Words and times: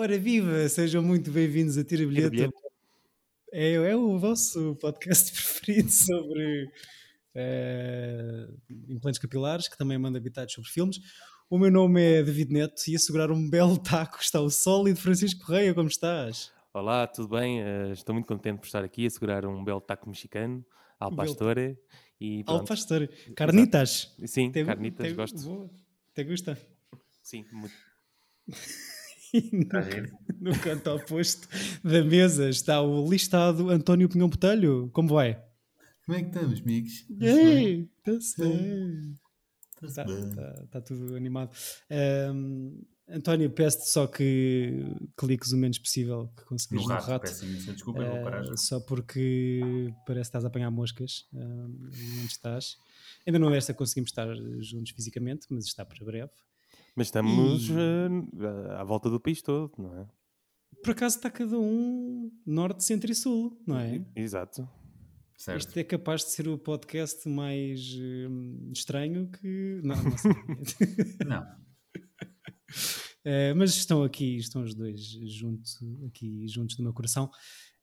Ora 0.00 0.18
viva, 0.18 0.66
sejam 0.70 1.02
muito 1.02 1.30
bem-vindos 1.30 1.76
a 1.76 1.84
Tira 1.84 2.06
Bilhete. 2.06 2.30
Bilhete. 2.30 2.54
É, 3.52 3.72
é 3.74 3.94
o 3.94 4.18
vosso 4.18 4.74
podcast 4.76 5.30
preferido 5.36 5.90
sobre 5.90 6.70
eh, 7.34 8.48
implantes 8.88 9.20
capilares, 9.20 9.68
que 9.68 9.76
também 9.76 9.98
manda 9.98 10.16
habitados 10.16 10.54
sobre 10.54 10.70
filmes. 10.70 10.98
O 11.50 11.58
meu 11.58 11.70
nome 11.70 12.00
é 12.02 12.22
David 12.22 12.50
Neto 12.50 12.82
e 12.88 12.96
a 12.96 12.98
segurar 12.98 13.30
um 13.30 13.50
belo 13.50 13.76
taco 13.76 14.16
está 14.22 14.40
o 14.40 14.48
sólido 14.48 14.98
Francisco 14.98 15.44
Correia, 15.44 15.74
como 15.74 15.88
estás? 15.90 16.50
Olá, 16.72 17.06
tudo 17.06 17.28
bem? 17.36 17.60
Eh, 17.60 17.90
estou 17.92 18.14
muito 18.14 18.26
contente 18.26 18.58
por 18.58 18.64
estar 18.66 18.82
aqui 18.82 19.04
a 19.04 19.10
segurar 19.10 19.44
um 19.44 19.62
belo 19.62 19.82
taco 19.82 20.08
mexicano, 20.08 20.64
al 20.98 21.14
pastore. 21.14 21.76
E 22.18 22.38
Ao 22.46 22.56
pronto. 22.56 22.68
pastor. 22.68 23.06
Carnitas. 23.36 24.16
Sim, 24.24 24.50
Te- 24.50 24.64
carnitas, 24.64 25.06
te- 25.08 25.12
gosto. 25.14 25.42
boa. 25.42 25.70
Te 26.14 26.24
gusta? 26.24 26.58
Sim, 27.22 27.44
muito. 27.52 27.74
E 29.32 29.50
no, 29.52 30.50
no 30.52 30.58
canto 30.60 30.90
oposto 30.90 31.48
da 31.84 32.02
mesa 32.04 32.48
está 32.48 32.80
o 32.82 33.08
listado 33.08 33.70
António 33.70 34.08
Pinhão 34.08 34.28
Botelho. 34.28 34.90
Como 34.92 35.08
vai? 35.08 35.40
Como 36.04 36.18
é 36.18 36.22
que 36.22 36.28
estamos, 36.28 36.60
amigos? 36.60 37.06
Ei, 37.20 37.88
tá 38.02 38.12
Está 39.86 40.04
bem. 40.04 40.30
tá, 40.34 40.64
tá 40.70 40.80
tudo 40.80 41.14
animado. 41.16 41.50
Ahm, 41.90 42.82
António, 43.08 43.50
peço-te 43.50 43.88
só 43.88 44.06
que 44.06 44.84
cliques 45.16 45.52
o 45.52 45.56
menos 45.56 45.78
possível 45.78 46.28
que 46.36 46.42
No 46.42 46.48
conseguires 46.48 46.86
no 46.86 46.92
rato, 46.94 47.06
rato. 47.08 47.22
peço 47.22 47.46
desculpa, 47.72 48.02
eu 48.02 48.10
vou 48.12 48.22
parar 48.22 48.42
já. 48.44 48.52
Ah, 48.52 48.56
só 48.56 48.78
porque 48.80 49.92
parece 50.06 50.24
que 50.24 50.28
estás 50.28 50.44
a 50.44 50.48
apanhar 50.48 50.70
moscas 50.70 51.26
onde 51.32 52.26
estás. 52.26 52.76
Ainda 53.26 53.38
não 53.38 53.50
desta 53.50 53.74
conseguimos 53.74 54.10
estar 54.10 54.28
juntos 54.60 54.92
fisicamente, 54.92 55.46
mas 55.50 55.66
está 55.66 55.84
para 55.84 56.04
breve. 56.04 56.30
Mas 57.00 57.06
estamos 57.06 57.70
E- 57.70 57.72
eh, 57.72 58.74
à 58.76 58.84
volta 58.84 59.08
do 59.08 59.18
país 59.18 59.40
todo, 59.40 59.72
não 59.78 59.96
é? 60.00 60.06
Por 60.84 60.90
acaso 60.90 61.16
está 61.16 61.30
cada 61.30 61.58
um 61.58 62.30
norte, 62.44 62.84
centro 62.84 63.10
e 63.10 63.14
sul, 63.14 63.58
não 63.66 63.78
é? 63.78 64.04
Exato. 64.14 64.68
Certo. 65.34 65.56
Este 65.68 65.80
é 65.80 65.84
capaz 65.84 66.22
de 66.26 66.32
ser 66.32 66.46
o 66.46 66.58
podcast 66.58 67.26
mais 67.26 67.80
hum, 67.98 68.70
estranho 68.70 69.30
que. 69.30 69.80
Não, 69.82 69.96
não 69.96 70.18
sei. 70.18 70.30
Não, 71.26 71.42
Eh, 73.24 73.54
mas 73.54 73.74
estão 73.76 74.02
aqui, 74.04 74.36
estão 74.36 74.62
os 74.62 74.74
dois 74.74 75.00
juntos, 75.38 75.78
aqui 76.06 76.46
juntos 76.48 76.76
do 76.76 76.82
meu 76.82 76.92
coração, 76.92 77.30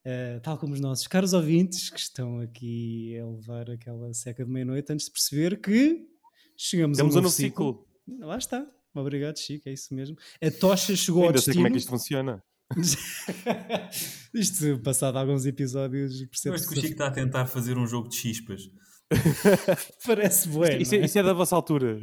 Eh, 0.05 0.39
tal 0.41 0.59
como 0.59 0.73
os 0.75 0.79
nossos 0.79 1.07
caros 1.07 1.33
ouvintes 1.33 1.89
que 1.89 1.99
estão 1.99 2.39
aqui 2.39 3.17
a 3.17 3.25
levar 3.25 3.69
aquela 3.71 4.13
seca 4.13 4.45
de 4.45 4.51
meia-noite 4.51 4.93
antes 4.93 5.07
de 5.07 5.11
perceber 5.11 5.59
que 5.59 6.07
chegamos 6.55 6.97
Temos 6.99 7.15
a 7.15 7.17
um 7.17 7.21
um 7.21 7.23
novo 7.23 7.33
ciclo. 7.35 7.87
ciclo. 8.07 8.27
Lá 8.27 8.37
está. 8.37 8.71
Obrigado, 8.99 9.37
Chico, 9.37 9.67
é 9.69 9.73
isso 9.73 9.93
mesmo. 9.93 10.15
A 10.41 10.51
tocha 10.51 10.95
chegou 10.95 11.23
ao 11.23 11.27
Ainda 11.29 11.39
sei 11.39 11.53
destino. 11.53 11.63
como 11.63 11.67
é 11.67 11.71
que 11.71 11.77
isto 11.77 11.89
funciona. 11.89 12.43
isto, 14.33 14.79
passado 14.79 15.17
alguns 15.17 15.45
episódios, 15.45 16.21
eu 16.21 16.27
percebe 16.27 16.55
acho 16.55 16.67
que 16.67 16.73
o 16.73 16.75
Chico 16.75 16.93
está 16.93 17.07
a 17.07 17.11
tentar 17.11 17.45
fazer 17.45 17.77
um 17.77 17.87
jogo 17.87 18.09
de 18.09 18.15
chispas. 18.15 18.69
parece 20.05 20.49
bueno. 20.49 20.81
Isso, 20.81 20.95
é, 20.95 20.97
isso 20.99 21.17
é 21.17 21.23
da 21.23 21.33
vossa 21.33 21.55
altura. 21.55 21.97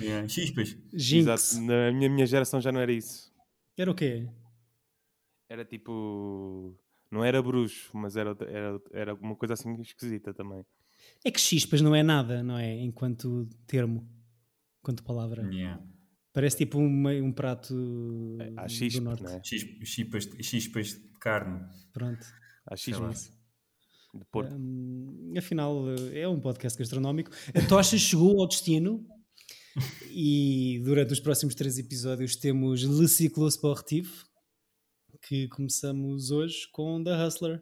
É, 0.00 0.28
Chispas. 0.28 0.76
Jinx. 0.92 1.28
Exato. 1.28 1.64
Na 1.64 1.92
minha, 1.92 2.10
minha 2.10 2.26
geração 2.26 2.60
já 2.60 2.72
não 2.72 2.80
era 2.80 2.92
isso. 2.92 3.32
Era 3.76 3.90
o 3.90 3.94
quê? 3.94 4.28
Era 5.48 5.64
tipo. 5.64 6.76
Não 7.10 7.24
era 7.24 7.42
bruxo, 7.42 7.90
mas 7.92 8.16
era, 8.16 8.36
era, 8.48 8.80
era 8.92 9.14
uma 9.14 9.34
coisa 9.34 9.54
assim 9.54 9.80
esquisita 9.80 10.32
também. 10.32 10.64
É 11.24 11.30
que 11.30 11.40
chispas 11.40 11.80
não 11.80 11.94
é 11.94 12.02
nada, 12.02 12.42
não 12.42 12.56
é? 12.56 12.72
Enquanto 12.80 13.48
termo, 13.66 14.08
enquanto 14.80 15.02
palavra. 15.02 15.42
Yeah. 15.52 15.82
Parece 16.32 16.58
tipo 16.58 16.78
um, 16.78 17.08
um 17.24 17.32
prato 17.32 17.74
Há 18.56 18.62
do 18.64 18.68
chispe, 18.70 19.00
norte. 19.00 19.26
é? 19.26 19.40
Chis- 19.42 19.64
Chispas, 19.84 20.28
chispas 20.42 20.86
de 20.88 21.18
carne. 21.20 21.60
Pronto. 21.92 22.24
Há 22.66 22.76
xismas 22.76 23.32
de 24.14 24.24
porco. 24.30 24.54
Hum, 24.54 25.32
afinal, 25.36 25.84
é 26.12 26.28
um 26.28 26.40
podcast 26.40 26.78
gastronómico. 26.78 27.30
A 27.54 27.66
tocha 27.66 27.96
chegou 27.98 28.40
ao 28.40 28.46
destino 28.48 29.04
e 30.12 30.80
durante 30.84 31.12
os 31.12 31.20
próximos 31.20 31.54
três 31.54 31.78
episódios 31.78 32.36
temos 32.36 32.82
Le 32.82 33.08
Ciclo 33.08 33.48
Sportif, 33.48 34.24
que 35.26 35.48
começamos 35.48 36.30
hoje 36.30 36.68
com 36.72 37.02
The 37.02 37.26
Hustler, 37.26 37.60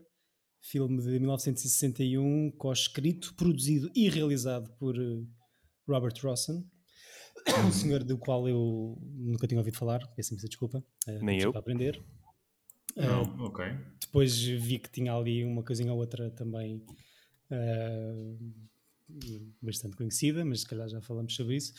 filme 0.62 1.02
de 1.02 1.18
1961, 1.20 2.50
co-escrito, 2.56 3.34
produzido 3.34 3.90
e 3.94 4.08
realizado 4.08 4.70
por 4.78 4.94
eh, 4.98 5.22
Robert 5.86 6.14
Rossen, 6.22 6.64
um 7.66 7.72
senhor 7.72 8.04
do 8.04 8.16
qual 8.18 8.48
eu 8.48 8.98
nunca 9.14 9.46
tinha 9.46 9.58
ouvido 9.60 9.76
falar, 9.76 10.06
peço 10.14 10.32
imensa 10.32 10.48
desculpa. 10.48 10.84
eh, 11.06 11.18
Nem 11.22 11.40
eu. 11.40 11.52
Para 11.52 11.60
aprender. 11.60 12.02
Não, 12.96 13.22
ok. 13.44 13.64
Depois 14.00 14.36
vi 14.42 14.78
que 14.78 14.90
tinha 14.90 15.14
ali 15.14 15.44
uma 15.44 15.62
coisinha 15.62 15.92
ou 15.92 15.98
outra 15.98 16.30
também 16.30 16.82
ah, 17.50 18.36
bastante 19.62 19.96
conhecida, 19.96 20.44
mas 20.44 20.60
se 20.60 20.66
calhar 20.66 20.88
já 20.88 21.00
falamos 21.00 21.34
sobre 21.34 21.56
isso. 21.56 21.72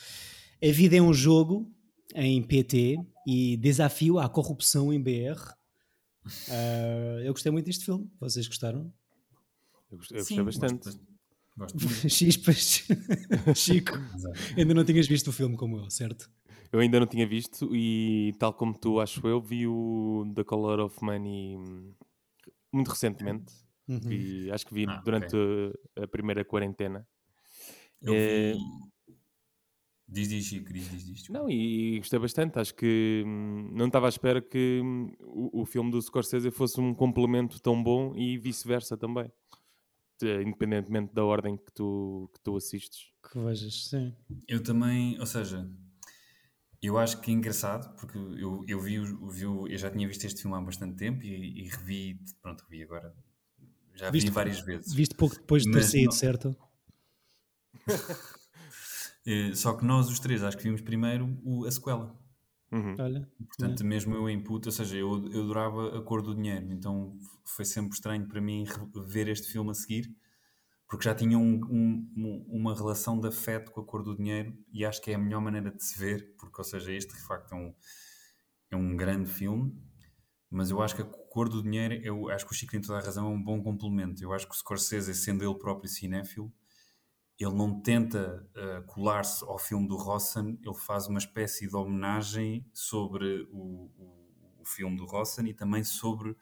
A 0.62 0.70
vida 0.72 0.96
é 0.96 1.02
um 1.02 1.12
jogo 1.12 1.70
em 2.14 2.42
PT 2.42 2.96
e 3.26 3.56
desafio 3.56 4.18
à 4.18 4.28
corrupção 4.28 4.92
em 4.92 5.00
BR. 5.02 5.38
Ah, 6.48 7.20
eu 7.22 7.32
gostei 7.32 7.50
muito 7.52 7.66
deste 7.66 7.84
filme. 7.84 8.10
Vocês 8.18 8.46
gostaram? 8.46 8.92
Eu 9.90 9.98
gostei, 9.98 10.18
eu 10.20 10.24
Sim, 10.24 10.44
gostei 10.44 10.68
bastante. 10.68 10.84
Gosto, 10.84 11.09
gosto 11.56 11.78
muito. 11.78 12.08
Chispas. 12.08 12.86
Chico, 13.54 13.92
ainda 14.56 14.74
não 14.74 14.84
tinhas 14.84 15.06
visto 15.06 15.28
o 15.28 15.32
filme 15.32 15.56
como 15.56 15.78
eu, 15.78 15.90
certo? 15.90 16.30
Eu 16.72 16.78
ainda 16.80 17.00
não 17.00 17.06
tinha 17.06 17.26
visto 17.26 17.74
e, 17.74 18.32
tal 18.38 18.52
como 18.54 18.76
tu, 18.78 19.00
acho 19.00 19.26
eu, 19.26 19.40
vi 19.40 19.66
o 19.66 20.24
The 20.34 20.44
Color 20.44 20.80
of 20.80 21.02
Money 21.04 21.56
hum, 21.56 21.92
muito 22.72 22.88
recentemente. 22.88 23.52
Uhum. 23.88 23.98
Vi- 23.98 24.50
acho 24.52 24.64
que 24.66 24.72
vi 24.74 24.84
Ah, 24.88 25.00
durante 25.04 25.34
a, 25.96 26.04
a 26.04 26.06
primeira 26.06 26.44
quarentena. 26.44 27.06
Eu 28.00 28.14
É- 28.14 28.52
vi... 28.52 28.58
Diz, 30.12 30.28
diz, 30.28 30.44
Chico, 30.44 30.72
diz, 30.72 30.88
diz, 30.90 31.04
diz. 31.06 31.28
Não, 31.28 31.48
e 31.48 31.98
gostei 31.98 32.18
bastante. 32.18 32.58
Acho 32.58 32.74
que 32.74 33.22
hum, 33.24 33.70
não 33.72 33.86
estava 33.86 34.06
à 34.06 34.08
espera 34.08 34.40
que 34.42 34.80
hum, 34.82 35.12
o, 35.20 35.62
o 35.62 35.64
filme 35.64 35.90
do 35.90 36.00
Scorsese 36.02 36.50
fosse 36.50 36.80
um 36.80 36.92
complemento 36.92 37.60
tão 37.60 37.80
bom 37.80 38.12
e 38.16 38.36
vice-versa 38.38 38.96
também. 38.96 39.30
Independentemente 40.26 41.12
da 41.14 41.24
ordem 41.24 41.56
que 41.56 41.72
tu, 41.72 42.30
que 42.34 42.40
tu 42.40 42.56
assistes. 42.56 43.12
Que 43.30 43.38
vejas, 43.38 43.86
sim. 43.88 44.14
Eu 44.48 44.62
também, 44.62 45.18
ou 45.20 45.26
seja, 45.26 45.68
eu 46.82 46.96
acho 46.98 47.20
que 47.20 47.30
é 47.30 47.34
engraçado, 47.34 47.94
porque 47.96 48.16
eu, 48.18 48.64
eu 48.66 48.80
vi, 48.80 48.98
o- 49.00 49.28
vi 49.28 49.42
eu 49.44 49.76
já 49.78 49.90
tinha 49.90 50.06
visto 50.08 50.24
este 50.24 50.42
filme 50.42 50.56
há 50.56 50.60
bastante 50.60 50.96
tempo 50.96 51.22
e, 51.22 51.60
e 51.62 51.68
revi, 51.68 52.20
pronto, 52.42 52.62
revi 52.68 52.82
agora, 52.82 53.14
já 53.94 54.10
Viste- 54.10 54.28
vi 54.28 54.34
várias 54.34 54.60
vezes. 54.60 54.92
Viste 54.94 55.14
pouco 55.14 55.36
depois 55.36 55.62
de 55.64 55.70
ter 55.70 55.78
Mas 55.78 55.90
saído, 55.90 56.06
não- 56.06 56.12
certo? 56.12 56.56
Eh, 59.26 59.54
só 59.54 59.74
que 59.74 59.84
nós 59.84 60.08
os 60.08 60.18
três 60.18 60.42
acho 60.42 60.56
que 60.56 60.62
vimos 60.62 60.80
primeiro 60.80 61.38
o- 61.44 61.66
a 61.66 61.70
sequela. 61.70 62.18
Uhum. 62.72 62.94
Olha. 62.98 63.28
Portanto, 63.46 63.84
mesmo 63.84 64.14
eu 64.14 64.28
em 64.28 64.42
puto, 64.42 64.68
ou 64.68 64.72
seja, 64.72 64.96
eu, 64.96 65.26
eu 65.32 65.42
adorava 65.42 65.98
A 65.98 66.02
Cor 66.02 66.22
do 66.22 66.34
Dinheiro, 66.34 66.72
então 66.72 67.16
foi 67.44 67.64
sempre 67.64 67.94
estranho 67.94 68.26
para 68.28 68.40
mim 68.40 68.64
ver 69.06 69.28
este 69.28 69.48
filme 69.50 69.70
a 69.70 69.74
seguir, 69.74 70.14
porque 70.88 71.04
já 71.04 71.14
tinha 71.14 71.38
um- 71.38 71.60
um- 71.70 72.12
um- 72.16 72.46
uma 72.48 72.74
relação 72.74 73.18
de 73.18 73.28
afeto 73.28 73.70
com 73.72 73.80
A 73.80 73.84
Cor 73.84 74.02
do 74.02 74.16
Dinheiro 74.16 74.56
e 74.72 74.84
acho 74.84 75.00
que 75.02 75.10
é 75.10 75.14
a 75.14 75.18
melhor 75.18 75.40
maneira 75.40 75.70
de 75.70 75.82
se 75.84 75.98
ver, 75.98 76.34
porque, 76.38 76.60
ou 76.60 76.64
seja, 76.64 76.92
este 76.92 77.14
de 77.14 77.20
facto 77.22 77.52
é 77.52 77.56
um, 77.56 77.74
é 78.70 78.76
um 78.76 78.96
grande 78.96 79.28
filme, 79.28 79.72
mas 80.50 80.70
eu 80.70 80.80
acho 80.82 80.94
que 80.96 81.02
A 81.02 81.04
Cor 81.04 81.48
do 81.48 81.62
Dinheiro, 81.62 81.94
eu 82.04 82.28
acho 82.30 82.46
que 82.46 82.52
o 82.52 82.54
Chico 82.54 82.72
tem 82.72 82.80
toda 82.80 82.98
a 82.98 83.02
razão, 83.02 83.26
é 83.26 83.30
um 83.30 83.42
bom 83.42 83.62
complemento. 83.62 84.22
Eu 84.22 84.32
acho 84.32 84.46
que 84.48 84.54
o 84.54 84.58
Scorsese, 84.58 85.14
sendo 85.14 85.44
ele 85.44 85.58
próprio 85.58 85.88
cinéfilo, 85.88 86.52
ele 87.40 87.54
não 87.54 87.80
tenta 87.80 88.46
uh, 88.56 88.86
colar-se 88.86 89.44
ao 89.44 89.58
filme 89.58 89.88
do 89.88 89.96
Rossen, 89.96 90.58
ele 90.62 90.74
faz 90.74 91.06
uma 91.08 91.18
espécie 91.18 91.68
de 91.68 91.74
homenagem 91.76 92.66
sobre 92.72 93.42
o, 93.50 93.90
o, 93.96 94.60
o 94.60 94.64
filme 94.64 94.96
do 94.96 95.06
Rossen 95.06 95.48
e 95.48 95.54
também 95.54 95.82
sobre 95.84 96.36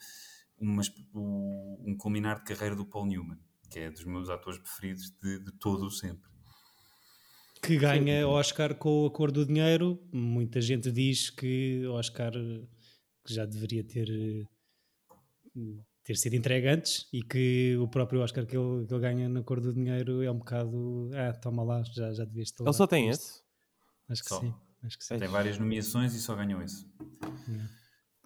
uma 0.59 0.83
o- 1.15 1.79
um 1.87 1.97
culminar 1.97 2.39
de 2.39 2.45
carreira 2.45 2.75
do 2.77 2.85
Paul 2.87 3.07
Newman, 3.07 3.39
que 3.71 3.79
é 3.79 3.91
dos 3.91 4.05
meus 4.05 4.29
atores 4.29 4.59
preferidos 4.59 5.11
de, 5.23 5.39
de 5.41 5.53
todo 5.53 5.87
o 5.87 5.91
sempre. 5.91 6.29
que 7.63 7.77
ganha 7.77 8.27
Oscar 8.29 8.75
com 8.77 9.07
a 9.07 9.11
cor 9.11 9.31
do 9.33 9.45
dinheiro. 9.45 10.01
Muita 10.13 10.61
gente 10.61 10.91
diz 10.93 11.31
que 11.31 11.87
Oscar 11.87 12.33
eh, 12.37 12.67
que 13.25 13.35
já 13.35 13.45
deveria 13.47 13.85
ter, 13.85 14.09
eh, 14.11 14.47
ter 16.09 16.17
sido 16.17 16.37
entregue 16.37 16.67
antes 16.69 17.07
e 17.13 17.23
que 17.23 17.77
o 17.77 17.87
próprio 17.87 18.23
Oscar 18.23 18.47
que 18.47 18.57
ele, 18.57 18.87
que 18.87 18.95
ele 18.95 19.01
ganha 19.03 19.29
na 19.29 19.43
cor 19.43 19.61
do 19.61 19.75
dinheiro 19.75 20.23
é 20.23 20.31
um 20.31 20.39
bocado. 20.39 21.11
Ah, 21.13 21.35
toma 21.35 21.63
lá, 21.63 21.83
já, 21.83 22.11
já 22.15 22.25
devias 22.25 22.51
ter 22.51 22.63
Ele 22.63 22.73
só 22.73 22.87
tem 22.87 23.11
esse? 23.11 23.43
Acho 24.09 24.23
que 24.23 24.29
Só. 24.31 24.41
sim. 24.41 24.55
Acho 24.83 24.97
que 24.97 25.05
sim. 25.05 25.19
Tem 25.19 25.29
várias 25.29 25.59
nomeações 25.59 26.15
e 26.15 26.21
só 26.21 26.35
ganhou 26.35 26.63
esse. 26.63 26.87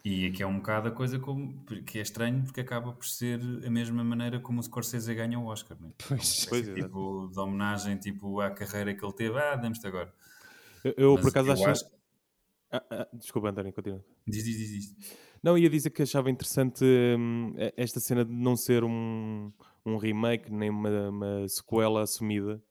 E 0.05 0.27
aqui 0.27 0.41
é 0.41 0.47
um 0.47 0.59
bocado 0.59 0.87
a 0.87 0.91
coisa 0.91 1.19
como, 1.19 1.61
que 1.85 1.99
é 1.99 2.01
estranho 2.01 2.41
porque 2.45 2.61
acaba 2.61 2.93
por 2.93 3.05
ser 3.05 3.41
a 3.65 3.69
mesma 3.69 4.01
maneira 4.01 4.39
como 4.39 4.61
o 4.61 4.63
Scorsese 4.63 5.13
ganha 5.13 5.37
o 5.37 5.47
Oscar, 5.47 5.77
não 5.77 5.89
é? 5.89 5.91
Pois. 6.07 6.45
Pois 6.47 6.69
é. 6.69 6.73
Tipo, 6.73 7.29
de 7.33 7.39
homenagem 7.39 7.97
tipo, 7.97 8.39
à 8.39 8.49
carreira 8.49 8.93
que 8.95 9.03
ele 9.03 9.13
teve, 9.13 9.37
ah, 9.37 9.57
damos-te 9.57 9.85
agora. 9.85 10.13
Eu, 10.85 10.93
eu, 10.95 11.15
por 11.19 11.27
acaso, 11.27 11.51
acho- 11.51 11.85
Ah, 12.71 12.81
ah, 12.89 13.07
desculpa, 13.13 13.49
António, 13.49 13.73
continua. 13.73 14.03
Diz, 14.25 14.45
diz, 14.45 14.57
diz, 14.57 14.69
diz. 14.71 15.17
Não, 15.43 15.57
ia 15.57 15.69
dizer 15.69 15.89
que 15.89 16.01
achava 16.03 16.31
interessante 16.31 16.85
hum, 16.85 17.53
esta 17.75 17.99
cena 17.99 18.23
de 18.23 18.31
não 18.33 18.55
ser 18.55 18.83
um, 18.83 19.51
um 19.85 19.97
remake 19.97 20.49
nem 20.51 20.69
uma, 20.69 21.09
uma 21.09 21.47
sequela 21.49 22.01
assumida, 22.01 22.63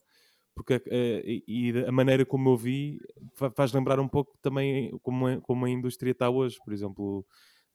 porque 0.55 0.83
eh, 0.89 1.43
e, 1.47 1.73
a 1.87 1.93
maneira 1.93 2.27
como 2.27 2.51
eu 2.51 2.57
vi 2.57 3.01
fa- 3.35 3.51
faz 3.53 3.73
lembrar 3.73 4.01
um 4.01 4.09
pouco 4.09 4.37
também 4.43 4.91
como, 5.03 5.27
a- 5.27 5.41
como 5.41 5.67
a 5.67 5.71
indústria 5.71 6.13
está 6.13 6.31
hoje. 6.31 6.59
Por 6.65 6.73
exemplo, 6.73 7.27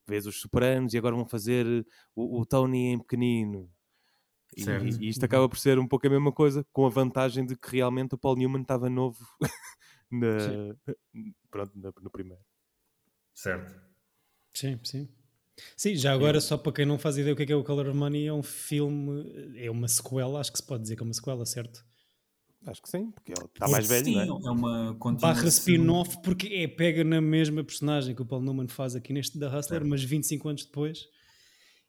vês 0.07 0.27
os 0.27 0.39
Sopranos 0.41 0.93
e 0.93 0.97
agora 0.97 1.15
vão 1.15 1.25
fazer 1.27 1.85
o, 2.15 2.39
o 2.41 2.45
Tony 2.45 2.87
em 2.93 2.99
pequenino. 2.99 3.69
E, 4.55 4.63
e 4.99 5.09
isto 5.09 5.23
acaba 5.25 5.47
por 5.49 5.57
ser 5.59 5.79
um 5.79 5.87
pouco 5.87 6.07
a 6.07 6.09
mesma 6.09 6.31
coisa, 6.31 6.65
com 6.73 6.85
a 6.85 6.89
vantagem 6.89 7.45
de 7.45 7.55
que 7.57 7.71
realmente 7.77 8.15
o 8.15 8.17
Paul 8.17 8.35
Newman 8.37 8.61
estava 8.63 8.89
novo 8.89 9.19
na- 10.11 10.75
pronto, 11.51 11.73
no 12.01 12.09
primeiro. 12.11 12.43
Certo. 13.33 13.96
Sim, 14.57 14.79
sim. 14.83 15.07
Sim, 15.75 15.95
já 15.95 16.13
agora, 16.13 16.41
só 16.41 16.57
para 16.57 16.71
quem 16.71 16.85
não 16.85 16.97
faz 16.97 17.15
ideia 17.17 17.33
o 17.33 17.35
que 17.35 17.43
é, 17.43 17.45
que 17.45 17.53
é 17.53 17.55
o 17.55 17.63
Color 17.63 17.89
of 17.89 17.97
Money, 17.97 18.25
é 18.25 18.33
um 18.33 18.41
filme, 18.41 19.53
é 19.55 19.69
uma 19.69 19.87
sequela, 19.87 20.39
acho 20.39 20.51
que 20.51 20.57
se 20.57 20.65
pode 20.65 20.81
dizer 20.81 20.95
que 20.95 21.03
é 21.03 21.05
uma 21.05 21.13
sequela, 21.13 21.45
certo? 21.45 21.85
Acho 22.65 22.81
que 22.81 22.89
sim, 22.89 23.11
porque 23.11 23.33
ele 23.33 23.45
está 23.45 23.67
mais 23.67 23.87
velho, 23.87 24.05
Sim, 24.05 24.25
não 24.25 24.39
é? 24.39 24.47
é 24.47 24.49
uma 24.49 24.93
Barra 25.21 25.47
spin-off, 25.47 26.21
porque 26.23 26.47
é, 26.47 26.67
pega 26.67 27.03
na 27.03 27.21
mesma 27.21 27.63
personagem 27.63 28.15
que 28.15 28.21
o 28.21 28.25
Paul 28.25 28.41
Newman 28.41 28.67
faz 28.67 28.95
aqui 28.95 29.13
neste 29.13 29.37
da 29.37 29.47
Hustler, 29.47 29.81
Certo. 29.81 29.87
mas 29.87 30.03
25 30.03 30.49
anos 30.49 30.65
depois. 30.65 31.05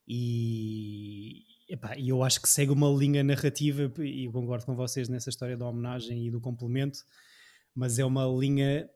E, 0.07 1.43
epá, 1.71 1.99
eu 1.99 2.23
acho 2.23 2.41
que 2.41 2.49
segue 2.49 2.71
uma 2.71 2.91
linha 2.91 3.25
narrativa, 3.25 3.91
e 4.03 4.27
eu 4.27 4.33
concordo 4.33 4.67
com 4.67 4.75
vocês 4.75 5.09
nessa 5.09 5.31
história 5.31 5.57
da 5.57 5.67
homenagem 5.67 6.27
e 6.27 6.31
do 6.31 6.41
complemento, 6.41 6.99
mas 7.75 7.99
é 7.99 8.05
uma 8.05 8.27
linha, 8.27 8.89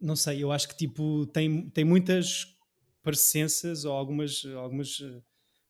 não 0.00 0.16
sei, 0.16 0.42
eu 0.42 0.50
acho 0.50 0.68
que 0.68 0.76
tipo, 0.76 1.24
tem, 1.26 1.70
tem 1.70 1.84
muitas 1.84 2.59
parecenças 3.02 3.84
ou 3.84 3.92
algumas, 3.92 4.44
algumas 4.56 5.00
eh, 5.02 5.22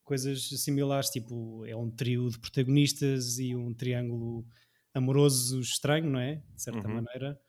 coisas 0.04 0.48
similares, 0.62 1.10
tipo, 1.10 1.64
é 1.66 1.76
um 1.76 1.90
trio 1.90 2.28
de 2.30 2.38
protagonistas 2.38 3.38
e 3.38 3.54
um 3.54 3.72
triângulo 3.74 4.46
amoroso 4.94 5.60
estranho, 5.60 6.10
não 6.10 6.18
é? 6.20 6.36
De 6.54 6.62
certa 6.62 6.88
Uhum. 6.88 6.94
maneira. 6.94 7.40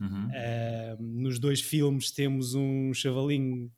Uhum. 0.00 0.26
Uh, 0.28 1.02
nos 1.02 1.38
dois 1.38 1.60
filmes 1.60 2.10
temos 2.12 2.54
um 2.54 2.92
chavalinho 2.94 3.70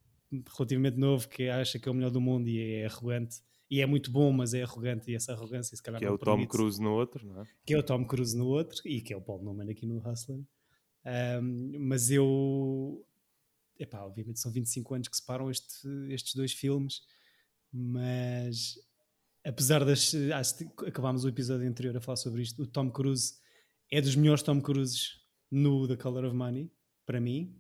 relativamente 0.57 0.97
novo 0.99 1.29
que 1.29 1.49
acha 1.49 1.79
que 1.79 1.89
é 1.89 1.93
o 1.93 1.95
melhor 1.95 2.11
do 2.11 2.21
mundo 2.21 2.49
e 2.49 2.61
é 2.75 2.87
arrogante. 2.87 3.41
E 3.71 3.81
é 3.81 3.87
muito 3.87 4.11
bom, 4.11 4.33
mas 4.33 4.53
é 4.53 4.63
arrogante 4.63 5.11
e 5.11 5.15
essa 5.15 5.33
arrogância 5.33 5.77
se 5.77 5.83
calhar 5.83 6.01
Que 6.01 6.05
é 6.07 6.11
o 6.11 6.19
Tom 6.19 6.47
Cruise 6.47 6.81
no 6.81 6.93
outro, 6.93 7.27
não 7.27 7.43
é? 7.43 7.45
que 7.65 7.73
é 7.75 7.79
o 7.79 7.83
Tom 7.83 8.05
Cruise 8.05 8.37
no 8.37 8.47
outro 8.47 8.81
e 8.85 9.01
que 9.01 9.13
é 9.13 9.17
o 9.17 9.21
Paul 9.21 9.43
Newman 9.43 9.71
aqui 9.71 9.87
no 9.87 9.99
Hustler. 9.99 10.41
Um, 11.43 11.79
mas 11.89 12.11
eu. 12.11 13.05
Epá, 13.81 14.03
obviamente 14.03 14.39
são 14.39 14.53
25 14.53 14.95
anos 14.95 15.09
que 15.09 15.17
separam 15.17 15.51
este, 15.51 15.89
estes 16.11 16.35
dois 16.35 16.53
filmes, 16.53 17.01
mas 17.73 18.75
apesar 19.45 19.85
das. 19.85 20.15
acho 20.35 20.57
que 20.59 20.87
acabámos 20.87 21.25
o 21.25 21.29
episódio 21.29 21.67
anterior 21.69 21.97
a 21.97 22.01
falar 22.01 22.17
sobre 22.17 22.43
isto. 22.43 22.63
O 22.63 22.67
Tom 22.67 22.91
Cruise 22.91 23.35
é 23.91 24.01
dos 24.01 24.15
melhores 24.17 24.43
Tom 24.43 24.61
Cruises 24.61 25.19
no 25.51 25.89
The 25.89 25.97
Color 25.97 26.27
of 26.27 26.37
Money, 26.37 26.71
para 27.07 27.21
mim. 27.21 27.57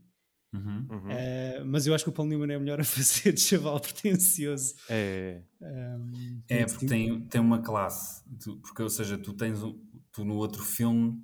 Uhum. 0.52 0.86
Uhum. 0.90 1.10
Uh, 1.10 1.64
mas 1.66 1.86
eu 1.86 1.94
acho 1.94 2.02
que 2.04 2.10
o 2.10 2.12
Paul 2.12 2.26
Newman 2.28 2.52
é 2.52 2.58
melhor 2.58 2.80
a 2.80 2.84
fazer 2.84 3.32
de 3.32 3.40
chaval 3.40 3.80
pretencioso. 3.80 4.74
É, 4.88 5.42
Um, 5.62 6.42
É, 6.48 6.66
porque 6.66 6.86
tem, 6.86 7.20
tem 7.26 7.40
uma 7.40 7.62
classe. 7.62 8.22
Tu- 8.42 8.56
porque, 8.58 8.82
ou 8.82 8.90
seja, 8.90 9.16
tu 9.16 9.32
tens 9.32 9.62
um- 9.62 9.78
tu 10.10 10.24
no 10.24 10.34
outro 10.34 10.62
filme 10.64 11.22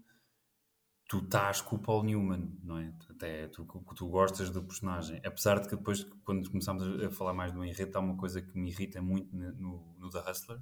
tu 1.06 1.18
estás 1.18 1.60
com 1.60 1.76
o 1.76 1.78
Paul 1.78 2.04
Newman, 2.04 2.58
não 2.62 2.78
é? 2.78 2.92
Até 3.10 3.48
tu, 3.48 3.64
tu 3.94 4.08
gostas 4.08 4.50
do 4.50 4.62
personagem. 4.62 5.20
Apesar 5.24 5.60
de 5.60 5.68
que 5.68 5.76
depois, 5.76 6.04
quando 6.24 6.50
começámos 6.50 6.82
a 7.02 7.10
falar 7.10 7.32
mais 7.32 7.52
do 7.52 7.64
enredo, 7.64 7.96
há 7.96 8.00
uma 8.00 8.16
coisa 8.16 8.42
que 8.42 8.58
me 8.58 8.70
irrita 8.70 9.00
muito 9.00 9.34
no, 9.34 9.94
no, 9.98 10.10
The 10.10 10.30
Hustler, 10.30 10.60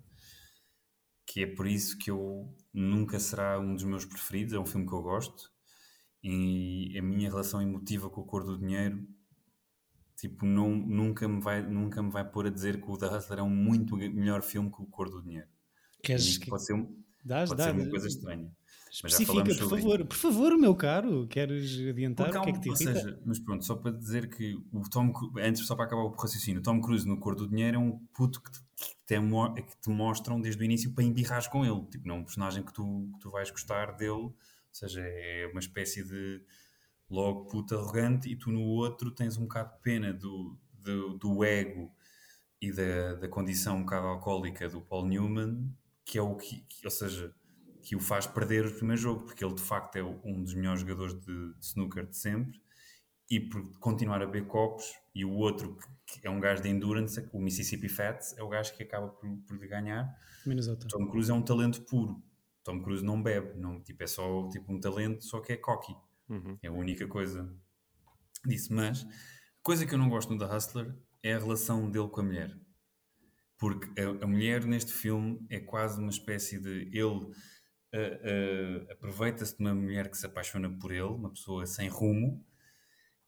que 1.27 1.43
é 1.43 1.47
por 1.47 1.67
isso 1.67 1.97
que 1.99 2.11
eu 2.11 2.55
nunca 2.73 3.19
será 3.19 3.59
um 3.59 3.75
dos 3.75 3.85
meus 3.85 4.05
preferidos. 4.05 4.55
É 4.55 4.59
um 4.59 4.67
filme 4.67 4.87
que 4.87 4.95
eu 4.95 5.03
gosto 5.03 5.53
e 6.23 6.97
a 6.99 7.03
minha 7.03 7.29
relação 7.29 7.61
emotiva 7.61 8.09
com 8.11 8.21
a 8.21 8.25
cor 8.25 8.45
do 8.45 8.59
dinheiro 8.59 9.07
tipo, 10.17 10.47
não, 10.47 10.71
nunca, 10.71 11.29
me 11.29 11.41
vai, 11.41 11.63
nunca 11.63 12.03
me 12.03 12.11
vai 12.11 12.25
pôr 12.29 12.47
a 12.47 12.51
dizer 12.51 12.81
que 12.81 12.91
o 12.91 12.97
The 12.97 13.07
Hustler 13.07 13.41
é 13.41 13.43
um 13.43 13.51
muito 13.51 13.97
melhor 13.97 14.43
filme 14.43 14.71
que 14.71 14.81
o 14.81 14.87
Cor 14.87 15.11
do 15.11 15.23
Dinheiro. 15.23 15.49
Queres 16.03 16.39
que 16.39 16.49
pode 16.49 16.65
ser, 16.65 16.75
um- 16.75 17.04
dás, 17.25 17.49
pode 17.49 17.59
dá, 17.59 17.65
ser 17.65 17.81
uma 17.81 17.91
coisa 17.91 18.09
estranha. 18.09 18.51
Especifica, 18.91 19.43
por 19.45 19.69
favor. 19.71 20.05
Por 20.07 20.17
favor, 20.17 20.57
meu 20.57 20.75
caro. 20.77 21.27
Queres 21.27 21.81
adiantar 21.89 22.27
Porque 22.27 22.39
o 22.39 22.43
que 22.45 22.51
é 22.51 22.53
que 22.53 22.61
te 22.61 22.71
ou 22.71 22.77
seja, 22.77 23.21
mas 23.25 23.41
pronto, 23.41 23.65
só 23.65 23.75
para 23.75 23.91
dizer 23.91 24.29
que 24.29 24.55
o 24.73 24.89
Tom 24.89 25.13
antes 25.39 25.67
só 25.67 25.75
para 25.75 25.87
acabar 25.87 26.03
o 26.05 26.11
raciocínio, 26.11 26.61
o 26.61 26.63
Tom 26.63 26.81
Cruise 26.81 27.07
no 27.07 27.19
Cor 27.19 27.35
do 27.35 27.49
Dinheiro 27.49 27.77
é 27.77 27.81
um 27.81 27.99
puto 28.15 28.41
que 28.41 28.53
te, 28.53 28.61
que 28.61 28.95
te, 29.05 29.19
mo- 29.19 29.53
que 29.53 29.77
te 29.81 29.91
mostram 29.91 30.41
desde 30.41 30.63
o 30.63 30.65
início 30.65 30.93
para 30.93 31.03
embirrares 31.03 31.49
com 31.49 31.65
ele. 31.65 31.85
Tipo, 31.87 32.07
não 32.07 32.17
é 32.17 32.19
um 32.21 32.25
personagem 32.25 32.63
que 32.63 32.73
tu, 32.73 33.11
que 33.15 33.19
tu 33.19 33.31
vais 33.31 33.51
gostar 33.51 33.97
dele, 33.97 34.11
ou 34.13 34.37
seja, 34.71 35.01
é 35.01 35.49
uma 35.51 35.59
espécie 35.61 36.05
de 36.05 36.41
logo 37.11 37.47
puto 37.47 37.75
arrogante 37.77 38.31
e 38.31 38.37
tu 38.37 38.53
no 38.53 38.63
outro 38.63 39.11
tens 39.11 39.37
um 39.37 39.43
bocado 39.43 39.75
de 39.75 39.81
pena 39.83 40.13
do, 40.13 40.57
do, 40.73 41.19
do 41.19 41.45
ego 41.45 41.93
e 42.61 42.73
da, 42.73 43.15
da 43.15 43.29
condição 43.29 43.79
um 43.79 43.81
bocado 43.81 44.07
alcoólica 44.07 44.69
do 44.69 44.81
Paul 44.81 45.07
Newman, 45.07 45.69
que 46.05 46.19
é 46.19 46.23
o 46.23 46.37
que, 46.37 46.61
que- 46.69 46.85
ou 46.85 46.91
seja, 46.91 47.35
que 47.83 47.95
o 47.97 48.01
faz 48.01 48.27
perder 48.27 48.67
o 48.67 48.75
primeiro 48.75 49.01
jogo, 49.01 49.25
porque 49.25 49.45
ele 49.45 49.55
de 49.55 49.63
facto 49.63 49.97
é 49.97 50.03
um 50.03 50.43
dos 50.43 50.55
melhores 50.55 50.81
jogadores 50.81 51.15
de, 51.15 51.55
de 51.55 51.65
snooker 51.65 52.07
de 52.07 52.17
sempre, 52.17 52.63
e 53.31 53.41
por 53.41 53.79
continuar 53.79 54.23
a 54.23 54.27
beber 54.27 54.47
copos, 54.47 54.85
e 55.15 55.25
o 55.25 55.33
outro 55.33 55.77
que, 56.07 56.21
que 56.21 56.27
é 56.27 56.31
um 56.31 56.41
gajo 56.41 56.63
de 56.63 56.69
endurance, 56.69 57.29
o 57.33 57.41
Mississippi 57.41 57.89
Fats, 57.89 58.37
é 58.37 58.43
o 58.43 58.49
gajo 58.49 58.75
que 58.77 58.83
acaba 58.83 59.09
por, 59.09 59.29
por 59.47 59.57
lhe 59.59 59.67
ganhar. 59.67 60.15
Minnesota. 60.47 60.87
Tom 60.89 61.09
Cruise 61.09 61.31
é 61.31 61.35
um 61.35 61.43
talento 61.43 61.83
puro. 61.83 62.23
Tom 62.63 62.83
Cruise 62.83 63.05
não 63.05 63.23
bebe, 63.23 63.59
não, 63.59 63.83
tipo, 63.83 64.03
é 64.03 64.07
só 64.07 64.49
tipo, 64.49 64.73
um 64.73 64.81
talento, 64.81 65.25
só 65.25 65.41
que 65.41 65.53
é 65.53 65.57
cocky. 65.57 65.95
Uhum. 66.29 66.59
É 66.63 66.69
a 66.69 66.73
única 66.73 67.07
coisa 67.07 67.51
disso. 68.47 68.73
Mas, 68.75 69.07
coisa 69.63 69.87
que 69.87 69.95
eu 69.95 69.99
não 69.99 70.09
gosto 70.09 70.33
no 70.33 70.39
The 70.39 70.55
Hustler 70.55 70.95
é 71.23 71.35
a 71.35 71.39
relação 71.39 71.91
dele 71.91 72.09
com 72.09 72.21
a 72.21 72.25
mulher. 72.25 72.59
Porque 73.59 73.89
a, 74.01 74.25
a 74.25 74.27
mulher 74.27 74.65
neste 74.65 74.93
filme 74.93 75.45
é 75.51 75.61
quase 75.61 76.01
uma 76.01 76.11
espécie 76.11 76.59
de. 76.59 76.91
Ele 76.93 77.31
ah, 77.93 77.99
ah, 78.89 78.93
aproveita-se 78.93 79.57
de 79.57 79.61
uma 79.63 79.75
mulher 79.75 80.11
que 80.11 80.19
se 80.19 80.27
apaixona 80.27 80.71
por 80.79 80.93
ele, 80.93 81.03
uma 81.03 81.31
pessoa 81.31 81.67
sem 81.67 81.89
rumo. 81.89 82.45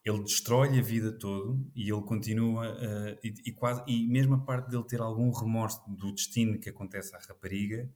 Ele 0.04 0.22
destrói 0.22 0.78
a 0.78 0.82
vida 0.82 1.12
toda 1.18 1.58
e 1.74 1.90
ele 1.90 2.02
continua. 2.02 2.66
ah, 2.66 3.18
e, 3.22 3.34
e 3.46 3.52
quase, 3.52 3.82
e 3.86 4.06
mesmo 4.08 4.34
a 4.34 4.44
parte 4.44 4.70
dele 4.70 4.84
ter 4.84 5.00
algum 5.00 5.30
remorso 5.30 5.80
do 5.88 6.12
destino 6.12 6.58
que 6.58 6.70
acontece 6.70 7.14
à 7.14 7.18
rapariga 7.18 7.90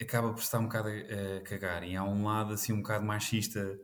acaba 0.00 0.32
por 0.32 0.40
estar 0.40 0.58
um 0.58 0.64
bocado 0.64 0.88
a, 0.88 1.36
a 1.38 1.40
cagar. 1.42 1.84
E 1.84 1.96
há 1.96 2.04
um 2.04 2.24
lado 2.24 2.54
assim 2.54 2.72
um 2.72 2.78
bocado 2.78 3.04
machista 3.04 3.78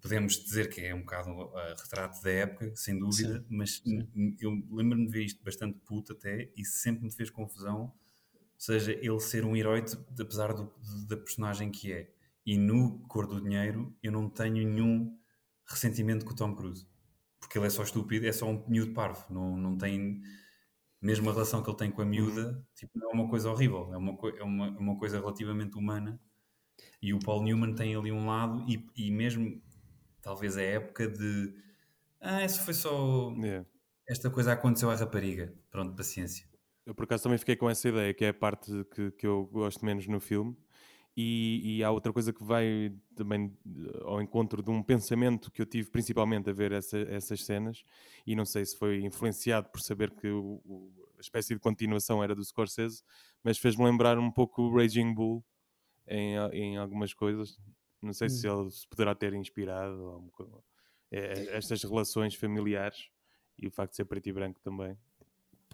podemos 0.00 0.42
dizer 0.42 0.68
que 0.70 0.80
é 0.82 0.94
um 0.94 1.00
bocado 1.00 1.30
uh, 1.30 1.52
retrato 1.82 2.22
da 2.22 2.30
época, 2.30 2.72
sem 2.76 2.98
dúvida, 2.98 3.44
mas 3.48 3.82
n- 3.86 4.08
n- 4.14 4.36
eu 4.40 4.50
lembro-me 4.70 5.06
de 5.06 5.12
ver 5.12 5.24
isto 5.24 5.42
bastante 5.44 5.78
puto 5.84 6.12
até 6.12 6.50
e 6.56 6.64
sempre 6.64 7.04
me 7.04 7.12
fez 7.12 7.30
confusão, 7.30 7.82
ou 7.82 7.92
seja, 8.56 8.92
ele 8.92 9.20
ser 9.20 9.44
um 9.44 9.56
herói 9.56 9.82
de- 9.82 9.96
apesar 10.22 10.52
do- 10.54 10.72
de- 10.82 11.06
da 11.06 11.16
personagem 11.16 11.70
que 11.70 11.92
é. 11.92 12.10
E 12.46 12.56
no 12.58 13.00
Cor 13.08 13.26
do 13.26 13.40
Dinheiro 13.40 13.94
eu 14.02 14.12
não 14.12 14.28
tenho 14.30 14.54
nenhum 14.56 15.16
ressentimento 15.66 16.24
com 16.24 16.32
o 16.32 16.36
Tom 16.36 16.54
Cruise, 16.54 16.86
porque 17.40 17.58
ele 17.58 17.66
é 17.66 17.70
só 17.70 17.82
estúpido, 17.82 18.26
é 18.26 18.32
só 18.32 18.46
um 18.48 18.64
miúdo 18.68 18.92
parvo, 18.94 19.24
não, 19.32 19.56
não 19.56 19.76
tem 19.78 20.22
mesmo 21.00 21.30
a 21.30 21.32
relação 21.32 21.62
que 21.62 21.70
ele 21.70 21.76
tem 21.76 21.90
com 21.90 22.02
a 22.02 22.06
miúda, 22.06 22.66
tipo, 22.74 22.98
não 22.98 23.10
é 23.10 23.14
uma 23.14 23.28
coisa 23.28 23.50
horrível, 23.50 23.92
é 23.92 23.96
uma, 23.96 24.18
é 24.38 24.42
uma, 24.42 24.66
é 24.68 24.78
uma 24.78 24.98
coisa 24.98 25.18
relativamente 25.20 25.76
humana. 25.76 26.20
E 27.02 27.14
o 27.14 27.18
Paul 27.20 27.42
Newman 27.44 27.74
tem 27.74 27.94
ali 27.96 28.12
um 28.12 28.26
lado, 28.26 28.64
e, 28.68 28.86
e 28.96 29.10
mesmo 29.10 29.60
talvez 30.28 30.56
a 30.58 30.62
época 30.62 31.08
de 31.08 31.54
ah, 32.20 32.44
isso 32.44 32.60
foi 32.62 32.74
só 32.74 33.32
Yeah. 33.32 33.64
esta 34.06 34.28
coisa 34.30 34.52
aconteceu 34.52 34.90
à 34.90 34.94
rapariga. 34.94 35.54
Pronto, 35.70 35.94
paciência. 35.96 36.46
Eu 36.84 36.94
por 36.94 37.04
acaso 37.04 37.22
também 37.24 37.38
fiquei 37.38 37.56
com 37.56 37.68
essa 37.70 37.88
ideia, 37.88 38.12
que 38.14 38.24
é 38.24 38.28
a 38.28 38.34
parte 38.34 38.70
que, 38.94 39.10
que 39.12 39.26
eu 39.26 39.46
gosto 39.46 39.84
menos 39.84 40.06
no 40.06 40.20
filme. 40.20 40.54
E, 41.16 41.78
e 41.78 41.84
há 41.84 41.90
outra 41.90 42.12
coisa 42.12 42.32
que 42.32 42.44
vai 42.44 42.94
também 43.16 43.56
eh, 43.66 44.00
ao 44.04 44.22
encontro 44.22 44.62
de 44.62 44.70
um 44.70 44.82
pensamento 44.82 45.50
que 45.50 45.60
eu 45.62 45.66
tive 45.66 45.90
principalmente 45.90 46.48
a 46.48 46.52
ver 46.52 46.70
essa- 46.72 46.98
essas 46.98 47.44
cenas, 47.44 47.82
e 48.26 48.36
não 48.36 48.44
sei 48.44 48.64
se 48.64 48.76
foi 48.78 49.00
influenciado 49.04 49.68
por 49.70 49.80
saber 49.80 50.12
que 50.12 50.28
o- 50.28 50.60
o- 50.64 50.92
a 51.18 51.20
espécie 51.20 51.54
de 51.54 51.60
continuação 51.60 52.22
era 52.22 52.34
do 52.36 52.44
Scorsese, 52.44 53.02
mas 53.42 53.58
fez-me 53.58 53.84
lembrar 53.84 54.16
um 54.18 54.30
pouco 54.30 54.62
o 54.62 54.76
Raging 54.76 55.12
Bull 55.12 55.44
em, 56.06 56.36
em 56.52 56.76
algumas 56.76 57.12
coisas. 57.14 57.58
Não 58.02 58.12
sei 58.12 58.28
se 58.28 58.46
ele 58.48 58.70
se 58.70 58.86
poderá 58.86 59.14
ter 59.14 59.34
inspirado 59.34 60.00
ou 60.00 60.08
alguma 60.12 60.30
coisa. 60.30 60.52
É, 61.10 61.56
estas 61.56 61.82
relações 61.82 62.34
familiares 62.34 63.08
e 63.58 63.66
o 63.66 63.70
facto 63.70 63.90
de 63.92 63.96
ser 63.96 64.04
preto 64.04 64.28
e 64.28 64.32
branco 64.32 64.60
também. 64.62 64.96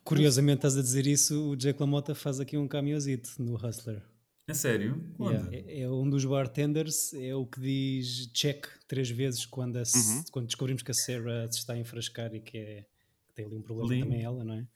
Curiosamente, 0.05 0.59
estás 0.59 0.77
a 0.77 0.83
dizer 0.83 1.07
isso, 1.07 1.51
o 1.51 1.57
Jake 1.57 1.81
LaMotta 1.81 2.15
faz 2.15 2.39
aqui 2.41 2.57
um 2.57 2.69
cameozito 2.69 3.31
no 3.43 3.55
Hustler. 3.57 4.03
A 4.47 4.53
sério? 4.53 5.03
Yeah, 5.19 5.49
é, 5.51 5.81
é 5.81 5.91
um 5.91 6.09
dos 6.09 6.25
bartenders, 6.27 7.15
é 7.15 7.35
o 7.35 7.47
que 7.47 7.59
diz 7.61 8.27
check 8.35 8.67
três 8.87 9.09
vezes 9.09 9.47
quando, 9.47 9.77
a, 9.79 9.81
Uhum. 9.83 10.25
quando 10.31 10.47
descobrimos 10.47 10.83
que 10.83 10.91
a 10.91 10.95
Sarah 10.95 11.51
se 11.51 11.59
está 11.59 11.73
a 11.73 11.79
enfrascar 11.79 12.35
e 12.35 12.41
que, 12.41 12.59
é, 12.59 12.83
que 12.83 12.87
tem 13.35 13.45
ali 13.47 13.57
um 13.57 13.63
problema 13.63 13.93
Lindo. 13.93 14.07
também 14.07 14.23
ela, 14.23 14.45
não 14.45 14.55
é? 14.55 14.67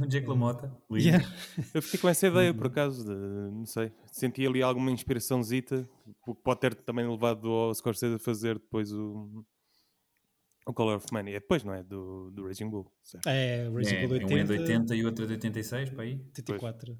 O 0.00 0.06
Jack 0.06 0.26
LaMotta? 0.26 0.66
Lindo. 0.90 1.04
Yeah. 1.08 1.34
Eu 1.74 1.82
fiquei 1.82 2.00
com 2.00 2.08
essa 2.08 2.26
ideia, 2.26 2.50
Uhum. 2.52 2.56
por 2.56 2.66
acaso, 2.68 3.04
de, 3.04 3.14
não 3.52 3.66
sei. 3.66 3.92
Senti 4.12 4.46
ali 4.46 4.62
alguma 4.62 4.90
inspiraçãozita, 4.90 5.88
o 6.26 6.34
que 6.34 6.42
pode 6.42 6.60
ter 6.60 6.74
também 6.74 7.08
levado 7.08 7.48
ao 7.48 7.74
Scorsese 7.74 8.14
a 8.14 8.18
fazer 8.18 8.54
depois 8.58 8.92
o, 8.92 9.44
o 10.66 10.72
Color 10.72 10.96
of 10.96 11.06
Money. 11.12 11.34
É 11.34 11.40
depois, 11.40 11.62
não 11.64 11.72
é? 11.74 11.82
Do, 11.82 12.30
do 12.30 12.46
Raging 12.46 12.68
Bull, 12.68 12.90
certo? 13.02 13.26
É, 13.28 13.68
Raging 13.68 13.94
É, 13.96 14.06
Bull 14.06 14.16
um 14.18 14.20
é 14.38 14.44
de 14.44 14.52
80, 14.52 14.52
80 14.52 14.96
e 14.96 15.04
outro 15.04 15.24
é 15.24 15.26
de 15.28 15.32
86, 15.34 15.90
para 15.90 16.02
aí. 16.04 16.14
84, 16.14 16.98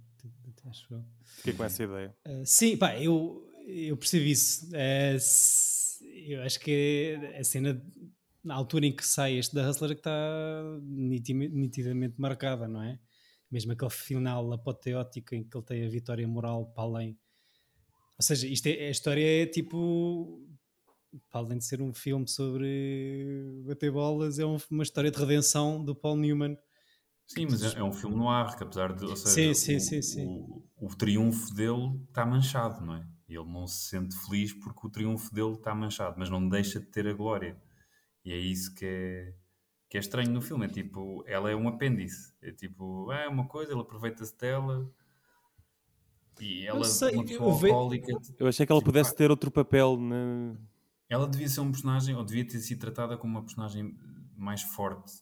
acho 0.69 0.95
eu. 0.95 1.05
Fiquei 1.37 1.53
com 1.55 1.65
essa 1.65 1.83
ideia. 1.85 2.17
Uh, 2.27 2.45
sim, 2.45 2.77
pá, 2.77 2.99
eu, 3.01 3.47
eu 3.67 3.97
percebo 3.97 4.25
isso. 4.25 4.67
Uh, 4.69 5.17
eu 6.29 6.43
acho 6.43 6.59
que 6.59 7.19
a 7.39 7.45
cena, 7.45 7.81
na 8.47 8.55
altura 8.55 8.87
em 8.87 8.95
que 8.97 9.07
sai 9.07 9.37
este 9.39 9.55
da 9.55 9.69
Hustler, 9.69 9.91
que 9.93 10.01
está 10.01 10.63
nitidamente 10.83 12.21
marcada, 12.21 12.69
não 12.69 12.83
é? 12.83 12.99
Mesmo 13.51 13.73
aquele 13.73 13.91
final 13.91 14.53
apoteótico 14.53 15.35
em 15.35 15.45
que 15.45 15.57
ele 15.57 15.65
tem 15.65 15.85
a 15.87 15.89
vitória 15.91 16.27
moral 16.27 16.67
para 16.73 16.85
além. 16.85 17.19
Ou 18.19 18.23
seja, 18.25 18.47
isto 18.47 18.67
é, 18.67 18.89
a 18.89 18.91
história 18.91 19.43
é 19.43 19.47
tipo. 19.47 20.43
Para 21.31 21.41
além 21.41 21.59
de 21.59 21.65
ser 21.65 21.81
um 21.81 21.95
filme 21.95 22.29
sobre 22.29 23.63
bater 23.67 23.91
bolas, 23.91 24.39
é 24.39 24.45
um- 24.45 24.59
uma 24.71 24.83
história 24.83 25.11
de 25.11 25.19
redenção 25.19 25.83
do 25.83 25.95
Paul 25.95 26.17
Newman. 26.17 26.59
Sim, 27.27 27.47
mas 27.51 27.63
é, 27.63 27.79
é 27.79 27.83
um 27.83 27.93
filme 27.93 28.17
no 28.17 28.29
ar, 28.29 28.57
que 28.57 28.63
apesar 28.63 28.93
de. 28.93 29.05
Ou 29.05 29.17
Sim, 29.17 29.53
seja, 29.53 29.55
sim, 29.55 29.77
o, 29.77 29.81
sim, 29.81 30.03
sim. 30.03 30.27
O, 30.27 30.87
o 30.87 30.89
triunfo 30.97 31.55
dele 31.55 32.01
está 32.09 32.25
manchado, 32.25 32.85
não 32.85 32.95
é? 32.97 33.07
Ele 33.29 33.45
não 33.45 33.67
se 33.67 33.89
sente 33.89 34.15
feliz 34.27 34.53
porque 34.53 34.87
o 34.87 34.91
triunfo 34.91 35.35
dele 35.35 35.53
está 35.55 35.75
manchado, 35.75 36.17
mas 36.19 36.31
não 36.31 36.49
deixa 36.49 36.79
de 36.79 36.87
ter 36.87 37.07
a 37.09 37.13
glória. 37.13 37.61
E 38.27 38.33
é 38.33 38.37
isso 38.37 38.75
que 38.75 38.85
é, 38.85 39.35
que 39.89 39.97
é 39.97 40.01
estranho 40.01 40.31
no 40.31 40.43
filme. 40.43 40.67
É 40.67 40.69
tipo, 40.69 41.25
ela 41.27 41.51
é 41.51 41.57
um 41.57 41.69
apêndice. 41.69 42.35
É 42.43 42.51
tipo, 42.53 43.09
ah, 43.11 43.21
é 43.23 43.29
uma 43.29 43.47
coisa, 43.47 43.73
ele 43.73 43.81
aproveita-se 43.81 44.37
dela. 44.37 44.91
E 46.41 46.67
ela, 46.67 46.85
sei, 46.85 47.15
uma 47.15 47.23
eu 47.33 47.53
ve- 47.55 47.71
alcoólica, 47.71 48.13
Eu 48.39 48.47
achei 48.47 48.67
que 48.67 48.73
ela 48.73 48.81
Tipo, 48.81 48.91
pudesse 48.91 49.15
ter 49.15 49.31
outro 49.31 49.51
papel 49.51 49.97
na. 49.97 50.55
ela 51.09 51.27
devia 51.27 51.49
ser 51.49 51.61
um 51.61 51.71
personagem, 51.71 52.15
ou 52.15 52.25
devia 52.25 52.47
ter 52.47 52.59
sido 52.59 52.81
tratada 52.81 53.17
como 53.17 53.33
uma 53.39 53.43
personagem 53.43 53.97
mais 54.37 54.63
forte. 54.63 55.13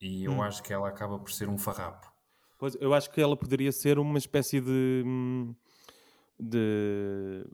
E 0.00 0.24
eu 0.24 0.32
Hum. 0.32 0.42
acho 0.42 0.62
que 0.62 0.72
ela 0.72 0.88
acaba 0.88 1.18
por 1.18 1.30
ser 1.30 1.48
um 1.48 1.58
farrapo. 1.58 2.10
Pois, 2.58 2.74
eu 2.80 2.92
acho 2.94 3.10
que 3.10 3.20
ela 3.20 3.36
poderia 3.36 3.70
ser 3.70 3.98
uma 3.98 4.18
espécie 4.18 4.60
de. 4.60 5.02
hum, 5.06 5.54
de 6.38 7.46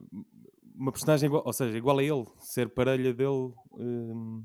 uma 0.75 0.93
personagem 0.93 1.27
igual, 1.27 1.43
ou 1.45 1.53
seja, 1.53 1.77
igual 1.77 1.99
a 1.99 2.03
ele, 2.05 2.25
ser 2.39 2.69
parelha 2.71 3.13
dele. 3.13 3.53
hum, 3.73 4.45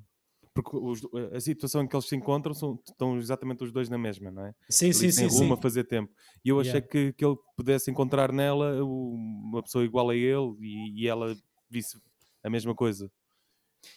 porque 0.53 0.75
os- 0.75 1.01
a 1.33 1.39
situação 1.39 1.81
em 1.83 1.87
que 1.87 1.95
eles 1.95 2.05
se 2.07 2.15
encontram 2.15 2.53
são, 2.53 2.79
estão 2.87 3.17
exatamente 3.17 3.63
os 3.63 3.71
dois 3.71 3.89
na 3.89 3.97
mesma, 3.97 4.29
não 4.31 4.45
é? 4.45 4.53
Sim, 4.69 4.87
ali 4.87 4.93
sim, 4.93 5.11
sim. 5.11 5.27
rumo 5.27 5.53
sim. 5.53 5.53
a 5.53 5.57
fazer 5.57 5.83
tempo. 5.85 6.11
E 6.43 6.49
eu 6.49 6.59
achei 6.59 6.73
Yeah. 6.73 6.87
que, 6.87 7.13
que 7.13 7.25
ele 7.25 7.35
pudesse 7.55 7.89
encontrar 7.89 8.31
nela 8.31 8.83
uma 8.83 9.61
pessoa 9.63 9.83
igual 9.85 10.09
a 10.09 10.15
ele 10.15 10.55
e, 10.61 11.03
e 11.03 11.07
ela 11.07 11.35
visse 11.69 11.97
a 12.43 12.49
mesma 12.49 12.75
coisa. 12.75 13.09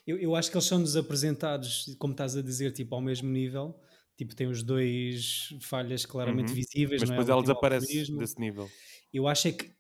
Eu, 0.07 0.19
eu 0.19 0.35
acho 0.35 0.51
que 0.51 0.57
eles 0.57 0.67
são-nos 0.67 0.97
apresentados, 0.97 1.95
como 1.99 2.13
estás 2.13 2.37
a 2.37 2.43
dizer, 2.43 2.73
tipo, 2.73 2.95
ao 2.95 3.01
mesmo 3.01 3.29
nível. 3.29 3.79
Tipo, 4.17 4.35
tem 4.37 4.47
os 4.47 4.63
dois 4.63 5.49
falhas 5.61 6.07
claramente 6.07 6.51
Uhum. 6.51 6.55
visíveis, 6.55 7.01
Mas 7.01 7.11
não 7.11 7.17
é? 7.17 7.19
depois 7.19 7.29
Ele 7.29 7.33
ela 7.33 7.43
desaparece 7.43 8.17
desse 8.17 8.39
nível. 8.41 8.69
Eu 9.13 9.27
acho 9.27 9.49
é 9.49 9.53
que 9.53 9.73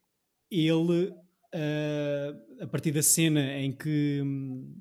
ele, 0.50 1.14
ah, 1.54 2.64
a 2.64 2.66
partir 2.66 2.90
da 2.92 3.02
cena 3.02 3.40
em 3.58 3.72
que 3.72 4.20
hum, 4.22 4.74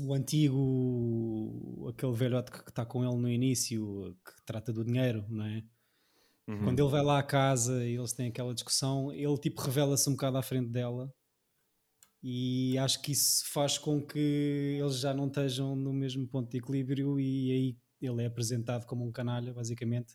o 0.00 0.14
antigo, 0.14 1.88
aquele 1.88 2.12
velhote 2.12 2.50
que 2.50 2.68
está 2.68 2.84
com 2.84 3.04
ele 3.04 3.16
no 3.16 3.28
início, 3.28 4.16
que 4.24 4.44
trata 4.44 4.72
do 4.72 4.84
dinheiro, 4.84 5.24
não 5.28 5.44
é? 5.44 5.64
Uhum. 6.46 6.64
Quando 6.64 6.80
ele 6.80 6.88
vai 6.88 7.02
lá 7.02 7.18
à 7.18 7.22
casa 7.22 7.84
e 7.84 7.96
eles 7.96 8.12
têm 8.12 8.28
aquela 8.28 8.54
discussão, 8.54 9.12
ele 9.12 9.36
tipo 9.38 9.60
revela-se 9.60 10.08
um 10.08 10.12
bocado 10.12 10.38
à 10.38 10.42
frente 10.42 10.70
dela 10.70 11.12
e 12.22 12.76
acho 12.78 13.00
que 13.02 13.12
isso 13.12 13.44
faz 13.46 13.78
com 13.78 14.04
que 14.04 14.78
eles 14.80 14.98
já 14.98 15.14
não 15.14 15.26
estejam 15.26 15.76
no 15.76 15.92
mesmo 15.92 16.26
ponto 16.26 16.50
de 16.50 16.58
equilíbrio 16.58 17.20
e 17.20 17.50
aí 17.50 17.76
ele 18.00 18.22
é 18.22 18.26
apresentado 18.26 18.86
como 18.86 19.06
um 19.06 19.12
canalha, 19.12 19.52
basicamente. 19.52 20.14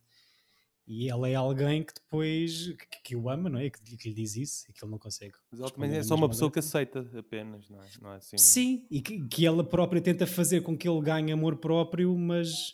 E 0.86 1.10
ela 1.10 1.30
é 1.30 1.36
alguém 1.36 1.82
que 1.82 1.94
depois 1.94 2.68
que, 2.68 3.02
que 3.04 3.16
o 3.16 3.30
ama, 3.30 3.50
não 3.50 3.60
é? 3.60 3.70
Que, 3.70 3.98
que 3.98 4.10
lhe 4.10 4.16
diz 4.16 4.36
isso 4.36 4.66
e 4.70 4.74
que 4.74 4.84
ele 4.84 4.92
não 4.92 5.00
consegue. 5.00 5.34
Também 5.74 5.96
é 5.96 6.04
só 6.04 6.16
uma 6.16 6.28
pessoa 6.28 6.52
que 6.52 6.60
aceita 6.60 7.10
apenas, 7.18 7.70
não 7.70 7.82
é? 7.82 7.88
Não 8.02 8.12
é 8.12 8.16
assim. 8.18 8.38
Sim, 8.38 8.86
e 8.92 9.02
que, 9.02 9.26
que 9.28 9.46
ela 9.46 9.64
própria 9.64 10.02
tenta 10.02 10.28
fazer 10.28 10.62
com 10.62 10.78
que 10.78 10.88
ele 10.88 11.02
ganhe 11.02 11.32
amor 11.32 11.58
próprio, 11.58 12.18
mas 12.18 12.74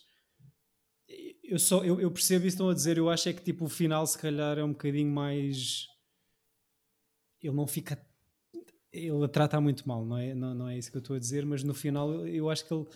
eu 1.44 1.60
só 1.60 1.84
eu, 1.84 2.00
eu 2.02 2.10
percebo 2.10 2.48
isso 2.48 2.58
que 2.58 2.62
estão 2.62 2.70
a 2.70 2.74
dizer. 2.74 2.98
Eu 2.98 3.10
acho 3.10 3.30
é 3.30 3.34
que 3.34 3.44
tipo 3.44 3.66
o 3.66 3.70
final 3.70 4.06
se 4.08 4.18
calhar 4.18 4.58
é 4.58 4.64
um 4.64 4.72
bocadinho 4.72 5.12
mais 5.12 5.88
ele 7.42 7.56
não 7.56 7.68
fica 7.68 7.98
ele 8.92 9.24
a 9.24 9.28
trata 9.28 9.62
muito 9.62 9.88
mal, 9.88 10.04
não 10.04 10.18
é? 10.18 10.34
Não, 10.34 10.54
não 10.54 10.68
é 10.68 10.78
isso 10.78 10.90
que 10.90 10.98
eu 10.98 11.02
estou 11.02 11.16
a 11.16 11.20
dizer, 11.20 11.46
mas 11.46 11.64
no 11.64 11.74
final 11.74 12.26
eu 12.28 12.50
acho 12.50 12.66
que 12.66 12.74
ele 12.74 12.88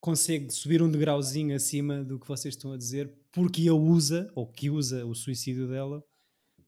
consegue 0.00 0.50
subir 0.50 0.82
um 0.82 0.90
degrauzinho 0.90 1.54
acima 1.54 2.02
do 2.02 2.18
que 2.18 2.26
vocês 2.26 2.54
estão 2.54 2.72
a 2.72 2.76
dizer, 2.76 3.12
porque 3.32 3.60
ele 3.62 3.70
usa, 3.70 4.30
ou 4.34 4.46
que 4.46 4.70
usa 4.70 5.04
o 5.06 5.14
suicídio 5.14 5.68
dela 5.68 6.02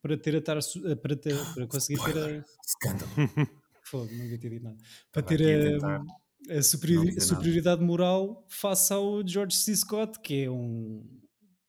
para 0.01 0.17
ter 0.17 0.37
a 0.37 0.41
tar, 0.43 0.59
para, 1.01 1.17
ter, 1.17 1.37
para 1.55 1.67
conseguir 1.67 2.03
ter 2.05 2.19
a, 2.19 2.45
Escândalo. 2.67 3.11
Fogo, 3.85 4.11
não 4.13 4.19
devia 4.25 4.39
ter 4.39 4.51
dito 4.51 4.65
nada. 4.65 4.77
Para 5.11 5.21
Estava 5.23 5.37
ter 5.39 5.75
a 5.83 5.87
a, 5.87 5.97
a 5.97 5.99
nada. 5.99 7.21
superioridade 7.21 7.83
moral 7.83 8.45
face 8.49 8.93
ao 8.93 9.27
George 9.27 9.57
C. 9.57 9.75
Scott, 9.77 10.19
que 10.21 10.43
é 10.45 10.51
um 10.51 11.05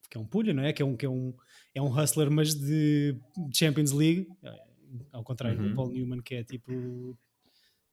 que 0.10 0.18
é 0.18 0.22
um 0.22 0.26
pulha, 0.26 0.54
não 0.54 0.64
é? 0.64 0.72
Que 0.74 0.82
é 0.84 0.86
um, 0.86 0.96
que 0.96 1.06
é 1.06 1.10
um, 1.10 1.34
é 1.74 1.82
um 1.82 1.88
hustler, 1.92 2.30
mas 2.30 2.54
de 2.54 3.18
Champions 3.52 3.92
League, 3.92 4.28
eh, 4.44 4.64
ao 5.12 5.24
contrário 5.24 5.60
Uhum. 5.60 5.70
do 5.70 5.76
Paul 5.76 5.90
Newman, 5.92 6.22
que 6.22 6.36
é 6.36 6.44
tipo 6.44 7.18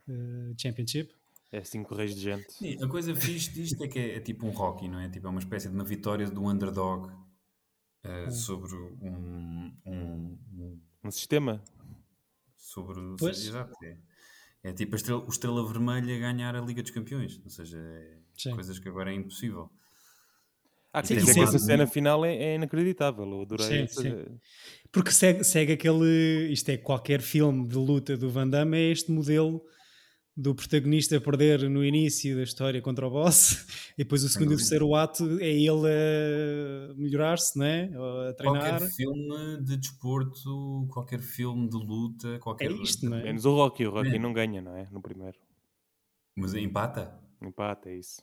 eh, 0.09 0.53
Championship. 0.61 1.15
É 1.53 1.65
cinco 1.65 1.95
reis 1.95 2.15
de 2.15 2.21
gente. 2.21 2.53
Sim, 2.53 2.83
a 2.83 2.87
coisa 2.89 3.15
fixe 3.15 3.51
disto 3.53 3.83
é 3.83 3.89
que 3.89 3.99
é, 3.99 4.17
é 4.17 4.21
tipo 4.21 4.47
um 4.47 4.51
Rocky, 4.51 4.89
não 4.89 5.01
é? 5.01 5.09
Tipo, 5.09 5.27
é 5.27 5.31
uma 5.31 5.41
espécie 5.41 5.69
de 5.69 5.75
uma 5.75 5.85
vitória 5.85 6.31
do 6.31 6.45
underdog 6.47 7.11
eh, 8.05 8.31
sobre 8.31 8.73
um, 8.77 9.73
um- 9.85 10.39
um- 10.55 10.81
Um 11.05 11.11
sistema. 11.11 11.63
sobre 12.57 13.01
Pois. 13.19 13.45
exato, 13.47 13.75
é, 13.85 13.97
é 14.63 14.73
tipo 14.73 14.95
a 14.95 14.97
estrela, 14.97 15.25
o 15.25 15.29
Estrela 15.29 15.67
Vermelha 15.67 16.19
ganhar 16.21 16.55
a 16.55 16.61
Liga 16.61 16.83
dos 16.83 16.93
Campeões, 16.93 17.41
ou 17.43 17.51
seja, 17.51 17.79
é 17.79 18.19
Sim. 18.35 18.55
coisas 18.55 18.79
que 18.79 18.89
agora 18.89 19.11
é 19.11 19.15
impossível. 19.17 19.69
Ah, 20.93 21.05
Sim, 21.05 21.19
sim. 21.21 21.35
que 21.35 21.41
essa 21.41 21.59
cena 21.59 21.87
final 21.87 22.25
é, 22.25 22.35
é 22.35 22.55
inacreditável. 22.57 23.25
Eu 23.29 23.43
adorei 23.43 23.67
Sim, 23.67 23.83
essa- 23.83 24.03
sim. 24.03 24.39
Porque 24.93 25.11
segue, 25.13 25.45
segue 25.45 25.73
aquele. 25.73 26.49
Isto 26.53 26.69
é 26.71 26.77
qualquer 26.77 27.21
filme 27.23 27.67
de 27.67 27.77
luta 27.77 28.17
do 28.17 28.29
Van 28.31 28.49
Damme, 28.49 28.77
é 28.77 28.91
este 28.91 29.11
modelo 29.13 29.65
do 30.41 30.55
protagonista 30.55 31.21
perder 31.21 31.69
no 31.69 31.85
início 31.85 32.35
da 32.37 32.43
história 32.43 32.81
contra 32.81 33.07
o 33.07 33.11
boss, 33.11 33.67
e 33.99 34.03
depois 34.05 34.25
o 34.25 34.29
segundo 34.29 34.53
e 34.53 34.55
o 34.55 34.57
terceiro 34.59 34.95
ato 34.95 35.39
é 35.41 35.49
ele 35.51 35.87
a 35.87 36.95
melhorar-se, 36.97 37.59
né? 37.59 37.91
a 38.29 38.33
treinar. 38.33 38.63
Qualquer 38.81 38.91
filme 38.91 39.63
de 39.63 39.77
desporto, 39.77 40.87
qualquer 40.91 41.21
filme 41.21 41.69
de 41.69 41.77
luta, 41.77 42.29
É 42.35 42.39
qualquer 42.39 42.71
isto, 42.73 43.09
não 43.09 43.17
é? 43.19 43.23
Menos 43.25 43.45
o 43.45 43.55
Rocky. 43.55 43.87
O 43.87 43.91
Rocky 43.91 44.17
É. 44.17 44.19
não 44.19 44.33
ganha, 44.33 44.63
não 44.63 44.75
é? 44.77 44.89
No 44.91 45.03
primeiro. 45.03 45.37
Mas 46.37 46.55
empata. 46.55 47.13
Empate, 47.43 47.89
é 47.89 47.97
isso. 47.97 48.23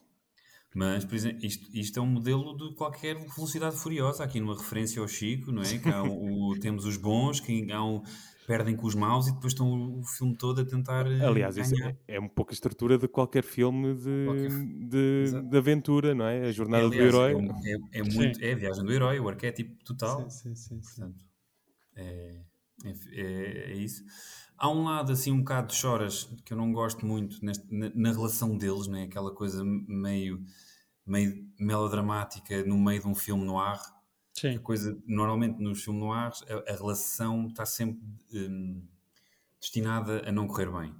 Mas, 0.75 1.03
por 1.05 1.15
exemplo, 1.15 1.45
isto, 1.45 1.67
isto 1.75 1.99
é 1.99 2.01
um 2.01 2.05
modelo 2.07 2.55
de 2.55 2.75
qualquer 2.75 3.15
velocidade 3.15 3.75
furiosa. 3.77 4.23
Aqui 4.23 4.39
numa 4.39 4.55
referência 4.55 5.01
ao 5.01 5.07
Chico, 5.07 5.51
não 5.51 5.61
é? 5.61 5.77
Que 5.77 5.89
há 5.89 6.03
o- 6.03 6.49
o- 6.51 6.59
temos 6.59 6.85
os 6.85 6.97
bons 6.97 7.39
que 7.39 7.71
há 7.71 7.83
um- 7.83 8.01
perdem 8.47 8.75
com 8.77 8.87
os 8.87 8.95
maus 8.95 9.27
e 9.27 9.33
depois 9.33 9.53
estão 9.53 9.69
o, 9.99 10.03
filme 10.05 10.37
todo 10.37 10.61
a 10.61 10.65
tentar 10.65 11.05
eh, 11.07 11.19
Aliás, 11.19 11.57
isso 11.57 11.73
ganhar. 11.73 11.95
é, 12.07 12.15
é 12.15 12.19
um 12.19 12.27
pouco 12.29 12.51
a 12.51 12.53
estrutura 12.53 12.97
de 12.97 13.07
qualquer 13.07 13.43
filme 13.43 13.95
de, 13.95 14.05
Qualquer- 14.23 14.51
de, 14.89 15.41
de 15.49 15.57
aventura, 15.57 16.13
não 16.13 16.25
é? 16.27 16.47
A 16.47 16.51
jornada 16.51 16.83
É, 16.83 16.85
do 16.91 17.01
aliás, 17.01 17.03
herói. 17.07 17.33
É, 17.65 17.97
é- 17.97 17.99
é 17.99 18.03
muito, 18.03 18.39
é 18.43 18.53
a 18.53 18.55
viagem 18.55 18.83
do 18.85 18.91
herói, 18.93 19.19
o 19.19 19.27
arquétipo 19.29 19.83
total. 19.83 20.29
Sim, 20.29 20.55
sim, 20.55 20.55
sim. 20.55 20.81
Portanto, 20.81 21.25
é, 21.95 22.43
é, 22.85 22.91
é- 23.13 23.71
é 23.73 23.75
isso. 23.77 24.03
Há 24.57 24.69
um 24.69 24.83
lado 24.85 25.11
assim 25.11 25.31
um 25.31 25.39
bocado 25.39 25.67
de 25.69 25.75
choras 25.75 26.25
que 26.45 26.53
eu 26.53 26.57
não 26.57 26.71
gosto 26.73 27.05
muito 27.05 27.43
neste- 27.45 27.67
na, 27.73 27.91
na 27.95 28.11
relação 28.13 28.57
deles, 28.57 28.87
né? 28.87 29.03
aquela 29.03 29.33
coisa 29.33 29.63
meio, 29.65 30.43
meio 31.05 31.47
melodramática 31.59 32.63
no 32.65 32.77
meio 32.79 33.01
de 33.01 33.07
um 33.07 33.15
filme 33.15 33.45
no 33.45 33.59
ar. 33.59 33.79
Sim. 34.37 34.55
A 34.55 34.59
coisa, 34.59 35.01
normalmente 35.07 35.59
nos 35.59 35.83
filmes 35.83 36.03
no 36.03 36.11
ar, 36.13 36.31
a, 36.47 36.71
a 36.71 36.75
relação 36.75 37.47
está 37.47 37.65
sempre 37.65 38.05
hum, 38.31 38.87
destinada 39.59 40.27
a 40.27 40.31
não 40.31 40.47
correr 40.47 40.71
bem. 40.71 40.95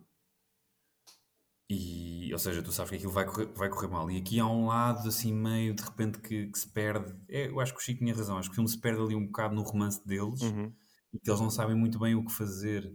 E, 1.69 2.31
ou 2.33 2.39
seja, 2.39 2.63
tu 2.63 2.71
sabes 2.71 2.89
que 2.89 2.95
aquilo 2.95 3.11
vai 3.11 3.25
correr, 3.25 3.45
vai 3.53 3.69
correr 3.69 3.87
mal. 3.89 4.09
E 4.09 4.17
aqui 4.17 4.39
há 4.39 4.47
um 4.47 4.67
lado 4.67 5.07
assim 5.07 5.33
meio 5.33 5.75
de 5.75 5.83
repente 5.83 6.19
que, 6.19 6.47
que 6.47 6.57
se 6.57 6.67
perde. 6.67 7.13
É, 7.27 7.47
eu 7.47 7.59
acho 7.59 7.73
que 7.73 7.79
o 7.79 7.83
Chico 7.83 7.99
tinha 7.99 8.15
razão. 8.15 8.37
Acho 8.37 8.49
que 8.49 8.53
o 8.53 8.55
filme 8.55 8.69
se 8.69 8.79
perde 8.79 9.01
ali 9.01 9.15
um 9.15 9.27
bocado 9.27 9.53
no 9.53 9.61
romance 9.61 10.05
deles. 10.07 10.41
Uhum. 10.41 10.73
e 11.13 11.19
que 11.19 11.29
eles 11.29 11.41
não 11.41 11.49
sabem 11.51 11.75
muito 11.75 11.99
bem 11.99 12.15
o 12.15 12.25
que 12.25 12.31
fazer 12.31 12.91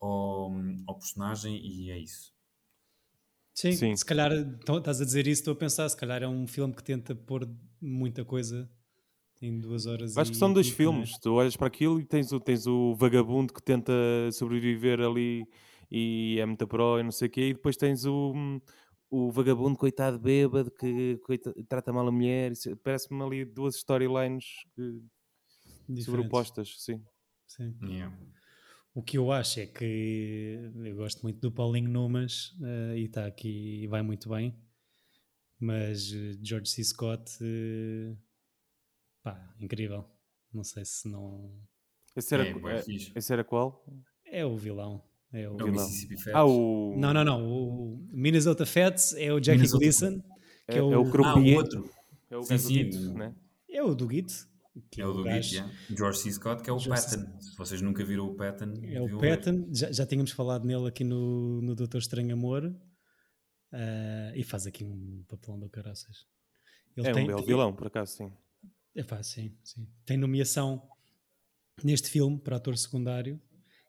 ao, 0.00 0.52
ao 0.86 0.98
personagem 0.98 1.56
e 1.64 1.90
é 1.90 1.98
isso. 1.98 2.34
Sim, 3.54 3.72
Sim, 3.72 3.96
se 3.96 4.04
calhar 4.04 4.32
então, 4.32 4.78
estás 4.78 5.00
a 5.00 5.04
dizer 5.04 5.26
isso, 5.26 5.42
estou 5.42 5.52
a 5.52 5.56
pensar, 5.56 5.88
se 5.88 5.96
calhar 5.96 6.22
é 6.22 6.28
um 6.28 6.46
filme 6.46 6.74
que 6.74 6.82
tenta 6.82 7.14
pôr 7.14 7.48
muita 7.80 8.24
coisa 8.24 8.68
em 9.42 9.58
duas 9.58 9.86
horas. 9.86 10.16
Acho 10.16 10.30
que 10.30 10.36
são 10.36 10.52
dois 10.52 10.68
filmes. 10.68 11.18
Tu 11.18 11.32
olhas 11.32 11.56
para 11.56 11.66
aquilo 11.66 12.00
e 12.00 12.04
tens 12.04 12.32
o, 12.32 12.38
tens 12.38 12.66
o 12.66 12.94
vagabundo 12.94 13.52
que 13.52 13.62
tenta 13.62 13.92
sobreviver 14.32 15.00
ali 15.00 15.44
e 15.90 16.38
é 16.40 16.46
muito 16.46 16.66
pró 16.66 16.98
e 16.98 17.02
não 17.02 17.10
sei 17.10 17.28
o 17.28 17.30
quê, 17.30 17.48
e 17.48 17.52
depois 17.52 17.76
tens 17.76 18.06
o, 18.06 18.32
o 19.10 19.30
vagabundo 19.30 19.76
coitado 19.76 20.18
bêbado 20.18 20.70
que 20.70 21.18
coitado, 21.24 21.54
trata 21.68 21.92
mal 21.92 22.06
a 22.06 22.12
mulher. 22.12 22.52
Parece-me 22.82 23.20
ali 23.22 23.44
duas 23.44 23.76
storylines 23.76 24.44
sobrepostas, 26.02 26.76
sim. 26.78 27.02
sim. 27.46 27.74
Yeah. 27.82 28.16
O 28.94 29.02
que 29.02 29.18
eu 29.18 29.32
acho 29.32 29.60
é 29.60 29.66
que 29.66 30.70
eu 30.84 30.96
gosto 30.96 31.22
muito 31.22 31.40
do 31.40 31.50
Paulinho 31.50 31.90
Numas 31.90 32.52
uh, 32.60 32.94
e 32.94 33.04
está 33.04 33.26
aqui 33.26 33.82
e 33.82 33.86
vai 33.86 34.02
muito 34.02 34.28
bem, 34.28 34.54
mas 35.58 36.12
uh, 36.12 36.38
George 36.42 36.70
C. 36.70 36.84
Scott, 36.84 37.24
uh, 37.42 38.16
pá, 39.22 39.54
incrível. 39.60 40.04
Não 40.52 40.64
sei 40.64 40.84
se 40.84 41.08
não. 41.08 41.50
Esse 42.14 42.34
era, 42.34 42.46
é, 42.46 42.50
é, 42.50 42.84
esse 43.16 43.32
era 43.32 43.42
qual? 43.42 43.84
É 44.24 44.44
o 44.44 44.56
vilão. 44.56 45.02
É 45.32 45.48
o, 45.48 45.58
é 45.58 45.64
o 45.64 45.72
Mississippi 45.72 46.16
Fats. 46.16 46.34
Ah, 46.34 46.44
o... 46.44 46.94
Não, 46.98 47.14
não, 47.14 47.24
não. 47.24 47.50
O 47.50 48.08
Minnesota 48.12 48.66
Fats 48.66 49.14
é 49.14 49.32
o 49.32 49.40
Jackie 49.40 49.62
Minnesota... 49.62 49.78
Gleason. 49.78 50.22
Que 50.66 50.74
é, 50.74 50.78
é 50.78 50.82
o, 50.82 50.92
é 50.92 50.98
o 50.98 51.10
croupier. 51.10 51.56
Ah, 51.56 51.58
o 51.58 51.62
outro. 51.62 51.90
É 52.30 52.36
o 52.36 52.42
sim, 52.42 52.58
sim. 52.58 53.14
Né? 53.14 53.34
É 53.70 53.82
o 53.82 53.94
do 53.94 54.10
Git. 54.10 54.46
Que 54.90 55.00
é 55.02 55.06
o 55.06 55.12
do 55.12 55.24
Git, 55.24 55.54
yeah. 55.54 55.74
George 55.90 56.18
C. 56.18 56.32
Scott, 56.32 56.62
que 56.62 56.70
é 56.70 56.72
o 56.72 56.78
George 56.78 57.02
Patton. 57.02 57.40
Se 57.40 57.56
vocês 57.56 57.82
nunca 57.82 58.04
viram 58.04 58.26
o 58.26 58.34
Patton, 58.34 58.74
é 58.82 59.00
o 59.00 59.18
Patton. 59.18 59.68
Já, 59.70 59.90
já 59.92 60.06
tínhamos 60.06 60.32
falado 60.32 60.66
nele 60.66 60.86
aqui 60.88 61.04
no, 61.04 61.60
no 61.62 61.74
Doutor 61.74 61.98
Estranho 61.98 62.32
Amor. 62.34 62.64
Uh, 63.72 64.32
e 64.34 64.42
faz 64.44 64.66
aqui 64.66 64.84
um 64.84 65.24
papelão 65.28 65.58
do 65.58 65.68
caraças. 65.68 66.26
Ele 66.94 67.08
é 67.08 67.12
tem, 67.12 67.24
um 67.24 67.26
belo 67.28 67.44
vilão, 67.44 67.74
por 67.74 67.86
acaso, 67.86 68.12
sim. 68.12 68.32
É 68.94 69.02
pá, 69.02 69.22
sim, 69.22 69.56
sim. 69.64 69.88
Tem 70.04 70.16
nomeação 70.16 70.88
neste 71.82 72.10
filme 72.10 72.38
para 72.38 72.56
ator 72.56 72.76
secundário, 72.76 73.40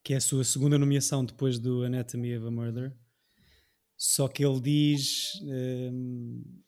que 0.03 0.13
é 0.13 0.17
a 0.17 0.21
sua 0.21 0.43
segunda 0.43 0.77
nomeação 0.77 1.25
depois 1.25 1.59
do 1.59 1.83
Anatomy 1.83 2.37
of 2.37 2.47
a 2.47 2.51
Murder. 2.51 2.95
Só 3.97 4.27
que 4.27 4.45
ele 4.45 4.59
diz. 4.59 5.39
Um, 5.43 6.63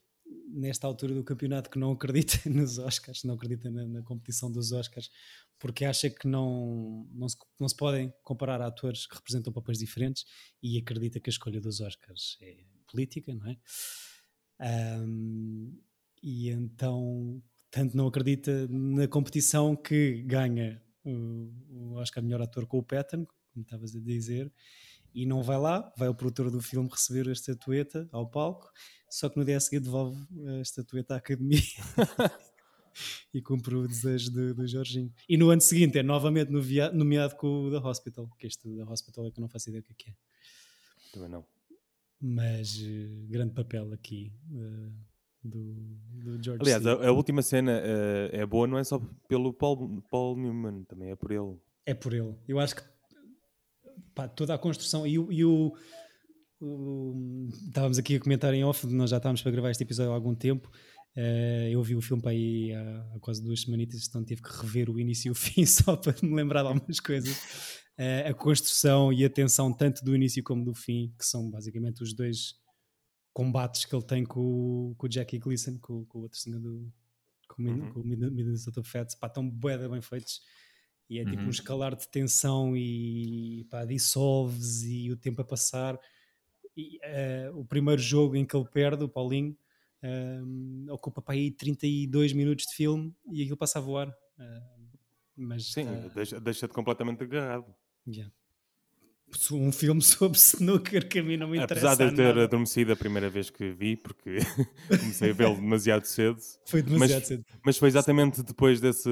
nesta 0.56 0.88
altura 0.88 1.14
do 1.14 1.24
campeonato 1.24 1.70
que 1.70 1.78
não 1.78 1.92
acredita 1.92 2.38
nos 2.50 2.78
Oscars, 2.78 3.24
não 3.24 3.36
acredita 3.36 3.70
na, 3.70 3.86
na 3.88 4.02
competição 4.02 4.52
dos 4.52 4.72
Oscars, 4.72 5.12
porque 5.60 5.86
acha 5.86 6.10
que 6.10 6.28
não, 6.28 7.08
não, 7.12 7.28
se, 7.28 7.38
não 7.60 7.68
se 7.68 7.76
podem 7.76 8.14
comparar 8.24 8.62
atores 8.62 9.06
que 9.06 9.16
representam 9.16 9.52
papéis 9.54 9.80
diferentes 9.80 10.26
e 10.62 10.78
acredita 10.78 11.20
que 11.20 11.30
a 11.30 11.32
escolha 11.32 11.60
dos 11.60 11.82
Oscars 11.82 12.38
é 12.42 12.64
política, 12.88 13.34
não 13.34 13.48
é? 13.48 13.58
Um, 15.02 15.78
e 16.24 16.50
então, 16.50 17.42
tanto 17.76 17.98
não 17.98 18.08
acredita 18.08 18.70
na 18.70 19.06
competição 19.06 19.76
que 19.76 20.24
ganha 20.24 20.82
o, 21.04 21.52
o 21.70 21.94
Oscar 21.96 22.24
melhor 22.24 22.42
ator 22.42 22.66
com 22.66 22.78
o 22.78 22.84
Patton, 22.84 23.26
como 23.52 23.64
estavas 23.64 23.94
a 23.94 24.00
dizer, 24.00 24.50
e 25.14 25.26
não 25.26 25.44
vai 25.44 25.58
lá, 25.58 25.94
vai 25.98 26.08
o 26.08 26.16
produtor 26.16 26.50
do 26.50 26.62
filme 26.62 26.88
receber 26.90 27.28
a 27.28 27.34
estatueta 27.34 28.08
ao 28.14 28.30
palco 28.30 28.72
só 29.10 29.30
que 29.30 29.38
no 29.38 29.46
dia 29.46 29.60
seguinte 29.60 29.84
devolve 29.84 30.18
a 30.48 30.62
estatueta 30.62 31.16
à 31.16 31.18
academia 31.18 31.60
e 33.34 33.42
cumpre 33.42 33.76
o 33.76 33.88
desejo 33.88 34.32
do, 34.32 34.54
do 34.54 34.68
Jorginho. 34.68 35.14
E 35.28 35.38
no 35.38 35.50
ano 35.50 35.62
seguinte 35.62 35.98
é 35.98 36.04
novamente 36.04 36.50
nomeado 36.94 37.36
com 37.36 37.66
o 37.66 37.72
The 37.72 37.88
Hospital, 37.88 38.30
que 38.40 38.48
este 38.48 38.70
The 38.74 38.84
Hospital 38.84 39.28
é 39.28 39.32
que 39.32 39.40
eu 39.40 39.42
não 39.42 39.50
faço 39.50 39.70
ideia 39.70 39.84
o 39.90 39.96
que 39.96 40.10
é. 40.10 40.12
é. 40.12 40.16
Também 41.14 41.30
não. 41.30 41.46
Mas 42.20 42.78
uh, 42.78 43.28
grande 43.28 43.54
papel 43.54 43.94
aqui 43.94 44.34
uh, 44.52 44.92
do, 45.46 45.76
do 46.24 46.44
George 46.44 46.62
Aliás, 46.62 46.86
a, 46.86 46.94
a, 46.94 47.12
última 47.12 47.42
cena 47.42 47.80
uh, 47.80 48.36
é 48.36 48.46
boa, 48.46 48.68
não 48.68 48.78
é 48.78 48.84
só 48.84 49.00
pelo 49.28 49.54
Paul, 49.54 50.02
Paul 50.10 50.36
Newman, 50.36 50.84
também 50.86 51.12
é 51.12 51.16
por 51.16 51.32
ele. 51.32 51.58
É 51.86 51.94
por 51.94 52.14
ele. 52.14 52.36
Eu 52.48 52.60
acho 52.60 52.76
que 52.76 52.82
pá, 54.14 54.28
toda 54.28 54.54
a 54.54 54.58
construção 54.58 55.06
e 55.06 55.20
o, 55.20 55.32
e 55.32 55.46
o 55.46 55.74
estávamos 57.68 58.00
aqui 58.00 58.16
a 58.16 58.20
comentar 58.20 58.54
em 58.54 58.64
off, 58.64 58.88
nós 58.88 59.12
já 59.12 59.18
estávamos 59.18 59.42
para 59.42 59.52
gravar 59.52 59.70
este 59.70 59.84
episódio 59.84 60.12
há 60.12 60.16
algum 60.16 60.34
tempo. 60.34 60.70
Uh, 61.16 61.70
eu 61.72 61.82
vi 61.82 61.96
o 61.96 62.02
filme 62.02 62.22
para 62.22 62.32
aí 62.32 62.74
há, 62.74 63.16
há, 63.16 63.20
quase 63.20 63.42
duas 63.42 63.62
semanitas, 63.62 64.06
então 64.08 64.24
tive 64.26 64.42
que 64.42 64.50
rever 64.50 64.90
o 64.90 65.00
início 65.00 65.30
e 65.30 65.32
o 65.32 65.36
fim 65.36 65.66
só 65.66 65.96
para 65.96 66.16
me 66.24 66.36
lembrar 66.36 66.64
de 66.64 66.70
algumas 66.70 67.00
coisas. 67.00 67.38
Uh, 67.98 68.30
a 68.30 68.34
construção 68.34 69.14
e 69.14 69.24
a 69.24 69.30
tensão, 69.30 69.72
tanto 69.72 70.04
do 70.04 70.16
início 70.16 70.44
como 70.44 70.66
do 70.66 70.74
fim, 70.74 71.14
que 71.18 71.26
são 71.26 71.50
basicamente 71.50 72.04
os 72.04 72.14
dois 72.14 72.56
combates 73.36 73.84
que 73.84 73.94
ele 73.94 74.06
tem 74.06 74.24
com, 74.24 74.96
com 74.98 75.08
o 75.08 75.10
Jackie 75.12 75.38
Gleason, 75.38 75.78
com, 75.80 76.06
com 76.06 76.20
o 76.20 76.22
outro 76.22 76.40
senhor 76.40 76.58
do 76.58 76.90
com, 77.50 77.64
uhum. 77.64 77.92
com 77.92 78.00
o 78.00 78.04
Minnesota 78.06 78.82
Fats, 78.82 79.14
pá, 79.14 79.28
estão 79.28 79.48
bué 79.48 79.78
bem 79.90 80.02
feitos. 80.02 80.42
E 81.10 81.20
é 81.20 81.26
tipo 81.26 81.42
uhum. 81.42 81.48
um 81.48 81.50
escalar 81.50 81.96
de 81.98 82.08
tensão 82.08 82.78
e 82.78 83.68
pá, 83.70 83.84
dissolves 83.84 84.84
e 84.84 85.12
o 85.12 85.18
tempo 85.18 85.42
a 85.42 85.46
passar 85.46 86.00
e, 86.78 86.98
uh, 87.04 87.60
o 87.60 87.66
primeiro 87.66 88.02
jogo 88.02 88.38
em 88.38 88.46
que 88.46 88.56
ele 88.56 88.68
perde, 88.70 89.04
o 89.04 89.10
Paulinho, 89.10 89.56
uh, 90.02 90.94
ocupa 90.94 91.22
para 91.22 91.36
aí 91.36 91.52
32 91.52 92.32
minutos 92.32 92.66
de 92.68 92.74
filme 92.74 93.14
e 93.34 93.42
aquilo 93.42 93.58
passa 93.58 93.80
a 93.80 93.82
voar. 93.82 94.08
Uh, 94.08 94.98
mas, 95.36 95.74
Sim, 95.74 95.86
deixa, 96.16 96.40
deixa-te 96.40 96.74
completamente 96.74 97.22
agarrado. 97.22 97.76
Yeah. 98.08 98.34
Um 99.52 99.72
filme 99.72 100.02
sobre 100.04 100.38
snooker 100.38 101.08
que 101.08 101.20
a 101.20 101.24
mim 101.24 101.38
não 101.38 101.48
me 101.48 101.58
interessa. 101.58 101.92
Apesar 101.92 101.96
de 101.96 102.12
eu 102.12 102.16
ter 102.16 102.28
nada. 102.28 102.44
adormecido 102.44 102.94
a 102.94 102.96
primeira 102.96 103.30
vez 103.30 103.50
que 103.50 103.72
vi, 103.72 103.96
porque 103.96 104.38
comecei 104.88 105.32
a 105.32 105.34
vê-lo 105.34 105.56
demasiado 105.56 106.06
cedo. 106.06 106.40
Foi 106.66 106.82
demasiado 106.82 107.20
mas, 107.20 107.28
cedo. 107.28 107.46
Mas 107.66 107.78
foi 107.78 107.88
exatamente 107.90 108.44
depois 108.44 108.80
desse, 108.80 109.10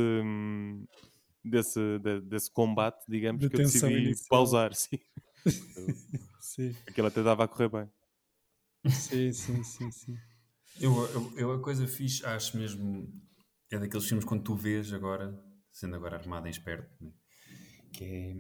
desse, 1.44 1.80
desse 2.26 2.52
combate, 2.52 3.04
digamos, 3.08 3.42
de 3.42 3.50
que 3.50 3.56
eu 3.56 3.60
decidi 3.60 3.94
inicial. 3.94 4.30
pausar. 4.30 4.74
Sim. 4.76 5.00
Sim. 6.40 6.76
Aquilo 6.88 7.08
até 7.08 7.22
dava 7.24 7.44
a 7.44 7.48
correr 7.48 7.70
bem. 7.70 7.90
Sim, 8.92 9.32
sim, 9.32 9.64
sim, 9.64 9.92
sim. 9.92 10.18
Eu, 10.80 10.94
eu, 11.08 11.34
eu, 11.38 11.52
a 11.54 11.62
coisa 11.62 11.88
fixe, 11.88 12.26
acho 12.26 12.58
mesmo, 12.58 13.08
é 13.72 13.80
daqueles 13.80 14.06
filmes 14.06 14.26
quando 14.26 14.44
tu 14.44 14.56
vês 14.56 14.92
agora, 14.94 15.38
sendo 15.72 15.96
agora 15.96 16.18
armado 16.18 16.48
em 16.48 16.52
esperto, 16.52 16.90
né? 17.02 17.12
que 17.94 18.04
é, 18.04 18.36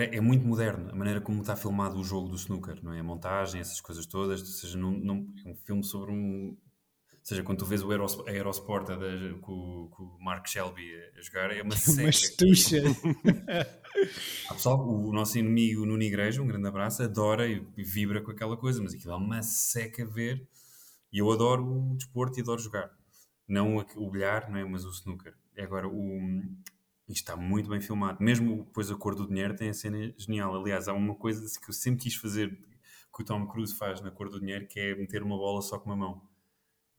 é 0.00 0.20
muito 0.20 0.46
moderno 0.46 0.90
a 0.90 0.94
maneira 0.94 1.20
como 1.20 1.40
está 1.40 1.54
filmado 1.54 1.98
o 1.98 2.04
jogo 2.04 2.28
do 2.28 2.36
snooker, 2.36 2.82
não 2.82 2.92
é? 2.92 3.00
A 3.00 3.04
montagem, 3.04 3.60
essas 3.60 3.80
coisas 3.80 4.06
todas, 4.06 4.40
ou 4.40 4.46
seja, 4.46 4.78
não, 4.78 4.90
não, 4.90 5.26
é 5.44 5.50
um 5.50 5.54
filme 5.54 5.84
sobre 5.84 6.12
um, 6.12 6.56
ou 7.22 7.26
seja, 7.26 7.44
quando 7.44 7.58
tu 7.58 7.66
vês 7.66 7.84
o 7.84 7.90
Aerosport 8.26 8.88
com, 9.40 9.88
com, 9.92 10.02
o 10.02 10.24
Mark 10.24 10.48
Shelby 10.48 10.82
a 11.16 11.20
jogar, 11.20 11.56
é 11.56 11.62
uma 11.62 11.74
seca. 11.76 12.02
uma 12.02 12.10
estucha. 12.10 12.82
pessoal, 14.50 14.88
o 14.88 15.12
nosso 15.12 15.38
inimigo 15.38 15.86
Nuno 15.86 16.02
Igreja, 16.02 16.42
um 16.42 16.46
grande 16.48 16.66
abraço, 16.66 17.00
adora 17.04 17.46
e 17.46 17.64
vibra 17.76 18.20
com 18.20 18.32
aquela 18.32 18.56
coisa, 18.56 18.82
mas 18.82 18.92
aquilo 18.92 19.12
é 19.12 19.16
uma 19.16 19.40
seca 19.40 20.02
a 20.02 20.06
ver. 20.06 20.44
E 21.12 21.18
eu 21.18 21.30
adoro 21.30 21.64
o 21.64 21.96
desporto 21.96 22.40
e 22.40 22.42
adoro 22.42 22.60
jogar. 22.60 22.90
Não 23.46 23.76
o 23.76 24.10
bilhar, 24.10 24.50
não 24.50 24.58
é? 24.58 24.64
mas 24.64 24.84
o 24.84 24.90
snooker. 24.90 25.34
Agora, 25.56 25.86
o, 25.86 26.42
isto 27.12 27.28
está 27.28 27.36
muito 27.36 27.68
bem 27.68 27.80
filmado. 27.80 28.22
Mesmo 28.22 28.64
depois 28.64 28.90
a 28.90 28.96
cor 28.96 29.14
do 29.14 29.26
dinheiro 29.26 29.54
tem 29.54 29.68
a 29.68 29.74
cena 29.74 30.12
genial. 30.16 30.54
Aliás, 30.54 30.88
há 30.88 30.92
uma 30.92 31.14
coisa 31.14 31.42
que 31.60 31.70
eu 31.70 31.74
sempre 31.74 32.04
quis 32.04 32.14
fazer 32.14 32.50
que 33.14 33.22
o 33.22 33.24
Tom 33.24 33.46
Cruise 33.46 33.74
faz 33.74 34.00
na 34.00 34.10
cor 34.10 34.30
do 34.30 34.40
dinheiro, 34.40 34.66
que 34.66 34.80
é 34.80 34.94
meter 34.94 35.22
uma 35.22 35.36
bola 35.36 35.60
só 35.60 35.78
com 35.78 35.90
uma 35.90 35.96
mão 35.96 36.22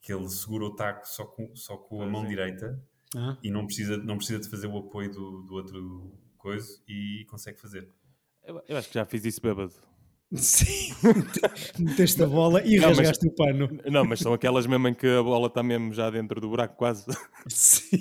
que 0.02 0.14
ele 0.14 0.28
segura 0.30 0.66
o 0.66 0.76
taco 0.76 1.08
só 1.08 1.26
com, 1.26 1.56
só 1.56 1.78
com 1.78 2.02
a 2.02 2.06
ah, 2.06 2.10
mão 2.10 2.24
sim. 2.24 2.28
direita 2.28 2.84
ah. 3.16 3.38
e 3.42 3.50
não 3.50 3.66
precisa, 3.66 3.98
não 3.98 4.18
precisa 4.18 4.40
de 4.40 4.50
fazer 4.50 4.68
o 4.68 4.78
apoio 4.78 5.10
do, 5.10 5.44
do 5.44 5.56
outro 5.56 6.12
coisa 6.38 6.78
e 6.88 7.26
consegue 7.30 7.58
fazer. 7.60 7.90
Eu, 8.44 8.62
eu 8.68 8.78
acho 8.78 8.90
que 8.90 8.96
já 8.96 9.06
fiz 9.06 9.24
isso 9.24 9.42
bêbado. 9.42 9.74
Sim, 10.36 10.92
meteste 11.78 12.24
a 12.24 12.26
bola 12.26 12.60
e 12.66 12.78
não, 12.78 12.88
rasgaste 12.88 13.24
mas, 13.24 13.34
o 13.34 13.36
pano. 13.36 13.70
Não, 13.86 14.04
mas 14.04 14.20
são 14.20 14.34
aquelas 14.34 14.66
mesmo 14.66 14.88
em 14.88 14.94
que 14.94 15.06
a 15.06 15.22
bola 15.22 15.46
está 15.46 15.62
mesmo 15.62 15.94
já 15.94 16.10
dentro 16.10 16.42
do 16.42 16.50
buraco, 16.50 16.76
quase. 16.76 17.06
Sim. 17.48 17.98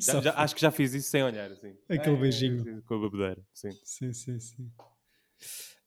Já, 0.00 0.20
já, 0.20 0.34
acho 0.34 0.54
que 0.54 0.60
já 0.60 0.70
fiz 0.70 0.94
isso 0.94 1.10
sem 1.10 1.22
olhar, 1.22 1.50
assim. 1.50 1.74
Aquele 1.88 2.16
é, 2.16 2.20
beijinho. 2.20 2.82
Com 2.82 2.94
a 2.94 2.98
bebedeira, 2.98 3.42
sim. 3.52 3.70
Sim, 3.84 4.12
sim, 4.12 4.40
sim. 4.40 4.70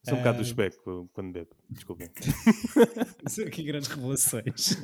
Sou 0.02 0.14
um 0.14 0.18
bocado 0.18 0.38
do 0.38 0.44
especo 0.44 1.10
quando 1.12 1.32
bebo, 1.32 1.50
desculpem. 1.68 2.08
que 3.52 3.62
grandes 3.62 3.88
revelações. 3.88 4.78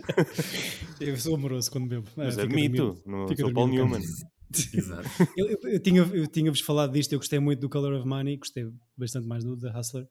Eu 1.01 1.17
sou 1.17 1.37
amoroso 1.37 1.71
quando 1.71 1.89
bebo. 1.89 2.07
Mas 2.15 2.39
ah, 2.39 2.43
admito, 2.43 3.03
não 3.07 3.27
sou 3.35 3.53
Paul 3.53 3.69
Newman. 3.69 4.03
Exato. 4.75 5.09
Eu, 5.37 5.49
eu, 5.49 5.59
eu 5.71 5.79
tinha-vos 5.81 6.29
tinha 6.31 6.55
falado 6.57 6.93
disto, 6.93 7.13
eu 7.13 7.19
gostei 7.19 7.39
muito 7.39 7.61
do 7.61 7.69
Color 7.69 7.95
of 7.95 8.07
Money, 8.07 8.37
gostei 8.37 8.71
bastante 8.97 9.27
mais 9.27 9.43
do 9.43 9.57
The 9.59 9.77
Hustler. 9.77 10.07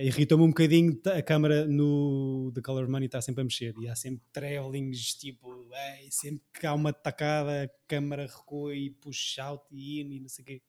Irritou-me 0.00 0.44
um 0.44 0.48
bocadinho, 0.48 0.96
a 1.06 1.20
câmara 1.20 1.66
no 1.66 2.52
The 2.54 2.62
Color 2.62 2.88
Money 2.88 3.06
está 3.06 3.20
sempre 3.20 3.40
a 3.40 3.44
mexer 3.44 3.74
e 3.80 3.88
há 3.88 3.96
sempre 3.96 4.22
travelings, 4.32 5.14
tipo, 5.14 5.68
ei, 5.98 6.08
sempre 6.12 6.46
que 6.54 6.64
há 6.64 6.72
uma 6.72 6.92
tacada, 6.92 7.64
a 7.64 7.68
câmara 7.88 8.26
recua 8.26 8.76
e 8.76 8.90
puxa 8.90 9.42
out 9.42 9.64
e 9.72 10.00
in 10.00 10.12
e 10.12 10.20
não 10.20 10.28
sei 10.28 10.42
o 10.44 10.46
quê. 10.46 10.62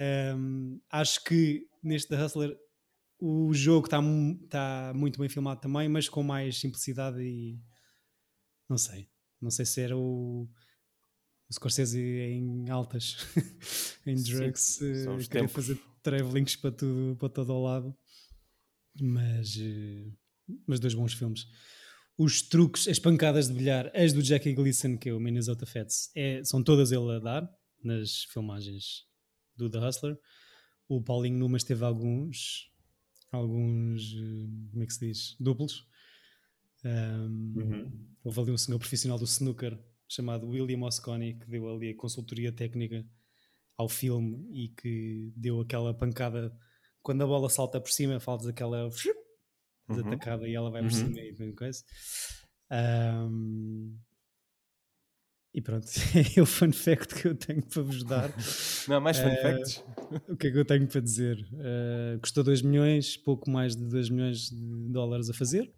Um, 0.00 0.80
acho 0.88 1.24
que 1.24 1.66
neste 1.82 2.08
The 2.08 2.24
Hustler 2.24 2.56
o 3.18 3.52
jogo 3.52 3.86
está 3.86 3.98
tá 4.48 4.92
muito 4.94 5.18
bem 5.18 5.28
filmado 5.28 5.60
também, 5.60 5.88
mas 5.88 6.08
com 6.08 6.22
mais 6.22 6.60
simplicidade 6.60 7.20
e 7.20 7.58
não 8.68 8.78
sei. 8.78 9.08
Não 9.40 9.50
sei 9.50 9.66
se 9.66 9.80
era 9.80 9.96
o, 9.96 10.48
o 11.48 11.52
Scorsese 11.52 12.00
em 12.00 12.70
altas, 12.70 13.16
em 14.06 14.14
drugs, 14.14 14.76
uh, 14.76 15.16
queria 15.18 15.28
tempos. 15.28 15.52
fazer 15.52 15.80
travelings 16.02 16.54
para, 16.54 16.70
tudo, 16.70 17.16
para 17.16 17.28
todo 17.28 17.52
o 17.52 17.62
lado. 17.62 17.96
Mas, 19.00 19.56
uh, 19.56 20.12
mas 20.66 20.80
dois 20.80 20.94
bons 20.94 21.12
filmes. 21.12 21.46
Os 22.18 22.40
truques, 22.40 22.88
as 22.88 22.98
pancadas 22.98 23.48
de 23.48 23.54
bilhar, 23.54 23.90
as 23.94 24.12
do 24.12 24.22
Jackie 24.22 24.54
Gleason, 24.54 24.96
que 24.96 25.10
é 25.10 25.12
o 25.12 25.20
Minnesota 25.20 25.66
Fats, 25.66 26.10
é, 26.14 26.42
são 26.44 26.62
todas 26.62 26.90
ele 26.90 27.10
a 27.12 27.18
dar 27.18 27.50
nas 27.84 28.24
filmagens 28.24 29.04
do 29.54 29.68
The 29.68 29.78
Hustler. 29.78 30.18
O 30.88 31.02
Paulinho 31.02 31.38
Numas 31.38 31.64
teve 31.64 31.84
alguns, 31.84 32.70
alguns, 33.32 34.14
eh, 34.14 34.70
como 34.70 34.82
é 34.82 34.86
que 34.86 34.94
se 34.94 35.06
diz, 35.06 35.36
duplos. 35.38 35.86
Um, 36.84 37.54
uhum. 37.56 38.06
Houve 38.22 38.40
ali 38.40 38.52
um 38.52 38.58
senhor 38.58 38.78
profissional 38.78 39.18
do 39.18 39.24
snooker 39.24 39.76
chamado 40.08 40.46
William 40.46 40.78
Mosconi 40.78 41.34
que 41.34 41.46
deu 41.46 41.68
ali 41.68 41.90
a 41.90 41.96
consultoria 41.96 42.52
técnica 42.52 43.04
ao 43.76 43.88
filme 43.88 44.46
e 44.52 44.68
que 44.68 45.32
deu 45.36 45.60
aquela 45.60 45.92
pancada 45.92 46.56
quando 47.06 47.22
a 47.22 47.26
bola 47.26 47.48
salta 47.48 47.80
por 47.80 47.92
cima, 47.92 48.18
faltas 48.18 48.48
aquela 48.48 48.90
uhum. 49.88 50.44
e 50.44 50.56
ela 50.56 50.72
vai 50.72 50.82
por 50.82 50.90
uhum. 50.90 50.98
cima 50.98 51.20
e 51.20 51.52
coisa. 51.52 51.84
Um, 52.68 53.96
e 55.54 55.62
pronto, 55.62 55.86
é 56.36 56.42
o 56.42 56.44
fun 56.44 56.72
fact 56.72 57.14
que 57.14 57.28
eu 57.28 57.36
tenho 57.36 57.62
para 57.62 57.82
vos 57.82 58.02
dar. 58.02 58.28
Não, 58.88 59.00
mais 59.00 59.18
fun 59.18 59.28
uh, 59.28 59.40
facts. 59.40 59.84
O 60.28 60.36
que 60.36 60.48
é 60.48 60.50
que 60.50 60.58
eu 60.58 60.64
tenho 60.64 60.88
para 60.88 61.00
dizer? 61.00 61.38
Uh, 61.52 62.18
custou 62.20 62.42
2 62.42 62.62
milhões, 62.62 63.16
pouco 63.16 63.48
mais 63.48 63.76
de 63.76 63.84
2 63.84 64.10
milhões 64.10 64.50
de 64.50 64.88
dólares 64.88 65.30
a 65.30 65.32
fazer. 65.32 65.72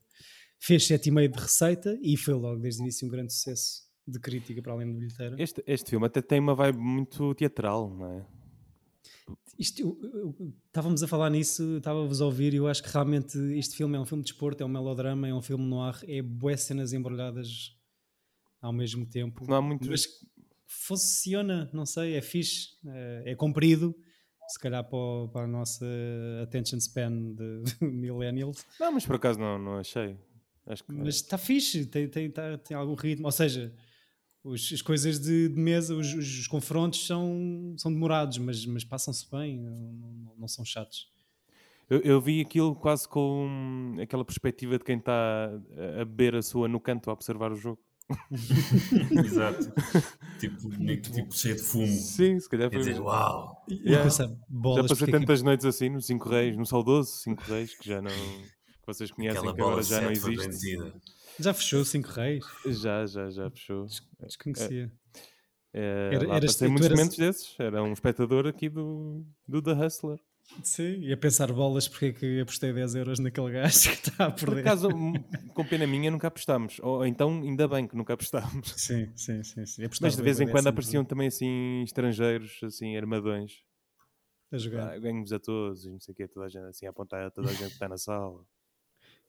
Fez 0.58 0.88
7,5 0.88 1.28
de 1.28 1.38
receita 1.38 1.98
e 2.02 2.16
foi 2.16 2.32
logo 2.32 2.58
desde 2.58 2.80
o 2.80 2.84
início 2.84 3.06
um 3.06 3.10
grande 3.10 3.34
sucesso 3.34 3.82
de 4.06 4.18
crítica 4.18 4.62
para 4.62 4.72
além 4.72 4.90
do 4.90 4.98
bilheteira. 4.98 5.36
Este, 5.38 5.62
este 5.66 5.90
filme 5.90 6.06
até 6.06 6.22
tem 6.22 6.40
uma 6.40 6.54
vibe 6.54 6.78
muito 6.78 7.34
teatral, 7.34 7.94
não 7.94 8.18
é? 8.18 8.37
Isto, 9.58 9.80
eu, 9.82 9.98
eu, 10.02 10.54
estávamos 10.66 11.02
a 11.02 11.08
falar 11.08 11.30
nisso, 11.30 11.78
estava-vos 11.78 12.20
a 12.20 12.26
ouvir 12.26 12.54
e 12.54 12.58
eu 12.58 12.68
acho 12.68 12.82
que 12.82 12.88
realmente 12.88 13.36
este 13.56 13.76
filme 13.76 13.96
é 13.96 14.00
um 14.00 14.06
filme 14.06 14.22
de 14.22 14.30
esporte, 14.30 14.62
é 14.62 14.66
um 14.66 14.68
melodrama, 14.68 15.26
é 15.26 15.34
um 15.34 15.42
filme 15.42 15.64
no 15.64 15.80
ar, 15.80 15.98
é 16.04 16.22
boas 16.22 16.62
cenas 16.62 16.92
embrulhadas 16.92 17.76
ao 18.60 18.72
mesmo 18.72 19.04
tempo. 19.06 19.44
Não 19.48 19.56
há 19.56 19.62
muito. 19.62 19.88
Mas 19.90 20.06
funciona, 20.66 21.68
não 21.72 21.84
sei, 21.84 22.14
é 22.14 22.20
fixe, 22.20 22.76
é, 22.86 23.32
é 23.32 23.34
comprido, 23.34 23.94
se 24.48 24.58
calhar 24.58 24.84
para, 24.84 25.28
para, 25.32 25.44
a 25.44 25.48
nossa 25.48 25.86
attention 26.42 26.78
span 26.78 27.34
de, 27.34 27.62
de 27.62 27.76
millennials. 27.84 28.64
Não, 28.78 28.92
mas 28.92 29.04
por 29.04 29.16
acaso 29.16 29.38
não, 29.38 29.58
não 29.58 29.78
achei. 29.78 30.16
Acho 30.66 30.84
que... 30.84 30.92
Mas 30.92 31.16
está 31.16 31.38
fixe, 31.38 31.86
tem, 31.86 32.08
tem, 32.08 32.30
tá, 32.30 32.58
tem 32.58 32.76
algum 32.76 32.94
ritmo, 32.94 33.26
ou 33.26 33.32
seja, 33.32 33.74
os, 34.48 34.72
as 34.72 34.82
coisas 34.82 35.20
de, 35.20 35.48
de 35.48 35.60
mesa, 35.60 35.94
os, 35.94 36.14
os, 36.14 36.46
confrontos 36.46 37.06
são, 37.06 37.74
são 37.76 37.92
demorados, 37.92 38.38
mas, 38.38 38.64
mas 38.66 38.84
passam-se 38.84 39.30
bem, 39.30 39.58
não, 39.58 40.34
não, 40.38 40.48
são 40.48 40.64
chatos. 40.64 41.10
Eu, 41.88 42.00
eu, 42.00 42.20
vi 42.20 42.40
aquilo 42.40 42.74
quase 42.74 43.08
com 43.08 43.96
aquela 44.00 44.24
perspectiva 44.24 44.78
de 44.78 44.84
quem 44.84 44.98
está 44.98 45.50
a 46.00 46.04
beber 46.04 46.36
a 46.36 46.42
sua 46.42 46.68
no 46.68 46.80
canto 46.80 47.08
a 47.10 47.12
observar 47.12 47.52
o 47.52 47.56
jogo. 47.56 47.80
Exato. 49.24 49.70
tipo, 50.40 50.70
tipo 51.12 51.34
cheio 51.34 51.56
de 51.56 51.62
fumo. 51.62 51.86
Sim, 51.86 52.38
se 52.40 52.48
calhar 52.48 52.70
foi. 52.70 52.78
dizer, 52.78 53.00
uau! 53.00 53.64
Yeah. 53.70 54.08
já 54.08 54.84
passei 54.88 55.10
tantas 55.10 55.40
que... 55.40 55.44
noites 55.44 55.66
assim 55.66 55.90
no 55.90 56.00
Cinco 56.00 56.28
Reis, 56.28 56.56
no 56.56 56.64
saudoso 56.64 57.10
Cinco 57.10 57.42
Reis, 57.42 57.74
que 57.74 57.88
já 57.88 58.00
não. 58.00 58.10
que 58.10 58.86
vocês 58.86 59.10
conhecem, 59.10 59.38
Aquela 59.38 59.54
que 59.54 59.60
agora 59.60 59.82
já 59.82 60.00
não 60.00 60.10
existe. 60.10 60.90
Já 61.38 61.54
fechou 61.54 61.84
Cinco 61.84 62.08
Reis? 62.08 62.44
Já, 62.66 63.06
já, 63.06 63.30
já 63.30 63.50
fechou. 63.50 63.86
Desconhecia. 64.20 64.92
É, 65.72 66.10
era, 66.14 66.26
lá 66.26 66.40
passei 66.40 66.68
muitos 66.68 66.86
eras... 66.86 66.98
momentos 66.98 67.16
desses. 67.16 67.54
Era 67.58 67.82
um 67.82 67.92
espectador 67.92 68.46
aqui 68.46 68.68
do, 68.68 69.24
do 69.46 69.62
The 69.62 69.72
Hustler. 69.72 70.18
Sim, 70.62 71.00
e 71.02 71.12
a 71.12 71.16
pensar 71.16 71.52
bolas 71.52 71.86
porque 71.86 72.06
é 72.06 72.12
que 72.12 72.40
apostei 72.40 72.72
10 72.72 72.94
euros 72.94 73.18
naquele 73.18 73.52
gajo 73.52 73.90
que 73.90 74.08
está 74.08 74.26
a 74.26 74.30
perder. 74.30 74.46
Por 74.46 74.58
acaso, 74.60 74.88
com 75.54 75.64
pena 75.64 75.86
minha, 75.86 76.10
nunca 76.10 76.28
apostámos. 76.28 76.80
Ou 76.82 77.06
então, 77.06 77.42
ainda 77.42 77.68
bem 77.68 77.86
que 77.86 77.94
nunca 77.94 78.14
apostámos. 78.14 78.72
Sim, 78.76 79.12
sim, 79.14 79.44
sim. 79.44 79.66
sim. 79.66 79.82
Mas 80.00 80.16
de 80.16 80.22
vez 80.22 80.40
em 80.40 80.48
quando 80.48 80.66
apareciam 80.68 81.04
também 81.04 81.28
assim 81.28 81.82
estrangeiros, 81.82 82.58
assim, 82.62 82.96
armadões. 82.96 83.62
A 84.50 84.56
jogar. 84.56 84.94
Ah, 84.94 84.98
Ganhos 84.98 85.30
a 85.32 85.38
todos 85.38 85.84
e 85.84 85.90
não 85.90 86.00
sei 86.00 86.12
o 86.12 86.16
quê, 86.16 86.26
toda 86.26 86.46
a 86.46 86.48
gente 86.48 86.64
assim 86.64 86.86
a 86.86 86.90
apontar 86.90 87.26
a 87.26 87.30
toda 87.30 87.50
a 87.50 87.52
gente 87.52 87.66
que 87.66 87.74
está 87.74 87.88
na 87.88 87.98
sala. 87.98 88.42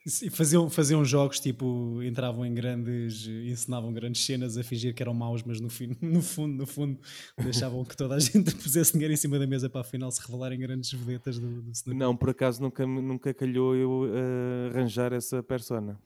E 0.05 0.29
faziam, 0.29 0.69
faziam 0.69 1.03
jogos 1.03 1.41
tipo, 1.41 2.01
entravam 2.01 2.45
em 2.45 2.53
grandes, 2.53 3.27
ensinavam 3.27 3.91
grandes 3.91 4.23
cenas 4.23 4.57
a 4.57 4.63
fingir 4.63 4.93
que 4.95 5.03
eram 5.03 5.13
maus, 5.13 5.43
mas 5.43 5.59
no, 5.59 5.69
fim, 5.69 5.95
no 6.01 6.21
fundo, 6.21 6.55
no 6.55 6.65
fundo, 6.65 6.97
deixavam 7.38 7.83
que 7.83 7.97
toda 7.97 8.15
a 8.15 8.19
gente 8.19 8.55
pusesse 8.55 8.93
dinheiro 8.93 9.13
em 9.13 9.17
cima 9.17 9.38
da 9.38 9.45
mesa 9.45 9.69
para 9.69 9.81
afinal 9.81 10.09
se 10.09 10.21
revelarem 10.21 10.57
grandes 10.57 10.91
vedetas 10.93 11.38
do, 11.38 11.62
do 11.62 11.75
cinema. 11.75 12.05
Não, 12.05 12.15
por 12.15 12.29
acaso 12.29 12.62
nunca, 12.62 12.88
nunca 12.88 13.33
calhou 13.33 13.75
eu 13.75 14.03
uh, 14.03 14.69
arranjar 14.73 15.12
essa 15.12 15.43
persona. 15.43 15.99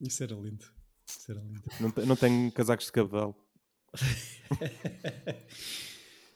Isso 0.00 0.22
era 0.22 0.34
lindo. 0.34 0.64
Isso 1.06 1.30
era 1.30 1.40
lindo. 1.40 1.62
Não, 1.80 1.92
não 2.06 2.16
tenho 2.16 2.52
casacos 2.52 2.86
de 2.86 2.92
cabedal. 2.92 3.36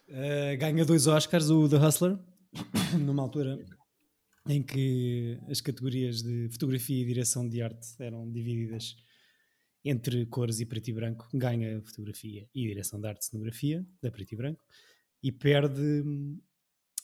uh, 0.09 0.59
ganha 0.59 0.85
dois 0.85 1.07
Oscars 1.07 1.49
o 1.49 1.69
The 1.69 1.77
Hustler, 1.77 2.19
numa 2.99 3.23
altura 3.23 3.65
em 4.49 4.63
que 4.63 5.39
as 5.49 5.61
categorias 5.61 6.23
de 6.23 6.49
fotografia 6.51 7.03
e 7.03 7.07
direção 7.07 7.49
de 7.49 7.63
arte 7.63 7.87
eram 7.99 8.31
divididas 8.31 8.97
entre 9.85 10.25
cores 10.27 10.61
e 10.61 10.67
preto 10.67 10.89
e 10.89 10.93
branco, 10.93 11.29
ganha 11.33 11.81
fotografia 11.83 12.49
e 12.55 12.63
direção 12.67 13.01
de 13.01 13.07
arte 13.07 13.23
e 13.23 13.27
cenografia, 13.27 13.87
da 14.03 14.11
preto 14.11 14.33
e 14.33 14.37
branco, 14.37 14.61
e 15.23 15.31
perde. 15.31 16.03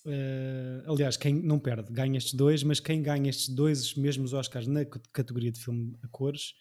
Uh, 0.07 0.91
aliás, 0.91 1.19
quem 1.19 1.35
não 1.35 1.59
perde, 1.59 1.93
ganha 1.93 2.17
estes 2.17 2.33
dois, 2.33 2.63
mas 2.63 2.81
quem 2.81 3.03
ganha 3.03 3.29
estes 3.29 3.51
dois 3.51 3.95
mesmos 3.95 4.33
Oscars 4.33 4.67
na 4.67 4.85
categoria 5.13 5.53
de 5.53 5.61
filme 5.61 5.95
a 6.03 6.09
cores 6.09 6.55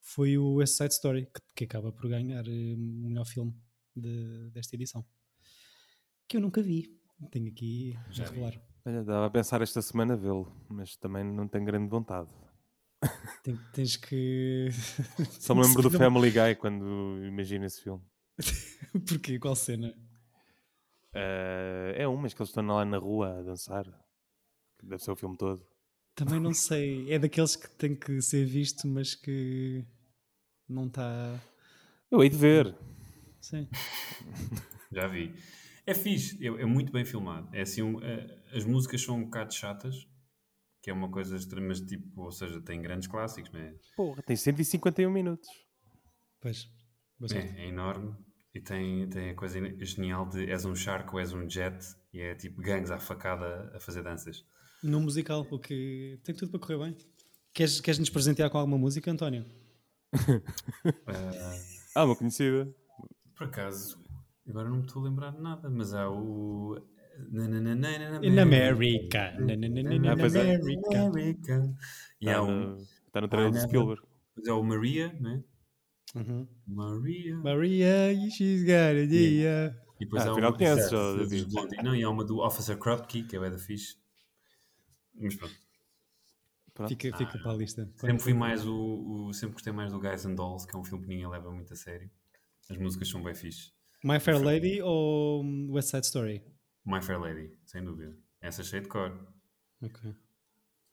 foi 0.00 0.36
o 0.36 0.54
West 0.54 0.76
Side 0.76 0.94
Story, 0.94 1.26
que, 1.26 1.40
que 1.54 1.64
acaba 1.64 1.92
por 1.92 2.08
ganhar 2.08 2.44
uh, 2.46 2.74
o 2.74 3.08
melhor 3.08 3.26
filme 3.26 3.54
de, 3.94 4.50
desta 4.50 4.74
edição. 4.74 5.06
Que 6.26 6.36
eu 6.36 6.40
nunca 6.40 6.62
vi, 6.62 6.98
tenho 7.30 7.48
aqui 7.48 7.96
Já 8.10 8.24
a 8.24 8.28
revelar. 8.28 8.69
Olha, 8.90 9.04
dava 9.04 9.26
a 9.26 9.30
pensar 9.30 9.62
esta 9.62 9.80
semana 9.80 10.16
vê-lo, 10.16 10.52
mas 10.68 10.96
também 10.96 11.22
não 11.22 11.46
tenho 11.46 11.64
grande 11.64 11.88
vontade. 11.88 12.28
Tem, 13.44 13.56
tens 13.72 13.96
que. 13.96 14.68
Só 15.38 15.54
me 15.54 15.62
lembro 15.62 15.82
do 15.88 15.90
Family 15.96 16.32
Guy 16.32 16.56
quando 16.56 17.24
imagino 17.24 17.64
esse 17.64 17.80
filme. 17.80 18.02
Porquê? 19.08 19.38
Qual 19.38 19.54
cena? 19.54 19.94
Uh, 21.14 21.94
é 21.94 22.08
um, 22.08 22.16
mas 22.16 22.34
que 22.34 22.42
eles 22.42 22.50
estão 22.50 22.66
lá 22.66 22.84
na 22.84 22.98
rua 22.98 23.38
a 23.38 23.42
dançar. 23.42 23.86
Deve 24.82 25.02
ser 25.02 25.12
o 25.12 25.16
filme 25.16 25.36
todo. 25.36 25.64
Também 26.16 26.40
não 26.40 26.52
sei. 26.52 27.12
É 27.12 27.18
daqueles 27.18 27.54
que 27.54 27.70
tem 27.76 27.94
que 27.94 28.20
ser 28.20 28.44
visto, 28.44 28.88
mas 28.88 29.14
que 29.14 29.84
não 30.68 30.88
está. 30.88 31.40
Eu 32.10 32.24
hei 32.24 32.28
de 32.28 32.36
ver. 32.36 32.74
Sim. 33.40 33.68
Já 34.90 35.06
vi. 35.06 35.32
É 35.86 35.94
fixe, 35.94 36.44
é, 36.44 36.48
é 36.48 36.64
muito 36.66 36.92
bem 36.92 37.04
filmado. 37.04 37.48
É 37.52 37.62
assim, 37.62 37.82
um, 37.82 38.02
é, 38.02 38.39
as 38.52 38.64
músicas 38.64 39.02
são 39.02 39.16
um 39.16 39.24
bocado 39.24 39.54
chatas, 39.54 40.08
que 40.82 40.90
é 40.90 40.92
uma 40.92 41.10
coisa 41.10 41.36
extrema, 41.36 41.68
mas 41.68 41.80
tipo, 41.80 42.22
ou 42.22 42.30
seja, 42.30 42.60
tem 42.60 42.80
grandes 42.80 43.08
clássicos, 43.08 43.52
não 43.52 43.60
é? 43.60 43.74
Porra, 43.96 44.22
tem 44.22 44.36
151 44.36 45.10
minutos. 45.10 45.48
Pois, 46.40 46.68
é, 47.32 47.62
é, 47.62 47.68
enorme. 47.68 48.16
E 48.54 48.60
tem, 48.60 49.08
tem 49.08 49.30
a 49.30 49.34
coisa 49.34 49.60
genial 49.84 50.28
de 50.28 50.50
és 50.50 50.64
um 50.64 50.74
shark 50.74 51.12
ou 51.12 51.20
és 51.20 51.32
um 51.32 51.48
jet, 51.48 51.78
e 52.12 52.20
é 52.20 52.34
tipo 52.34 52.60
gangues 52.60 52.90
à 52.90 52.98
facada 52.98 53.70
a 53.76 53.80
fazer 53.80 54.02
danças. 54.02 54.44
No 54.82 55.00
musical, 55.00 55.46
o 55.50 55.58
que 55.58 56.18
tem 56.24 56.34
tudo 56.34 56.50
para 56.50 56.60
correr 56.60 56.78
bem. 56.78 56.96
Queres, 57.52 57.80
queres 57.80 57.98
nos 57.98 58.10
presentear 58.10 58.50
com 58.50 58.58
alguma 58.58 58.78
música, 58.78 59.10
António? 59.10 59.44
uh... 60.14 61.80
Ah, 61.92 62.04
uma 62.04 62.14
conhecida. 62.14 62.72
Por 63.36 63.48
acaso, 63.48 64.00
Agora 64.50 64.68
não 64.68 64.78
me 64.78 64.86
estou 64.86 65.00
a 65.02 65.04
lembrar 65.04 65.30
de 65.30 65.40
nada, 65.40 65.70
mas 65.70 65.94
há 65.94 66.10
o. 66.10 66.76
In 68.22 68.38
America. 68.38 69.34
In 69.38 70.08
America. 70.08 71.76
E 72.20 72.28
há 72.28 72.42
um. 72.42 72.76
Está 72.76 73.20
no 73.20 73.28
trailer 73.28 73.52
de 73.52 73.60
Spielberg. 73.60 74.02
Mas 74.36 74.46
é 74.46 74.52
o 74.52 74.62
Maria, 74.62 75.16
não 75.20 75.30
é? 75.30 75.42
Uhum. 76.14 76.48
Maria. 76.66 77.36
Maria, 77.36 78.30
she's 78.30 78.62
got 78.64 78.96
a 78.96 79.02
idea. 79.02 79.76
E 80.00 80.04
depois 80.04 80.24
ah, 80.24 80.30
há 80.30 80.34
uma 80.34 80.52
conheces, 80.52 80.90
Não, 81.84 81.94
e 81.94 82.02
há 82.02 82.08
uma 82.08 82.24
do 82.24 82.38
Officer 82.38 82.76
Krupke, 82.78 83.22
que 83.22 83.36
é 83.36 83.38
o 83.38 83.50
da 83.50 83.58
fixe. 83.58 83.96
Mas 85.14 85.34
pronto. 85.34 85.54
pronto. 86.72 86.88
Fica, 86.88 87.16
fica 87.16 87.38
ah, 87.38 87.42
para 87.42 87.52
a 87.52 87.54
lista. 87.54 87.88
Sempre 87.96 88.18
fui 88.18 88.32
mais 88.32 88.66
o, 88.66 89.28
o, 89.28 89.32
Sempre 89.34 89.54
gostei 89.54 89.72
mais 89.72 89.92
do 89.92 90.00
Guys 90.00 90.24
and 90.24 90.34
Dolls, 90.34 90.66
que 90.66 90.74
é 90.74 90.78
um 90.78 90.84
filme 90.84 91.04
que 91.04 91.10
ninguém 91.10 91.28
leva 91.28 91.50
muito 91.50 91.72
a 91.72 91.76
sério. 91.76 92.10
As 92.70 92.78
músicas 92.78 93.08
são 93.08 93.22
bem 93.22 93.34
fixe. 93.34 93.72
My 94.02 94.18
Fair 94.18 94.42
Lady 94.42 94.80
ou 94.80 95.44
West 95.70 95.90
Side 95.90 96.06
Story? 96.06 96.42
My 96.90 97.00
Fair 97.00 97.20
Lady, 97.20 97.52
sem 97.64 97.84
dúvida. 97.84 98.16
Essa 98.40 98.62
achei 98.62 98.80
de 98.80 98.88
cor. 98.88 99.10
Ok. 99.80 100.14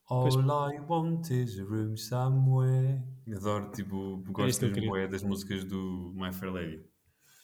All 0.10 0.30
Pois- 0.30 0.36
I 0.36 0.80
want 0.80 1.30
is 1.32 1.60
a 1.60 1.64
room 1.64 1.98
somewhere. 1.98 3.04
Adoro, 3.36 3.72
tipo, 3.72 4.24
gosto 4.32 4.68
mesmo 4.68 5.08
das 5.10 5.24
músicas 5.24 5.64
do 5.66 6.14
My 6.16 6.32
Fair 6.32 6.52
Lady. 6.54 6.86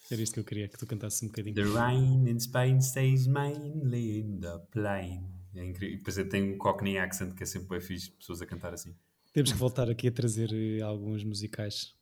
Era 0.09 0.21
isto 0.21 0.33
que 0.35 0.39
eu 0.39 0.43
queria 0.43 0.67
que 0.69 0.77
tu 0.77 0.85
cantasses 0.85 1.21
um 1.23 1.27
bocadinho. 1.27 1.55
The 1.55 1.63
rain 1.63 2.27
in 2.29 2.37
Spain 2.39 2.79
stays 2.81 3.25
mainly 3.27 4.19
in 4.19 4.39
the 4.39 4.59
plain. 4.71 5.27
É 5.55 5.65
incrível. 5.65 5.95
E 5.95 5.97
depois 5.97 6.15
tenho 6.29 6.53
um 6.55 6.57
Cockney 6.57 6.97
accent 6.97 7.35
que 7.35 7.43
é 7.43 7.45
sempre 7.45 7.69
bem 7.69 7.81
fixe, 7.81 8.11
pessoas 8.11 8.41
a 8.41 8.45
cantar 8.45 8.73
assim. 8.73 8.95
Temos 9.33 9.51
que 9.51 9.57
voltar 9.57 9.89
aqui 9.89 10.07
a 10.07 10.11
trazer 10.11 10.51
eh, 10.53 10.81
alguns 10.81 11.23
musicais. 11.23 11.95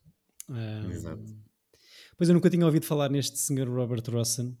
Ah, 0.48 0.86
Exato. 0.90 1.24
Pois 2.16 2.28
eu 2.28 2.34
nunca 2.34 2.50
tinha 2.50 2.66
ouvido 2.66 2.84
falar 2.86 3.08
neste 3.08 3.38
senhor 3.38 3.68
Robert 3.68 4.02
Rossen. 4.08 4.56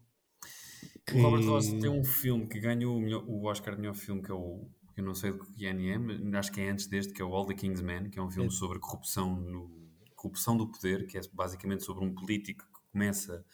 O 1.14 1.20
Robert 1.20 1.44
Ross 1.46 1.66
tem 1.68 1.88
um 1.88 2.04
filme 2.04 2.46
que 2.46 2.60
ganhou 2.60 2.96
o, 2.96 3.00
melhor- 3.00 3.24
o 3.26 3.44
Oscar 3.44 3.74
de 3.74 3.80
melhor 3.80 3.94
filme, 3.94 4.22
que 4.22 4.30
é 4.30 4.34
o. 4.34 4.68
Eu 4.96 5.02
não 5.04 5.14
sei 5.14 5.32
de 5.32 5.38
que 5.38 5.66
ano 5.66 5.80
é, 5.88 5.98
mas 5.98 6.34
acho 6.34 6.52
que 6.52 6.60
é 6.60 6.70
antes 6.70 6.86
deste, 6.86 7.12
que 7.12 7.22
é 7.22 7.24
o 7.24 7.34
All 7.34 7.46
the 7.46 7.54
King's 7.54 7.80
Men, 7.80 8.08
que 8.10 8.18
é 8.18 8.22
um 8.22 8.30
filme 8.30 8.48
É. 8.48 8.52
sobre 8.52 8.78
corrupção, 8.78 9.34
no, 9.34 9.88
corrupção 10.14 10.56
do 10.56 10.70
poder, 10.70 11.06
que 11.06 11.16
é 11.18 11.20
basicamente 11.32 11.82
sobre 11.82 12.04
um 12.04 12.14
político 12.14 12.64
que 12.64 12.90
começa 12.92 13.44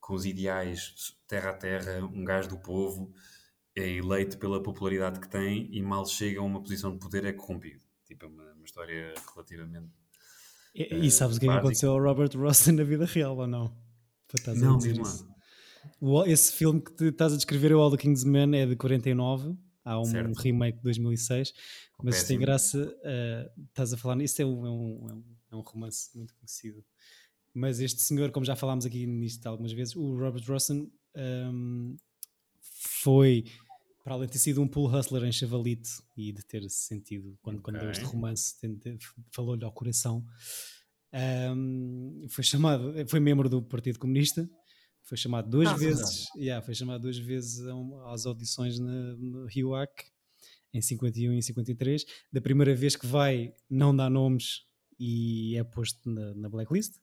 com 0.00 0.14
os 0.14 0.24
ideais 0.24 0.94
terra 1.28 1.50
a 1.50 1.54
terra, 1.54 2.04
um 2.04 2.24
gajo 2.24 2.48
do 2.48 2.58
povo, 2.58 3.12
é 3.76 3.86
eleito 3.88 4.38
pela 4.38 4.62
popularidade 4.62 5.20
que 5.20 5.28
tem 5.28 5.68
e 5.70 5.80
mal 5.82 6.04
chega 6.06 6.40
a 6.40 6.42
uma 6.42 6.60
posição 6.62 6.90
de 6.92 6.98
poder 6.98 7.24
é 7.26 7.32
corrompido. 7.32 7.82
Tipo, 8.06 8.24
é 8.24 8.28
uma, 8.28 8.52
uma 8.54 8.64
história 8.64 9.12
relativamente. 9.34 9.88
E, 10.74 11.06
e 11.06 11.10
sabes 11.10 11.36
o 11.36 11.40
que 11.40 11.44
é 11.44 11.48
que 11.48 11.54
básico. 11.54 11.66
aconteceu 11.66 11.90
ao 11.92 12.00
Robert 12.02 12.30
Rossen 12.34 12.74
na 12.74 12.82
vida 12.84 13.04
real 13.04 13.36
ou 13.36 13.46
não? 13.46 13.76
Não, 14.56 14.78
diz-me. 14.78 15.04
O- 16.00 16.24
esse 16.24 16.52
filme 16.52 16.80
que 16.80 17.04
estás 17.04 17.32
a 17.32 17.36
descrever, 17.36 17.72
o 17.74 17.80
All 17.80 17.90
the 17.90 17.96
King's 17.96 18.24
Men, 18.24 18.54
é 18.56 18.66
de 18.66 18.76
49. 18.76 19.56
Há 19.84 19.98
um 20.00 20.04
Certo. 20.04 20.38
remake 20.40 20.76
de 20.78 20.82
2006. 20.84 21.52
Mas 22.02 22.16
isto 22.16 22.28
tem 22.28 22.36
Péssimo. 22.38 22.40
graça. 22.40 22.96
eh, 23.04 23.50
estás 23.68 23.92
a 23.92 23.96
falar 23.96 24.16
nisso, 24.16 24.40
é 24.42 24.44
um, 24.46 24.66
é, 24.66 24.70
um, 24.70 25.08
é 25.08 25.12
um- 25.14 25.24
é 25.52 25.56
um 25.56 25.60
romance 25.60 26.10
muito 26.16 26.34
conhecido. 26.34 26.84
Mas 27.54 27.80
este 27.80 28.02
senhor, 28.02 28.30
como 28.30 28.44
já 28.46 28.54
falámos 28.54 28.84
aqui 28.86 29.06
nisto 29.06 29.44
algumas 29.46 29.72
vezes, 29.72 29.96
o 29.96 30.16
Robert 30.16 30.44
Rossen 30.46 30.90
ehm, 31.14 31.96
foi, 33.02 33.44
para 34.04 34.14
além 34.14 34.26
de 34.26 34.32
ter 34.34 34.38
sido 34.38 34.60
um 34.62 34.68
pool 34.68 34.86
hustler 34.94 35.24
em 35.24 35.32
Chavalite 35.32 35.90
e 36.16 36.32
de 36.32 36.42
ter 36.44 36.68
sentido, 36.70 37.36
quando, 37.42 37.60
quando 37.62 37.78
deu 37.80 37.90
este 37.90 38.04
romance, 38.04 38.54
falou-lhe 39.32 39.64
ao 39.64 39.72
coração, 39.72 40.24
ehm, 41.12 42.26
foi 42.28 42.44
chamado, 42.44 42.92
foi 43.08 43.20
membro 43.20 43.48
do 43.48 43.62
Partido 43.62 43.98
Comunista, 43.98 44.48
foi 45.04 45.16
chamado 45.16 45.48
duas 45.48 45.68
Ah, 45.68 45.76
vezes, 45.76 46.26
yeah, 46.36 46.64
foi 46.64 46.74
chamado 46.74 47.02
duas 47.02 47.18
vezes 47.18 47.60
às 48.06 48.26
audições 48.26 48.78
na, 48.78 49.14
no 49.16 49.46
RIUAC, 49.46 50.04
em 50.74 50.80
51 50.82 51.32
e 51.32 51.36
em 51.38 51.42
53. 51.42 52.04
Da 52.32 52.40
primeira 52.40 52.74
vez 52.74 52.94
que 52.94 53.06
vai, 53.06 53.54
não 53.70 53.94
dá 53.96 54.10
nomes 54.10 54.66
e 55.00 55.56
é 55.56 55.64
posto 55.64 56.10
na, 56.10 56.34
na 56.34 56.48
blacklist, 56.48 56.96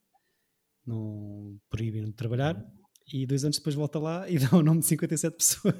não 0.85 1.59
proíbem 1.69 2.03
de 2.05 2.13
trabalhar. 2.13 2.63
E 3.11 3.25
dois 3.25 3.43
anos 3.43 3.57
depois 3.57 3.75
volta 3.75 3.99
lá 3.99 4.29
e 4.29 4.37
dá 4.39 4.55
o 4.57 4.63
nome 4.63 4.79
de 4.81 4.87
57 4.87 5.35
pessoas 5.37 5.73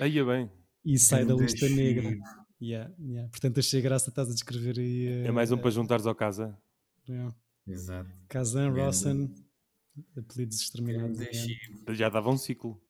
Aí 0.00 0.18
é 0.18 0.24
bem. 0.24 0.50
e 0.84 0.98
sai 0.98 1.24
da 1.24 1.34
lista 1.34 1.68
negra. 1.68 2.16
Yeah, 2.60 2.92
yeah. 3.00 3.28
Portanto, 3.30 3.58
achei 3.60 3.80
graça, 3.80 4.08
estás 4.10 4.28
a 4.30 4.34
descrever 4.34 4.78
aí. 4.80 5.06
É 5.26 5.30
mais 5.30 5.50
um 5.52 5.58
para 5.58 5.70
juntares 5.70 6.06
ao 6.06 6.14
casa. 6.14 6.56
yeah. 7.08 7.34
Exato. 7.66 8.10
Kazan, 8.28 8.70
Rossen, 8.70 9.32
apelidos 10.16 10.60
exterminados. 10.60 11.18
Já 11.96 12.08
dava 12.08 12.30
um 12.30 12.36
ciclo. 12.38 12.80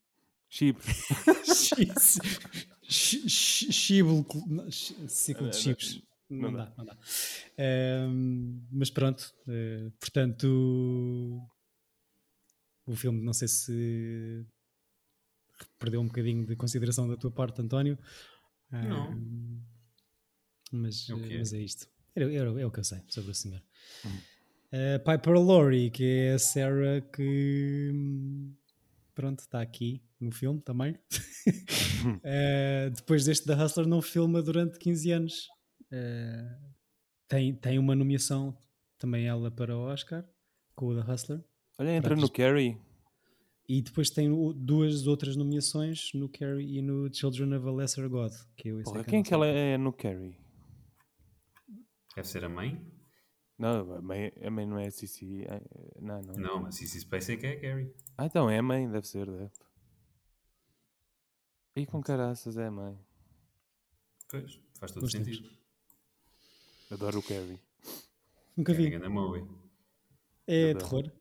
Chipre. 0.48 0.82
Chips. 1.44 2.18
Chi- 2.90 3.28
chi- 3.28 3.70
Chibo, 3.72 4.26
não, 4.46 4.70
chi- 4.70 4.96
ciclo 5.10 5.50
de 5.50 5.56
Não, 5.56 5.62
chips. 5.62 6.02
não 6.30 6.50
Não, 6.50 6.58
dá. 6.58 6.72
não 6.78 6.84
dá. 6.86 6.96
Mas 8.72 8.88
pronto, 8.88 9.34
eh, 9.46 9.90
portanto, 10.00 11.38
o 12.86 12.96
filme, 12.96 13.22
não 13.22 13.34
sei 13.34 13.46
se 13.46 14.46
perdeu 15.78 16.00
um 16.00 16.06
bocadinho 16.06 16.46
de 16.46 16.56
consideração 16.56 17.06
da 17.06 17.16
tua 17.16 17.30
parte, 17.30 17.60
António. 17.60 17.98
Não. 18.70 19.62
Mas, 20.72 21.08
É 21.10 21.12
é. 21.12 21.38
mas 21.38 21.52
é 21.52 21.60
isto. 21.60 21.86
Era- 22.14 22.32
era- 22.32 22.60
é 22.60 22.64
o 22.66 22.70
que 22.70 22.80
eu 22.80 22.84
sei 22.84 23.02
sobre 23.08 23.30
o 23.32 23.34
senhor. 23.34 23.62
Hum. 24.06 24.18
Eh, 24.70 24.98
Piper 24.98 25.34
Laurie, 25.34 25.90
que 25.90 26.04
é 26.04 26.32
a 26.34 26.38
Sarah 26.38 27.00
que 27.00 27.90
hum, 27.92 28.54
pronto, 29.14 29.40
está 29.40 29.60
aqui 29.60 30.02
no 30.20 30.32
filme 30.32 30.60
também. 30.60 30.98
Eh, 32.22 32.90
depois 32.94 33.24
deste 33.24 33.44
da 33.44 33.56
Hustler 33.56 33.84
não 33.86 34.00
filma 34.00 34.40
durante 34.40 34.78
15 34.78 35.10
anos. 35.10 35.48
Eh, 35.90 36.56
tem, 37.26 37.54
tem 37.56 37.76
uma 37.76 37.96
nomeação 37.96 38.56
também 38.96 39.26
ela 39.26 39.50
para 39.50 39.76
o 39.76 39.80
Oscar 39.80 40.24
com 40.76 40.86
o 40.86 40.94
The 40.94 41.10
Hustler. 41.10 41.44
Olha, 41.76 41.90
entra 41.90 42.14
no 42.14 42.30
Carrie. 42.30 42.78
E 43.68 43.82
depois 43.82 44.10
tem 44.10 44.30
duas 44.54 45.08
outras 45.08 45.34
nomeações 45.34 46.10
no 46.14 46.28
Carrie 46.28 46.78
e 46.78 46.82
no 46.82 47.12
Children 47.12 47.54
of 47.54 47.66
a 47.66 47.72
Lesser 47.72 48.08
God. 48.08 48.32
Que 48.56 48.68
eu, 48.68 48.82
Porra, 48.82 48.98
é 48.98 49.00
eu 49.00 49.04
quem 49.04 49.20
é 49.20 49.22
que 49.24 49.34
ela 49.34 49.46
é 49.46 49.76
no 49.76 49.92
Carrie? 49.92 50.38
Deve 52.14 52.28
ser 52.28 52.44
a 52.44 52.48
mãe? 52.48 52.80
Não, 53.58 53.92
a 53.94 54.00
mãe, 54.00 54.32
a 54.42 54.50
mãe 54.50 54.64
não 54.66 54.78
é 54.78 54.86
a 54.86 54.90
Cici. 54.90 55.42
é- 55.44 56.00
Não, 56.00 56.22
não. 56.22 56.34
Não, 56.34 56.62
mas 56.62 56.76
Sissy 56.76 57.00
Space 57.00 57.32
é 57.32 57.36
que 57.36 57.46
é 57.46 57.52
a 57.56 57.60
Carrie. 57.60 57.92
Ah, 58.16 58.26
então 58.26 58.48
é 58.48 58.58
a 58.58 58.62
mãe, 58.62 58.88
deve 58.88 59.06
ser, 59.08 59.26
deve. 59.26 59.50
E 61.76 61.86
com 61.86 62.00
caraças 62.02 62.56
é 62.56 62.66
a 62.66 62.70
mãe. 62.70 62.98
Pois, 64.28 64.60
faz 64.78 64.92
todo 64.92 65.10
sentido. 65.10 65.48
Adoro 66.90 67.18
o 67.18 67.22
Carrie. 67.22 67.58
Nunca 68.56 68.72
É 68.72 68.74
vi. 68.74 68.92
É 68.92 68.96
Adoro. 70.70 70.78
terror. 70.78 71.12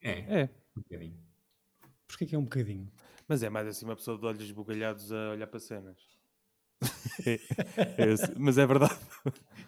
É, 0.00 0.40
É, 0.42 0.44
um 0.76 0.80
bocadinho. 0.82 1.18
Porquê 2.06 2.26
que 2.26 2.34
é 2.34 2.38
um 2.38 2.44
bocadinho? 2.44 2.90
mas 3.26 3.42
é 3.42 3.50
mais 3.50 3.66
assim 3.68 3.84
uma 3.84 3.94
pessoa 3.96 4.16
de 4.18 4.24
olhos 4.24 4.42
esbugalhados 4.42 5.12
a 5.12 5.30
olhar 5.32 5.46
para 5.46 5.60
cenas. 5.60 5.98
É- 7.26 8.02
é 8.02 8.12
esse- 8.12 8.38
mas 8.38 8.56
é 8.58 8.66
verdade. 8.66 8.94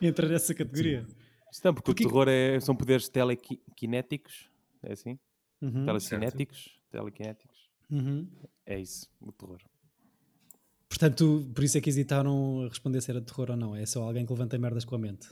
Entra 0.01 0.29
nessa 0.29 0.55
categoria. 0.55 1.01
Isto 1.07 1.17
não, 1.65 1.75
porque 1.75 1.87
Porquê 1.93 2.05
o 2.05 2.09
terror 2.09 2.29
é, 2.29 2.61
são 2.61 2.75
poderes 2.77 3.09
telequinéticos. 3.09 4.51
É 4.83 4.93
assim? 4.93 5.19
Uhum, 5.61 5.85
Telecinéticos? 5.85 6.81
Telequinéticos. 6.91 7.69
uhum. 7.91 8.29
É 8.65 8.79
isso, 8.79 9.09
o 9.21 9.33
terror. 9.33 9.61
Portanto, 10.89 11.51
por 11.55 11.63
isso 11.65 11.79
é 11.79 11.81
que 11.81 11.89
hesitaram 11.91 12.63
a 12.65 12.69
responder 12.69 13.01
se 13.01 13.11
era 13.11 13.21
terror 13.21 13.51
ou 13.51 13.57
não. 13.57 13.77
É 13.77 13.85
só 13.87 14.03
alguém 14.03 14.25
que 14.27 14.33
levanta 14.33 14.59
merdas 14.59 14.85
com 14.85 14.95
a 14.95 14.99
mente. 14.99 15.29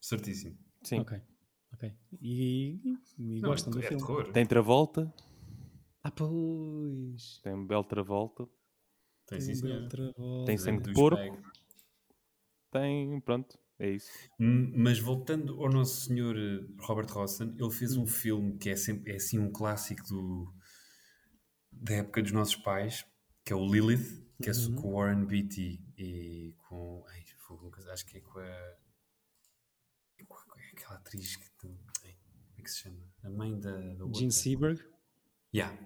Certíssimo. 0.00 0.56
Sim. 0.82 1.00
Ok. 1.00 1.20
Ok. 1.74 1.92
E, 2.20 2.80
e- 3.18 3.40
Não, 3.40 3.50
gostam 3.50 3.72
é, 3.72 3.74
do 3.76 3.78
é 3.80 3.88
filme. 3.88 4.02
terror. 4.04 4.32
Tem 4.32 4.46
Travolta, 4.46 5.12
Ah, 6.02 6.10
pois. 6.10 7.40
tem 7.42 7.54
um 7.54 7.66
belo 7.66 7.84
Travolta, 7.84 8.48
Tem, 9.26 9.40
sim, 9.40 9.52
Um 9.52 9.54
senhor. 9.56 9.76
belo 9.76 9.88
trabalho. 9.88 10.44
Tem 10.44 10.58
sangue 10.58 10.82
de 10.84 10.92
porco. 10.92 11.38
tem. 12.70 13.20
Pronto, 13.20 13.58
é 13.78 13.90
isso. 13.90 14.10
Hum, 14.40 14.72
Mas 14.76 14.98
voltando 14.98 15.60
ao 15.62 15.70
nosso 15.70 16.06
senhor 16.06 16.36
eh, 16.36 16.64
Robert 16.80 17.10
Rossen, 17.12 17.54
ele 17.58 17.70
fez 17.70 17.96
um 17.96 18.06
filme 18.06 18.56
que 18.58 18.70
é, 18.70 18.76
sempre, 18.76 19.12
é 19.12 19.16
assim 19.16 19.38
um 19.38 19.50
clássico 19.52 20.02
do, 20.08 20.54
da 21.72 21.94
época 21.94 22.22
dos 22.22 22.32
nossos 22.32 22.56
pais, 22.56 23.04
que 23.44 23.52
é 23.52 23.56
o 23.56 23.66
Lilith, 23.66 24.22
que 24.42 24.50
é 24.50 24.52
Uhum. 24.52 24.74
com 24.76 24.88
o 24.88 24.96
Warren 24.96 25.24
Beatty 25.26 25.80
e 25.98 26.54
com. 26.58 27.04
Ai, 27.08 27.22
acho 27.92 28.06
que 28.06 28.18
é 28.18 28.20
com 28.20 28.38
a. 28.38 28.74
com 30.26 30.34
com 30.34 30.60
aquela 30.76 30.94
atriz 30.96 31.36
que. 31.36 31.48
como 31.60 31.78
é 32.58 32.62
que 32.62 32.70
se 32.70 32.78
chama? 32.80 33.00
A 33.22 33.30
mãe 33.30 33.58
da. 33.60 33.70
da. 33.94 34.04
Gene 34.14 34.32
Seberg. 34.32 34.80
Yeah. 35.54 35.76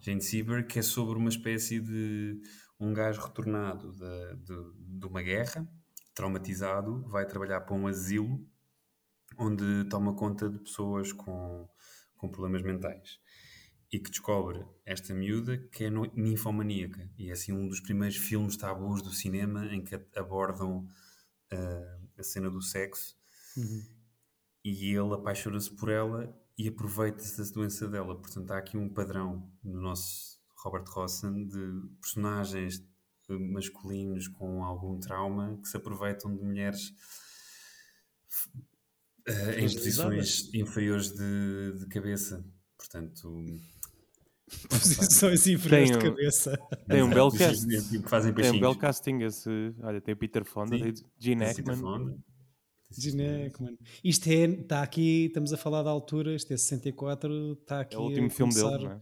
Jane 0.00 0.20
Seberg, 0.20 0.66
que 0.68 0.78
é 0.78 0.82
sobre 0.82 1.16
uma 1.18 1.28
espécie 1.28 1.80
de 1.80 2.40
um 2.80 2.92
gajo 2.92 3.20
retornado 3.22 3.92
da- 3.96 4.34
de, 4.34 4.98
de 4.98 5.06
uma 5.06 5.22
guerra, 5.22 5.66
traumatizado, 6.14 7.02
vai 7.08 7.26
trabalhar 7.26 7.60
para 7.62 7.74
um 7.74 7.86
asilo 7.86 8.46
onde 9.38 9.84
toma 9.88 10.14
conta 10.14 10.48
de 10.48 10.58
pessoas 10.58 11.12
com, 11.12 11.68
com 12.16 12.28
problemas 12.30 12.62
mentais 12.62 13.18
e 13.92 13.98
que 13.98 14.10
descobre 14.10 14.64
esta 14.84 15.12
miúda 15.14 15.58
que 15.72 15.84
é 15.84 15.90
ninfomaníaca 15.90 17.10
e 17.18 17.28
é 17.30 17.32
assim 17.32 17.52
um 17.52 17.68
dos 17.68 17.80
primeiros 17.80 18.16
filmes 18.16 18.56
tabus 18.56 19.02
do 19.02 19.10
cinema 19.10 19.66
em 19.66 19.82
que 19.82 19.94
abordam 20.16 20.86
ah, 21.52 21.98
a 22.18 22.22
cena 22.22 22.50
do 22.50 22.62
sexo 22.62 23.16
Uhum. 23.56 23.82
e 24.64 24.90
ele 24.96 25.14
apaixona-se 25.14 25.70
por 25.76 25.88
ela 25.88 26.34
e 26.58 26.68
aproveita-se 26.68 27.38
da 27.38 27.50
doença 27.52 27.86
dela. 27.88 28.20
Portanto, 28.20 28.50
há 28.50 28.58
aqui 28.58 28.76
um 28.76 28.88
padrão 28.92 29.48
no 29.62 29.80
nosso 29.80 30.40
Robert 30.56 30.84
Rossen 30.88 31.46
de 31.46 31.88
personagens 32.00 32.84
masculinos 33.28 34.28
com 34.28 34.62
algum 34.62 34.98
trauma 34.98 35.58
que 35.62 35.68
se 35.68 35.76
aproveitam 35.76 36.34
de 36.34 36.42
mulheres 36.42 36.92
eh, 39.26 39.60
em 39.60 39.72
posições 39.72 40.52
inferiores 40.52 41.12
de, 41.12 41.78
de 41.78 41.86
cabeça. 41.88 42.44
Portanto, 42.76 43.46
Posições 44.68 45.46
inferiores 45.46 45.90
Tem 45.90 45.98
de 45.98 46.04
cabeça. 46.04 46.58
Tem 46.86 47.02
um 47.02 47.08
belo 47.08 47.28
Exato, 47.34 47.52
cast. 47.52 47.74
esses 47.74 48.02
que 48.02 48.08
fazem 48.08 48.34
Tem 48.34 48.50
um 48.50 48.60
belo 48.60 48.76
casting 48.76 49.22
esse. 49.22 49.74
Olha, 49.82 50.00
tem 50.00 50.14
o 50.14 50.16
Peter 50.16 50.44
Fonda, 50.44 50.76
Sim. 50.76 50.92
Gene 51.18 51.44
Hackman. 51.44 52.18
Gene 52.90 53.46
Hackman. 53.46 53.78
Isto 54.04 54.28
é, 54.28 54.44
está 54.44 54.82
aqui, 54.82 55.26
estamos 55.26 55.52
a 55.52 55.56
falar 55.56 55.82
da 55.82 55.90
altura, 55.90 56.34
este 56.34 56.52
é 56.52 56.56
64, 56.56 57.54
está 57.54 57.80
aqui 57.80 57.96
É 57.96 57.98
o 57.98 58.02
último 58.02 58.26
a 58.26 58.30
filme 58.30 58.54
dele, 58.54 58.84
não 58.84 58.92
é? 58.92 59.00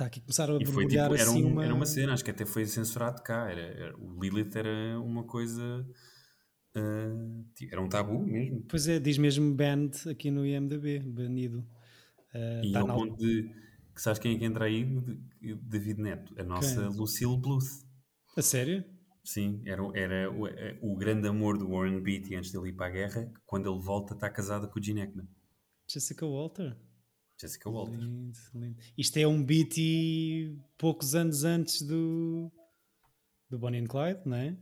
Está 0.00 0.06
aqui 0.06 0.18
a 0.20 0.22
começar 0.22 0.48
a 0.50 0.56
E 0.56 0.64
foi 0.64 0.86
tipo, 0.86 0.98
era, 1.02 1.14
assim 1.14 1.44
um- 1.44 1.48
uma... 1.52 1.62
era 1.64 1.74
uma 1.74 1.84
cena, 1.84 2.14
acho 2.14 2.24
que 2.24 2.30
até 2.30 2.46
foi 2.46 2.64
censurado 2.64 3.22
cá. 3.22 3.50
Era, 3.50 3.60
era- 3.60 3.96
o 3.98 4.18
Lilith 4.18 4.56
era 4.56 4.98
uma 4.98 5.24
coisa. 5.24 5.86
tipo, 7.54 7.72
era 7.74 7.82
um 7.82 7.88
tabu 7.88 8.18
mesmo. 8.24 8.64
Pois 8.66 8.88
é, 8.88 8.98
diz 8.98 9.18
mesmo 9.18 9.54
banned 9.54 10.08
aqui 10.08 10.30
no 10.30 10.46
IMDB, 10.46 11.00
banido. 11.00 11.58
Uh, 12.34 12.64
E 12.64 12.72
tá 12.72 12.80
ao 12.80 12.86
na- 12.86 12.94
ponto 12.94 13.16
de. 13.18 13.42
Que 13.94 14.00
sabes 14.00 14.18
quem 14.18 14.36
é 14.36 14.38
que 14.38 14.44
entra 14.46 14.64
aí? 14.64 14.86
David 15.62 16.00
Neto, 16.00 16.34
a 16.40 16.44
nossa 16.44 16.88
Quem? 16.88 16.96
Lucille 16.96 17.36
Bluth. 17.36 17.66
A 18.38 18.40
sério? 18.40 18.82
Sim, 19.22 19.60
era, 19.66 19.82
o- 19.84 19.94
era 19.94 20.30
o, 20.32 20.46
é- 20.46 20.78
o 20.80 20.96
grande 20.96 21.28
amor 21.28 21.58
do 21.58 21.68
Warren 21.68 22.00
Beatty 22.00 22.34
antes 22.36 22.50
dele 22.52 22.70
ir 22.70 22.72
para 22.72 22.86
a 22.86 22.90
guerra. 22.90 23.30
Quando 23.44 23.70
ele 23.70 23.82
volta, 23.82 24.14
está 24.14 24.30
casada 24.30 24.66
com 24.66 24.78
o 24.78 24.82
Gene 24.82 25.02
Hackman. 25.02 25.28
Jessica 25.86 26.24
Walter. 26.24 26.74
Jessica 27.40 27.70
Walter. 27.70 27.96
Lindo, 27.98 28.38
lindo. 28.54 28.76
Isto 28.98 29.16
é 29.18 29.26
um 29.26 29.42
beat 29.42 29.74
poucos 30.76 31.14
anos 31.14 31.44
antes 31.44 31.82
do, 31.82 32.50
do 33.48 33.58
Bonnie 33.58 33.80
and 33.80 33.86
Clyde, 33.86 34.20
não 34.26 34.36
é? 34.36 34.56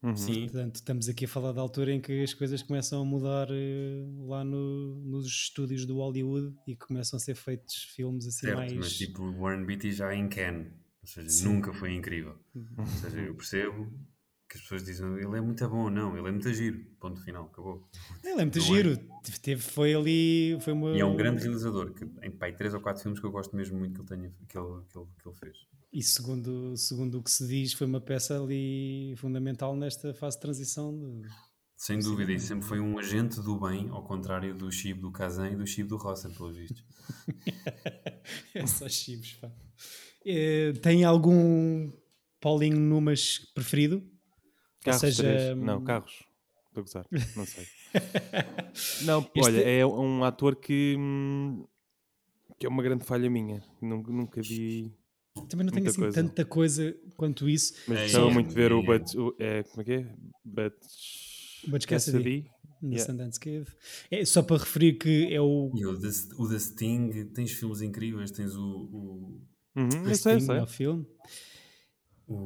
Uhum. 0.00 0.14
Sim, 0.16 0.42
Portanto, 0.42 0.76
estamos 0.76 1.08
aqui 1.08 1.24
a 1.24 1.28
falar 1.28 1.50
da 1.52 1.60
altura 1.60 1.92
em 1.92 2.00
que 2.00 2.22
as 2.22 2.32
coisas 2.32 2.62
começam 2.62 3.02
a 3.02 3.04
mudar 3.04 3.48
eh, 3.50 4.04
lá 4.26 4.44
no- 4.44 4.94
nos 5.00 5.26
estúdios 5.26 5.84
do 5.84 5.96
Hollywood 5.96 6.54
e 6.68 6.76
começam 6.76 7.16
a 7.16 7.20
ser 7.20 7.34
feitos 7.34 7.82
filmes 7.96 8.24
assim 8.26 8.46
certo, 8.46 8.56
mais. 8.58 8.72
mas 8.74 8.96
tipo, 8.96 9.22
o 9.24 9.40
Warren 9.40 9.64
Beatty 9.66 9.90
já 9.92 10.14
em 10.14 10.28
Ken. 10.28 10.66
Ou 11.02 11.06
seja, 11.08 11.28
Sim. 11.28 11.44
nunca 11.48 11.72
foi 11.72 11.94
incrível. 11.94 12.38
Ou 12.76 12.86
seja, 12.86 13.18
eu 13.20 13.34
percebo 13.34 13.90
as 14.58 14.62
pessoas 14.62 14.84
dizem 14.84 15.06
ele 15.14 15.36
é 15.36 15.40
muito 15.40 15.66
bom, 15.68 15.88
não, 15.88 16.16
ele 16.16 16.28
é 16.28 16.32
muito 16.32 16.52
giro. 16.52 16.84
Ponto 17.00 17.20
final, 17.22 17.44
acabou. 17.44 17.88
Ele 18.24 18.40
é 18.40 18.44
muito 18.44 18.58
Não 18.58 18.64
é? 18.64 18.68
giro. 18.68 18.98
Teve, 19.40 19.62
foi 19.62 19.94
ali. 19.94 20.58
Foi 20.60 20.72
uma, 20.72 20.96
E 20.96 21.00
é 21.00 21.04
um 21.04 21.16
grande 21.16 21.42
realizador, 21.42 21.92
que 21.94 22.04
em 22.22 22.30
pai, 22.30 22.52
três 22.54 22.74
ou 22.74 22.80
quatro 22.80 23.02
filmes 23.02 23.20
que 23.20 23.26
eu 23.26 23.30
gosto 23.30 23.54
mesmo 23.56 23.78
muito 23.78 24.04
que 24.04 24.12
ele, 24.12 24.22
tenha, 24.22 24.34
que 24.48 24.58
ele, 24.58 24.82
que 24.88 24.98
ele, 24.98 25.06
que 25.22 25.28
ele 25.28 25.36
fez. 25.36 25.56
E 25.92 26.02
segundo, 26.02 26.76
segundo 26.76 27.18
o 27.18 27.22
que 27.22 27.30
se 27.30 27.46
diz, 27.46 27.72
foi 27.72 27.86
uma 27.86 28.00
peça 28.00 28.38
ali 28.38 29.14
fundamental 29.16 29.74
nesta 29.76 30.12
fase 30.12 30.36
de 30.36 30.42
transição. 30.42 31.22
Sem 31.76 32.00
dúvida, 32.00 32.32
e 32.32 32.40
sempre 32.40 32.66
foi 32.66 32.80
um 32.80 32.98
agente 32.98 33.40
do 33.40 33.58
bem, 33.58 33.88
ao 33.90 34.02
contrário 34.02 34.52
do 34.54 34.70
Chibo 34.70 35.02
do 35.02 35.12
Kazan 35.12 35.50
e 35.50 35.56
do 35.56 35.66
Chibo 35.66 35.90
do 35.90 35.96
Rossen, 35.96 36.32
pelos 36.32 36.56
vistos. 36.56 36.84
é 38.52 38.66
só 38.66 38.88
chibos, 38.88 39.34
pá. 39.34 39.50
Eh, 40.26 40.72
tem 40.82 41.04
algum 41.04 41.90
Paulinho 42.40 42.80
Numas 42.80 43.38
preferido? 43.54 44.02
Carros 44.88 45.00
seja, 45.00 45.22
três. 45.22 45.56
hum, 45.56 45.64
Não, 45.64 45.84
carros. 45.84 46.24
Estou 46.68 46.80
a 46.80 46.84
gozar. 46.84 47.06
Não 47.36 47.44
sei. 47.46 47.66
Não, 49.04 49.20
Este- 49.20 49.40
olha, 49.40 49.60
é 49.60 49.86
um 49.86 50.22
ator 50.24 50.54
que, 50.56 50.94
hum, 50.98 51.66
que 52.58 52.66
é 52.66 52.68
uma 52.68 52.82
grande 52.82 53.04
falha 53.04 53.28
minha. 53.30 53.62
Nunca, 53.80 54.12
nunca 54.12 54.40
vi. 54.42 54.92
Também 55.48 55.64
não 55.66 55.72
tenho 55.72 55.86
assim 55.88 56.00
coisa. 56.00 56.14
tanta 56.22 56.44
coisa 56.44 56.96
quanto 57.16 57.48
isso. 57.48 57.74
Mas 57.86 57.98
É, 57.98 58.02
gostava 58.04 58.30
é, 58.30 58.32
muito 58.34 58.48
de 58.48 58.54
ver 58.54 58.72
o 58.72 58.80
é. 58.80 58.82
Butch. 58.84 59.14
o- 59.14 59.34
É, 59.38 59.62
como 59.62 59.80
é 59.82 59.84
que 59.84 59.92
é? 59.92 60.14
Butch. 60.44 61.66
Butch 61.68 61.86
Cassidy. 61.86 62.50
Na 62.80 62.90
Yeah. 62.90 63.06
Sundance 63.12 63.40
Kid. 63.40 63.66
É 64.08 64.24
só 64.24 64.40
para 64.40 64.58
referir 64.58 64.98
que 64.98 65.32
é 65.34 65.40
o, 65.40 65.72
E 65.74 65.84
o 65.84 65.98
The, 65.98 66.08
o 66.36 66.48
The 66.48 66.58
Sting, 66.60 67.24
tens 67.34 67.50
filmes 67.50 67.82
incríveis, 67.82 68.30
tens 68.30 68.54
o. 68.54 68.60
o, 68.62 69.40
Uhum, 69.74 69.88
o 70.04 70.08
eu 70.08 70.14
sei, 70.14 70.34
Sting 70.36 70.46
sei. 70.46 70.60
no 70.60 70.66
filme. 70.68 71.06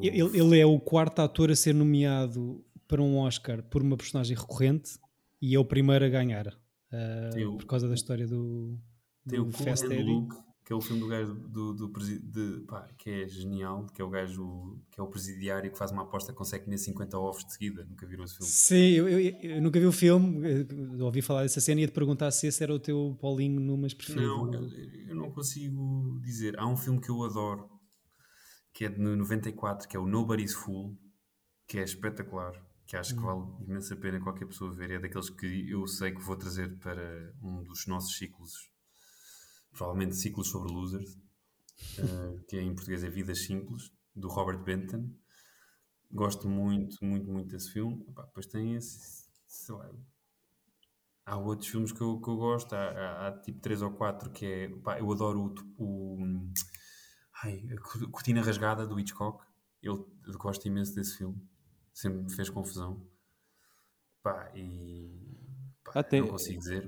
Ele, 0.00 0.20
ele 0.38 0.58
é 0.60 0.66
o 0.66 0.78
quarto 0.78 1.20
ator 1.20 1.50
a 1.50 1.56
ser 1.56 1.74
nomeado 1.74 2.64
para 2.86 3.02
um 3.02 3.18
Oscar 3.18 3.62
por 3.64 3.82
uma 3.82 3.96
personagem 3.96 4.36
recorrente 4.36 4.98
e 5.40 5.54
é 5.54 5.58
o 5.58 5.64
primeiro 5.64 6.04
a 6.04 6.08
ganhar. 6.08 6.46
o- 7.46 7.56
por 7.56 7.64
causa 7.66 7.88
da 7.88 7.94
história 7.94 8.26
do, 8.26 8.78
Tem 9.26 9.40
o 9.40 9.44
do 9.46 9.52
Fast 9.52 9.86
Eddie. 9.86 10.02
Luke, 10.12 10.36
que 10.64 10.72
é 10.72 10.76
o 10.76 10.80
filme 10.80 11.00
do 11.00 11.08
gajo 11.08 11.34
do, 11.34 11.72
do 11.72 11.88
de- 11.88 12.60
pá, 12.66 12.86
que 12.98 13.08
é 13.10 13.26
genial, 13.28 13.86
que 13.94 14.00
é 14.02 14.04
o 14.04 14.10
gajo 14.10 14.78
que 14.90 15.00
é 15.00 15.02
o 15.02 15.06
presidiário 15.06 15.70
que 15.72 15.78
faz 15.78 15.90
uma 15.90 16.02
aposta 16.02 16.32
consegue 16.34 16.64
comer 16.64 16.76
50 16.78 17.18
ovos 17.18 17.44
de 17.44 17.52
seguida. 17.54 17.84
Nunca 17.88 18.06
viram 18.06 18.24
esse 18.24 18.36
filme? 18.36 18.52
Sim, 18.52 18.90
eu, 18.90 19.08
eu- 19.08 19.36
eu 19.40 19.62
nunca 19.62 19.80
vi 19.80 19.86
o 19.86 19.92
filme, 19.92 20.46
eh, 20.46 21.02
ouvi 21.02 21.22
falar 21.22 21.42
dessa 21.42 21.60
cena 21.60 21.80
e 21.80 21.84
ia 21.84 21.88
te 21.88 21.92
perguntar 21.94 22.30
se 22.30 22.46
esse 22.46 22.62
era 22.62 22.74
o 22.74 22.78
teu 22.78 23.16
Paulinho 23.20 23.58
Numas 23.58 23.94
preferido. 23.94 24.26
Não, 24.26 24.52
eu 25.08 25.14
não 25.16 25.30
consigo 25.30 26.20
dizer. 26.22 26.58
Há 26.58 26.66
um 26.66 26.76
filme 26.76 27.00
que 27.00 27.08
eu 27.08 27.22
adoro, 27.24 27.68
que 28.72 28.84
é 28.86 28.88
de 28.88 28.98
94, 29.00 29.88
que 29.88 29.96
é 29.96 30.00
o 30.00 30.06
Nobody's 30.06 30.54
Fool, 30.54 30.96
que 31.66 31.78
é 31.78 31.82
espetacular, 31.84 32.52
que 32.86 32.96
acho 32.96 33.14
que 33.14 33.20
vale 33.22 33.42
imensa 33.66 33.96
pena 33.96 34.20
qualquer 34.20 34.46
pessoa 34.46 34.72
ver. 34.72 34.90
É 34.92 34.98
daqueles 34.98 35.30
que 35.30 35.70
eu 35.70 35.86
sei 35.86 36.12
que 36.12 36.20
vou 36.22 36.36
trazer 36.36 36.78
para 36.78 37.34
um 37.42 37.62
dos 37.62 37.86
nossos 37.86 38.16
ciclos, 38.16 38.70
provavelmente 39.72 40.16
ciclos 40.16 40.48
sobre 40.48 40.72
losers, 40.72 41.18
eh, 41.98 42.44
que 42.48 42.60
em 42.60 42.74
português 42.74 43.04
é 43.04 43.10
Vidas 43.10 43.44
Simples, 43.44 43.92
do 44.14 44.28
Robert 44.28 44.62
Benton. 44.62 45.10
Gosto 46.12 46.48
muito, 46.48 47.04
muito, 47.04 47.30
muito 47.30 47.48
desse 47.50 47.72
filme. 47.72 48.04
Epá, 48.08 48.22
depois 48.24 48.46
tem 48.46 48.74
esse, 48.76 49.26
sei 49.46 49.74
lá, 49.74 49.90
Há 51.24 51.36
outros 51.36 51.68
filmes 51.68 51.92
que 51.92 52.00
eu, 52.00 52.20
que 52.20 52.28
eu 52.28 52.36
gosto, 52.36 52.72
há, 52.74 52.78
há- 52.90 53.28
há 53.28 53.40
tipo 53.40 53.60
3 53.60 53.80
ou 53.82 53.92
4 53.92 54.30
que 54.30 54.44
é. 54.44 54.68
pá, 54.68 54.98
eu 54.98 55.10
adoro 55.12 55.54
o. 55.78 56.22
o 56.22 56.52
ai, 57.42 57.64
a 57.72 57.80
Co- 57.80 58.08
Cortina 58.10 58.42
Rasgada 58.42 58.86
do 58.86 58.98
Hitchcock. 58.98 59.44
Eu, 59.82 60.08
gosto 60.38 60.66
imenso 60.66 60.94
desse 60.94 61.18
filme. 61.18 61.36
Sempre 61.92 62.22
me 62.22 62.32
fez 62.32 62.48
confusão. 62.48 63.04
Pá, 64.22 64.50
e. 64.54 65.20
Pá, 65.84 65.92
Ah, 65.96 66.02
tem- 66.02 66.20
Não 66.20 66.28
consigo 66.28 66.58
dizer. 66.60 66.84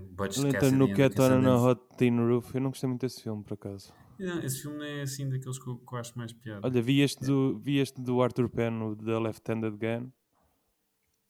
Então, 0.48 0.60
Cassidy 0.60 0.76
no 0.76 0.84
and 0.86 0.94
Cat 0.94 1.20
on 1.20 1.24
a 1.24 1.28
Sundance. 1.28 1.64
Hot 1.66 1.96
Tin 1.98 2.16
Roof, 2.18 2.54
eu 2.54 2.60
não 2.60 2.70
gostei 2.70 2.88
muito 2.88 3.00
desse 3.02 3.22
filme, 3.22 3.42
por 3.42 3.54
acaso. 3.54 3.92
Não, 4.18 4.38
esse 4.40 4.62
filme 4.62 4.76
não 4.78 4.84
é 4.84 5.02
assim 5.02 5.28
daqueles 5.28 5.58
que 5.58 5.68
eu, 5.68 5.76
que 5.78 5.92
eu 5.94 5.98
acho 5.98 6.16
mais 6.16 6.32
piada. 6.32 6.60
Olha, 6.66 6.80
vi 6.80 7.00
este 7.00 7.24
do, 7.24 7.58
vi 7.58 7.78
este 7.78 8.00
do 8.00 8.22
Arthur 8.22 8.48
Penn, 8.48 8.80
o 8.82 8.94
The 8.96 9.18
Left-Handed 9.18 9.76
Gun. 9.76 10.10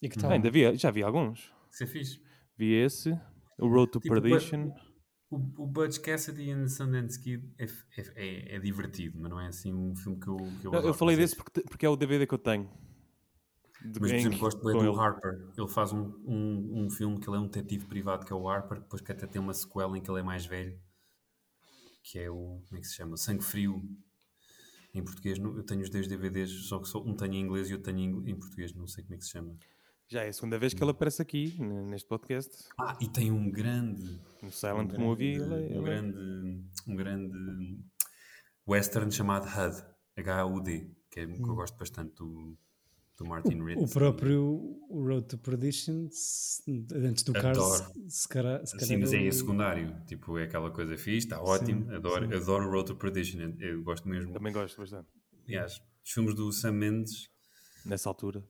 E 0.02 0.08
que 0.10 0.18
Ah, 0.18 0.22
tal? 0.22 0.30
ainda 0.32 0.50
vi, 0.50 0.76
já 0.76 0.90
vi 0.90 1.02
alguns. 1.02 1.50
Isso 1.72 1.84
é 1.84 1.86
fixe. 1.86 2.22
Vi 2.58 2.74
esse, 2.74 3.18
o 3.58 3.66
Road 3.66 3.90
to 3.92 4.00
Tipo, 4.00 4.20
Perdition. 4.20 4.70
O, 5.34 5.62
o 5.62 5.66
Butch 5.66 5.98
Cassidy 6.00 6.50
and 6.50 6.62
the 6.62 6.68
Sundance 6.68 7.18
Kid 7.18 7.48
é, 7.58 7.64
é, 7.64 8.02
é, 8.14 8.56
é 8.56 8.58
divertido, 8.60 9.18
mas 9.20 9.30
não 9.30 9.40
é 9.40 9.48
assim 9.48 9.72
um 9.72 9.94
filme 9.96 10.18
que 10.20 10.28
eu, 10.28 10.36
que 10.60 10.66
eu 10.66 10.72
Não, 10.72 10.80
eu 10.80 10.94
falei 10.94 11.16
desse 11.16 11.34
porque, 11.36 11.60
porque 11.62 11.86
é 11.86 11.88
o 11.88 11.96
DVD 11.96 12.26
que 12.26 12.34
eu 12.34 12.38
tenho. 12.38 12.70
De 13.84 14.00
Mas, 14.00 14.10
por 14.10 14.14
em- 14.14 14.16
exemplo, 14.20 14.38
gosto 14.38 14.64
bem 14.64 14.72
do 14.78 14.84
ele. 14.86 14.98
Harper. 14.98 15.52
Ele 15.58 15.68
faz 15.68 15.92
um, 15.92 16.04
um, 16.24 16.84
um 16.84 16.90
filme 16.90 17.20
que 17.20 17.28
ele 17.28 17.36
é 17.36 17.40
um 17.40 17.46
detetive 17.46 17.84
privado, 17.86 18.24
que 18.24 18.32
é 18.32 18.36
o 18.36 18.48
Harper, 18.48 18.80
depois 18.80 19.02
que 19.02 19.12
até 19.12 19.26
tem 19.26 19.40
uma 19.40 19.52
sequela 19.52 19.96
em 19.98 20.00
que 20.00 20.10
ele 20.10 20.20
é 20.20 20.22
mais 20.22 20.46
velho, 20.46 20.78
que 22.02 22.18
é 22.18 22.30
o. 22.30 22.62
Como 22.66 22.78
é 22.78 22.80
que 22.80 22.86
se 22.86 22.94
chama? 22.94 23.16
Sangue 23.16 23.44
Frio. 23.44 23.82
Em 24.94 25.02
português, 25.02 25.38
eu 25.38 25.62
tenho 25.64 25.82
os 25.82 25.90
dois 25.90 26.06
DVDs, 26.06 26.50
só 26.68 26.78
que 26.78 26.86
só 26.88 27.02
um 27.02 27.14
tenho 27.16 27.34
em 27.34 27.40
inglês 27.40 27.68
e 27.68 27.74
outro 27.74 27.92
tenho 27.92 28.26
em 28.28 28.36
português, 28.36 28.72
não 28.72 28.86
sei 28.86 29.02
como 29.02 29.16
é 29.16 29.18
que 29.18 29.24
se 29.24 29.32
chama. 29.32 29.54
Já 30.08 30.22
é 30.22 30.28
a 30.28 30.32
segunda 30.32 30.58
vez 30.58 30.74
que 30.74 30.82
ele 30.82 30.90
aparece 30.90 31.22
aqui, 31.22 31.54
n- 31.58 31.86
neste 31.90 32.06
podcast. 32.08 32.50
Ah, 32.78 32.96
e 33.00 33.08
tem 33.08 33.30
um 33.30 33.50
grande. 33.50 34.20
Um 34.42 34.50
Silent 34.50 34.88
grande, 34.88 35.02
Movie. 35.04 35.34
Ele, 35.34 35.42
é- 35.42 35.46
um, 35.46 35.58
ele 35.58 35.78
é- 35.78 35.82
grande, 35.82 36.64
um 36.86 36.94
grande 36.96 37.78
western 38.68 39.10
chamado 39.10 39.46
HUD, 39.46 39.84
H-U-D, 40.16 40.90
que, 41.10 41.20
é, 41.20 41.26
que 41.26 41.40
eu 41.42 41.54
gosto 41.54 41.76
bastante 41.78 42.14
do, 42.16 42.56
do 43.18 43.24
Martin 43.26 43.62
Ritz. 43.64 43.82
O 43.90 43.92
próprio 43.92 44.78
Road 44.90 45.26
to 45.26 45.38
Perdition, 45.38 46.08
antes 46.94 47.22
do 47.24 47.32
Cars, 47.32 47.58
Adoro. 47.58 47.92
se 48.08 48.28
calhar, 48.28 48.66
se 48.66 48.72
calhar 48.72 48.86
Sim, 48.88 48.96
mas 48.98 49.12
é 49.12 49.16
eu- 49.16 49.20
em 49.28 49.32
secundário. 49.32 49.96
Tipo, 50.06 50.38
é 50.38 50.44
aquela 50.44 50.70
coisa 50.70 50.96
fixe, 50.96 51.26
está 51.26 51.40
ótimo. 51.42 51.90
adoro, 51.92 52.34
adoro 52.36 52.70
Road 52.70 52.86
to 52.88 52.96
Perdition. 52.96 53.54
Eu 53.58 53.82
gosto 53.82 54.08
mesmo. 54.08 54.32
Também 54.32 54.52
gosto 54.52 54.76
bastante. 54.78 55.08
Aliás, 55.46 55.80
os 56.04 56.10
filmes 56.12 56.34
do 56.34 56.52
Sam 56.52 56.72
Mendes, 56.72 57.32
Nessa 57.86 58.08
altura. 58.08 58.42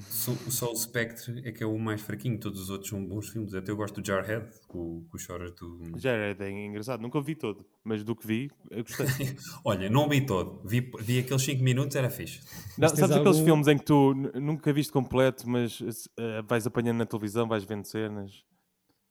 Só, 0.00 0.32
só 0.50 0.72
o 0.72 0.76
Spectre 0.76 1.40
é 1.46 1.52
que 1.52 1.62
é 1.62 1.66
o 1.66 1.78
mais 1.78 2.00
fraquinho. 2.00 2.38
Todos 2.38 2.60
os 2.60 2.70
outros 2.70 2.90
são 2.90 3.04
bons 3.06 3.28
filmes. 3.28 3.54
Até 3.54 3.70
eu 3.70 3.76
gosto 3.76 4.00
do 4.00 4.06
Jarhead, 4.06 4.46
com, 4.66 5.04
com 5.08 5.16
os 5.16 5.22
choras 5.22 5.52
do. 5.54 5.80
Era 6.04 6.34
bem 6.34 6.66
engraçado. 6.66 7.00
Nunca 7.00 7.18
o 7.18 7.22
vi 7.22 7.34
todo, 7.36 7.64
mas 7.84 8.02
do 8.02 8.16
que 8.16 8.26
vi, 8.26 8.50
eu 8.70 8.82
gostei. 8.82 9.06
Olha, 9.64 9.88
não 9.88 10.08
vi 10.08 10.24
todo. 10.26 10.60
Vi, 10.66 10.80
vi 11.00 11.20
aqueles 11.20 11.42
5 11.42 11.62
minutos, 11.62 11.94
era 11.96 12.10
fixe. 12.10 12.40
Não, 12.76 12.88
sabes 12.88 13.04
aqueles 13.12 13.26
algum- 13.36 13.44
filmes 13.44 13.68
em 13.68 13.78
que 13.78 13.84
tu 13.84 14.14
nunca 14.14 14.72
viste 14.72 14.92
completo, 14.92 15.48
mas 15.48 15.80
eh, 16.18 16.42
vais 16.42 16.66
apanhando 16.66 16.98
na 16.98 17.06
televisão, 17.06 17.46
vais 17.46 17.64
vendo 17.64 17.84
cenas? 17.84 18.32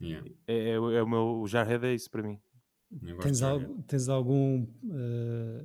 Yeah, 0.01 0.27
É, 0.47 0.71
é, 0.71 0.79
o- 0.79 0.91
é 0.91 1.01
o 1.01 1.07
meu. 1.07 1.39
O 1.41 1.47
Jarhead 1.47 1.85
é 1.85 1.93
isso 1.93 2.09
para 2.11 2.23
mim. 2.23 2.37
Tens, 3.21 3.39
Jarhead. 3.39 3.65
al- 3.71 3.83
tens 3.87 4.09
algum 4.09 4.67
eh, 4.91 5.63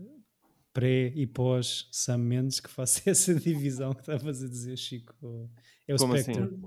pré 0.73 1.09
e 1.15 1.27
pós 1.27 1.89
Sam 1.93 2.19
Mendes 2.19 2.61
que 2.61 2.69
faça 2.71 3.01
essa 3.11 3.35
divisão 3.35 3.93
que 3.93 4.01
estavas 4.01 4.43
a 4.43 4.49
dizer, 4.49 4.77
Chico? 4.77 5.15
É 5.87 5.95
o 5.95 5.99
Como 5.99 6.17
Spectre. 6.17 6.43
assim? 6.45 6.63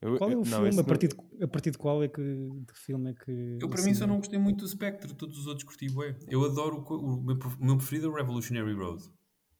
Eu- 0.00 0.16
Qual 0.16 0.30
é 0.30 0.34
o 0.36 0.38
não, 0.38 0.44
filme? 0.44 0.68
A 0.68 0.72
não- 0.72 0.84
partir, 0.84 1.08
de, 1.08 1.16
a 1.44 1.48
partir 1.48 1.70
de 1.72 1.78
qual 1.78 2.02
é 2.04 2.08
que 2.08 2.22
de 2.22 2.72
filme 2.74 3.10
é 3.10 3.14
que. 3.14 3.58
Eu, 3.60 3.68
para 3.68 3.82
mim, 3.82 3.94
só 3.94 4.06
não 4.06 4.18
gostei 4.18 4.38
muito 4.38 4.60
do 4.64 4.68
Spectre, 4.68 5.12
todos 5.12 5.36
os 5.38 5.46
outros 5.48 5.64
curti 5.64 5.88
bué. 5.90 6.16
Eu 6.28 6.44
adoro, 6.44 6.84
o, 6.88 6.94
o 7.16 7.20
meu, 7.24 7.36
pref- 7.36 7.56
o 7.60 7.64
meu 7.64 7.76
preferido 7.76 8.06
é 8.06 8.10
o 8.10 8.14
Revolutionary 8.14 8.72
Road. 8.74 9.02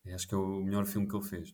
Eu 0.05 0.14
Acho 0.14 0.28
que 0.28 0.34
é 0.34 0.38
o 0.38 0.62
melhor 0.62 0.86
filme 0.86 1.09
que 1.09 1.16
ele 1.16 1.24
fez. 1.24 1.53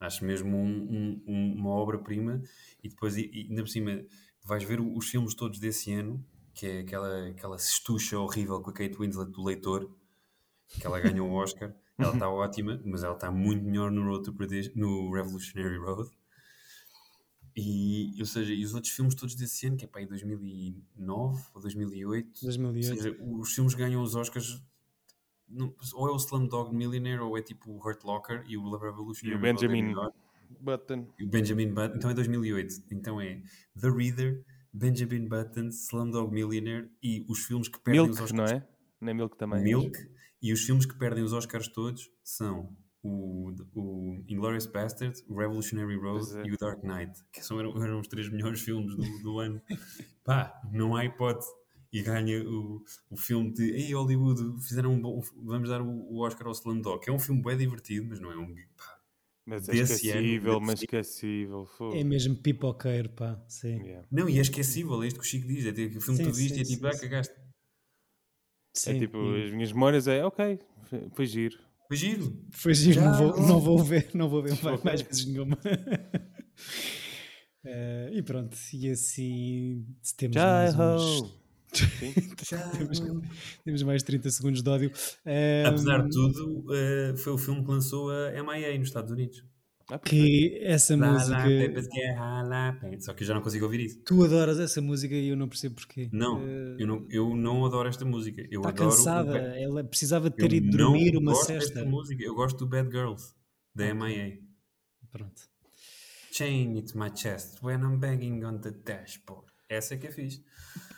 Acho 0.00 0.24
mesmo 0.24 0.56
um- 0.56 0.66
um- 0.66 1.22
um- 1.28 1.54
uma 1.54 1.70
obra-prima. 1.70 2.42
E 2.82 2.88
depois, 2.88 3.16
e, 3.16 3.30
e 3.32 3.46
ainda 3.48 3.62
por 3.62 3.68
cima, 3.68 4.04
vais 4.44 4.64
ver 4.64 4.80
os 4.80 5.08
filmes 5.08 5.34
todos 5.36 5.60
desse 5.60 5.92
ano, 5.92 6.22
que 6.52 6.66
é 6.66 6.80
aquela, 6.80 7.28
aquela 7.28 7.56
cestucha 7.58 8.18
horrível 8.18 8.60
com 8.60 8.70
a 8.70 8.72
Kate 8.72 8.96
Winslet 8.98 9.30
do 9.30 9.44
Leitor, 9.44 9.88
que 10.68 10.86
ela 10.86 11.00
ganhou 11.00 11.28
o 11.30 11.34
Oscar. 11.34 11.74
Ela 11.98 12.12
está 12.14 12.28
ótima, 12.28 12.80
mas 12.84 13.04
ela 13.04 13.14
está 13.14 13.30
muito 13.30 13.62
melhor 13.64 13.90
no, 13.90 14.04
Road 14.04 14.24
to 14.24 14.32
Perdition- 14.34 14.72
no 14.74 15.12
Revolutionary 15.12 15.78
Road. 15.78 16.10
E, 17.56 18.16
ou 18.18 18.26
seja, 18.26 18.52
e 18.52 18.64
os 18.64 18.74
outros 18.74 18.92
filmes 18.92 19.14
todos 19.14 19.36
desse 19.36 19.66
ano, 19.68 19.76
que 19.76 19.84
é 19.84 19.88
para 19.88 20.00
aí 20.00 20.06
2009 20.06 21.42
ou 21.54 21.60
2008, 21.62 22.26
ou 22.26 22.32
2008. 22.42 22.84
seja, 22.96 23.16
os 23.20 23.54
filmes 23.54 23.74
ganham 23.74 24.02
os 24.02 24.16
Oscars 24.16 24.60
não- 25.48 25.72
ou 25.94 26.08
é 26.08 26.10
o 26.10 26.16
Slumdog 26.16 26.74
Millionaire 26.74 27.20
ou 27.20 27.38
é 27.38 27.42
tipo 27.42 27.70
o 27.70 27.76
Hurt 27.78 28.02
Locker 28.02 28.42
e 28.48 28.56
o 28.56 28.62
Love 28.62 28.86
Revolution 28.86 29.26
E 29.28 29.34
o 29.34 29.38
Benjamin 29.38 29.94
o 29.94 30.10
Button. 30.60 31.06
Benjamin 31.28 31.72
Button 31.72 31.96
então 31.96 32.10
é 32.10 32.14
2008 32.14 32.74
então 32.90 33.20
é 33.20 33.40
The 33.80 33.88
Reader 33.90 34.44
Benjamin 34.72 35.28
Button 35.28 35.68
Slumdog 35.68 36.32
Millionaire 36.32 36.90
e 37.00 37.24
os 37.28 37.44
filmes 37.44 37.68
que 37.68 37.78
perdem 37.78 38.00
os 38.02 38.08
Milk, 38.08 38.22
Oscars 38.24 38.32
não 38.32 38.44
é? 38.46 38.66
Não 39.00 39.10
é 39.10 39.14
Milk 39.14 39.36
também? 39.36 39.62
Milk 39.62 39.96
e 40.44 40.52
os 40.52 40.62
filmes 40.62 40.84
que 40.84 40.94
perdem 40.94 41.24
os 41.24 41.32
Oscars 41.32 41.68
todos 41.68 42.10
são 42.22 42.76
o, 43.02 43.50
o 43.74 44.22
Inglourious 44.28 44.66
Bastard, 44.66 45.18
o 45.26 45.38
Revolutionary 45.38 45.96
Road 45.96 46.36
é. 46.36 46.46
e 46.46 46.52
o 46.52 46.58
Dark 46.58 46.84
Knight, 46.84 47.18
que 47.32 47.42
são, 47.42 47.58
eram, 47.58 47.82
eram 47.82 47.98
os 47.98 48.08
três 48.08 48.28
melhores 48.28 48.60
filmes 48.60 48.94
do, 48.94 49.22
do 49.22 49.38
ano. 49.38 49.62
Pá, 50.22 50.60
não 50.70 50.94
há 50.94 51.06
hipótese. 51.06 51.48
E 51.90 52.02
ganha 52.02 52.42
o, 52.42 52.82
o 53.08 53.16
filme 53.16 53.54
de 53.54 53.70
Ei, 53.70 53.94
Hollywood, 53.94 54.60
fizeram 54.66 54.92
um 54.92 55.00
bom. 55.00 55.22
Vamos 55.44 55.70
dar 55.70 55.80
o, 55.80 55.88
o 55.88 56.18
Oscar 56.26 56.48
ao 56.48 56.52
Slumdog, 56.52 57.00
que 57.00 57.08
é 57.08 57.12
um 57.12 57.20
filme 57.20 57.40
bem 57.40 57.56
divertido, 57.56 58.06
mas 58.10 58.20
não 58.20 58.30
é 58.30 58.36
um. 58.36 58.52
Pá, 58.76 58.98
Mas 59.46 59.68
é 59.68 59.72
Desse 59.72 60.10
ano, 60.10 60.20
esquecível, 60.20 60.60
mas 60.60 60.82
esquecível. 60.82 61.66
fogo. 61.66 61.96
É 61.96 62.04
mesmo 62.04 62.36
pipoqueiro, 62.36 63.08
pá. 63.10 63.42
Sim. 63.48 63.80
Yeah. 63.80 64.06
não, 64.10 64.28
e 64.28 64.38
é 64.38 64.42
esquecível, 64.42 65.02
é 65.02 65.06
isto 65.06 65.20
que 65.20 65.24
o 65.24 65.28
Chico 65.28 65.46
diz. 65.46 65.64
É 65.64 65.72
tipo, 65.72 65.96
o 65.96 66.00
filme 66.02 66.18
que 66.18 66.24
Sim, 66.26 66.30
tu 66.32 66.36
viste 66.36 66.58
e 66.58 66.60
é 66.60 66.64
tipo, 66.64 66.90
sim, 66.90 66.98
ah, 66.98 67.00
cagaste. 67.00 67.43
Sim. 68.74 68.96
É 68.96 68.98
tipo, 68.98 69.16
e 69.36 69.44
as 69.44 69.52
minhas 69.52 69.72
memórias 69.72 70.08
é 70.08 70.24
ok, 70.24 70.58
foi- 71.14 71.26
giro. 71.26 71.58
Foi 71.88 71.96
giro. 71.96 72.36
Foi 72.50 72.74
giro, 72.74 73.00
não 73.02 73.12
vou, 73.14 73.40
não. 73.46 73.60
vou 73.60 73.78
ver, 73.84 74.08
não 74.14 74.28
vou 74.28 74.42
ver 74.42 74.60
mais, 74.62 74.82
mais 74.82 75.00
vezes 75.02 75.26
nenhuma. 75.26 75.56
Eh, 77.66 78.10
e 78.12 78.22
pronto, 78.22 78.54
e 78.74 78.90
assim 78.90 79.86
temos 80.18 80.36
mais, 80.36 80.74
uns- 80.78 81.34
temos, 82.78 83.02
temos 83.64 83.82
mais 83.82 84.02
30 84.02 84.30
segundos 84.30 84.62
de 84.62 84.68
ódio. 84.68 84.92
Eh, 85.24 85.64
Apesar 85.66 86.02
de 86.02 86.10
tudo, 86.10 86.66
eh, 86.74 87.14
foi 87.16 87.32
o 87.32 87.38
filme 87.38 87.64
que 87.64 87.70
lançou 87.70 88.10
a 88.10 88.30
MIA 88.42 88.76
nos 88.78 88.88
Estados 88.88 89.10
Unidos. 89.10 89.42
Ah, 89.90 89.98
que 89.98 90.58
essa 90.62 90.96
Lá, 90.96 91.06
lá, 91.06 91.12
música. 91.12 91.42
Pepas, 91.44 91.86
guerra, 91.88 92.42
lá, 92.42 92.72
pe- 92.80 93.00
Só 93.02 93.12
que 93.12 93.22
eu 93.22 93.26
já 93.28 93.34
não 93.34 93.42
consigo 93.42 93.64
ouvir 93.66 93.80
isso. 93.84 94.02
Tu 94.04 94.24
adoras 94.24 94.58
essa 94.58 94.80
música 94.80 95.14
e 95.14 95.28
eu 95.28 95.36
não 95.36 95.46
percebo 95.48 95.74
porquê. 95.74 96.08
Não, 96.12 96.40
Eh, 96.40 96.76
eu 96.78 96.86
não, 96.86 97.06
eu 97.10 97.36
não 97.36 97.66
adoro 97.66 97.88
esta 97.88 98.04
música. 98.04 98.40
Eu 98.50 98.60
Está 98.62 98.70
adoro 98.70 98.90
cansada, 98.90 99.32
Bad- 99.32 99.58
ela 99.62 99.84
precisava 99.84 100.30
de 100.30 100.42
eu 100.42 100.48
ter 100.48 100.56
ido 100.56 100.76
dormir 100.76 101.16
uma 101.16 101.32
gosto 101.32 101.48
desta 101.48 101.84
música. 101.84 102.22
Eu 102.24 102.34
gosto 102.34 102.56
do 102.58 102.66
Bad 102.66 102.90
Girls, 102.90 103.34
da 103.74 103.94
MIA. 103.94 104.38
Pronto. 105.12 105.42
Chain 106.32 106.76
it 106.78 106.96
my 106.96 107.10
chest 107.14 107.62
when 107.62 107.80
I'm 107.80 107.98
banging 107.98 108.42
on 108.44 108.58
the 108.58 108.70
dashboard. 108.70 109.46
Essa 109.68 109.94
é 109.94 109.96
que 109.96 110.06
é 110.06 110.10
fixe. 110.10 110.42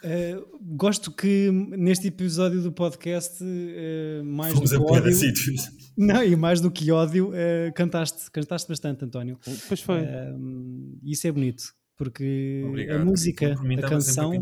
Uh, 0.02 0.58
gosto 0.76 1.10
que 1.10 1.50
neste 1.50 2.08
episódio 2.08 2.62
do 2.62 2.72
podcast, 2.72 3.42
uh, 3.42 4.24
mais 4.24 4.52
Fomos 4.54 4.70
do 4.70 4.84
que 4.84 4.92
ódio, 4.92 5.12
sítios. 5.12 5.70
não, 5.96 6.22
e 6.22 6.34
mais 6.34 6.60
do 6.60 6.70
que 6.70 6.90
ódio, 6.90 7.30
uh, 7.30 7.72
cantaste, 7.74 8.30
cantaste 8.30 8.68
bastante, 8.68 9.04
António. 9.04 9.38
Pois 9.68 9.80
foi. 9.80 10.02
Um, 10.02 10.98
isso 11.02 11.26
é 11.26 11.32
bonito, 11.32 11.72
porque 11.96 12.64
Obrigado. 12.66 13.00
a 13.00 13.04
música, 13.04 13.52
a 13.54 13.88
canção 13.88 14.32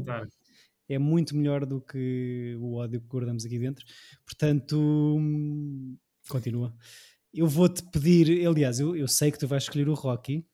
é 0.89 0.99
muito 0.99 1.37
melhor 1.37 1.67
do 1.67 1.81
que 1.81 2.57
o 2.61 2.75
ódio 2.75 3.01
que 3.01 3.07
guardamos 3.07 3.45
aqui 3.45 3.59
dentro. 3.59 3.85
Portanto, 4.25 4.79
hum, 4.79 5.97
continua. 6.29 6.75
Eu 7.33 7.47
vou-te 7.47 7.83
pedir, 7.91 8.47
aliás, 8.47 8.81
eu, 8.81 8.97
eu 8.97 9.09
sei 9.09 9.31
que 9.31 9.39
tu 9.39 9.47
vais 9.47 9.65
escolher 9.65 9.89
o 9.89 9.95
Rocky, 9.95 10.47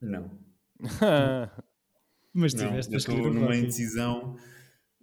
Não. 0.00 0.30
mas 2.36 2.54
Não, 2.54 2.66
tiveste 2.68 2.92
eu 2.92 2.96
a 2.96 2.98
escolher 2.98 3.18
estou 3.18 3.34
numa 3.34 3.46
Rocky. 3.46 3.58
indecisão, 3.58 4.36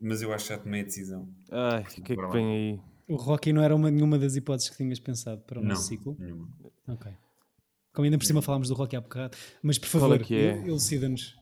mas 0.02 0.22
eu 0.22 0.34
acho 0.34 0.46
que 0.48 0.54
já 0.54 0.60
tomei 0.60 0.82
a 0.82 0.84
decisão. 0.86 1.28
Ai, 1.52 1.82
o 1.82 1.86
que 1.86 2.14
é 2.14 2.16
que 2.16 2.28
vem 2.28 2.48
aí? 2.52 2.82
O 3.08 3.16
Rocky 3.16 3.52
não 3.52 3.62
era 3.62 3.76
uma, 3.76 3.92
nenhuma 3.92 4.18
das 4.18 4.36
hipóteses 4.36 4.70
que 4.70 4.78
tinhas 4.78 5.00
pensado 5.00 5.42
para 5.42 5.60
o 5.60 5.62
Não. 5.62 5.70
nosso 5.70 5.88
ciclo. 5.88 6.16
nenhuma. 6.20 6.48
Ok. 6.88 7.12
Como 7.94 8.06
ainda 8.06 8.18
por 8.18 8.26
cima 8.26 8.42
falámos 8.42 8.70
do 8.70 8.74
Rocky 8.74 8.96
há 8.96 9.02
bocado. 9.02 9.38
Mas 9.62 9.78
por 9.78 9.90
Qual 9.90 10.02
favor, 10.10 10.22
é 10.32 10.34
é? 10.36 10.52
el- 10.60 10.68
elucida-nos. 10.68 11.36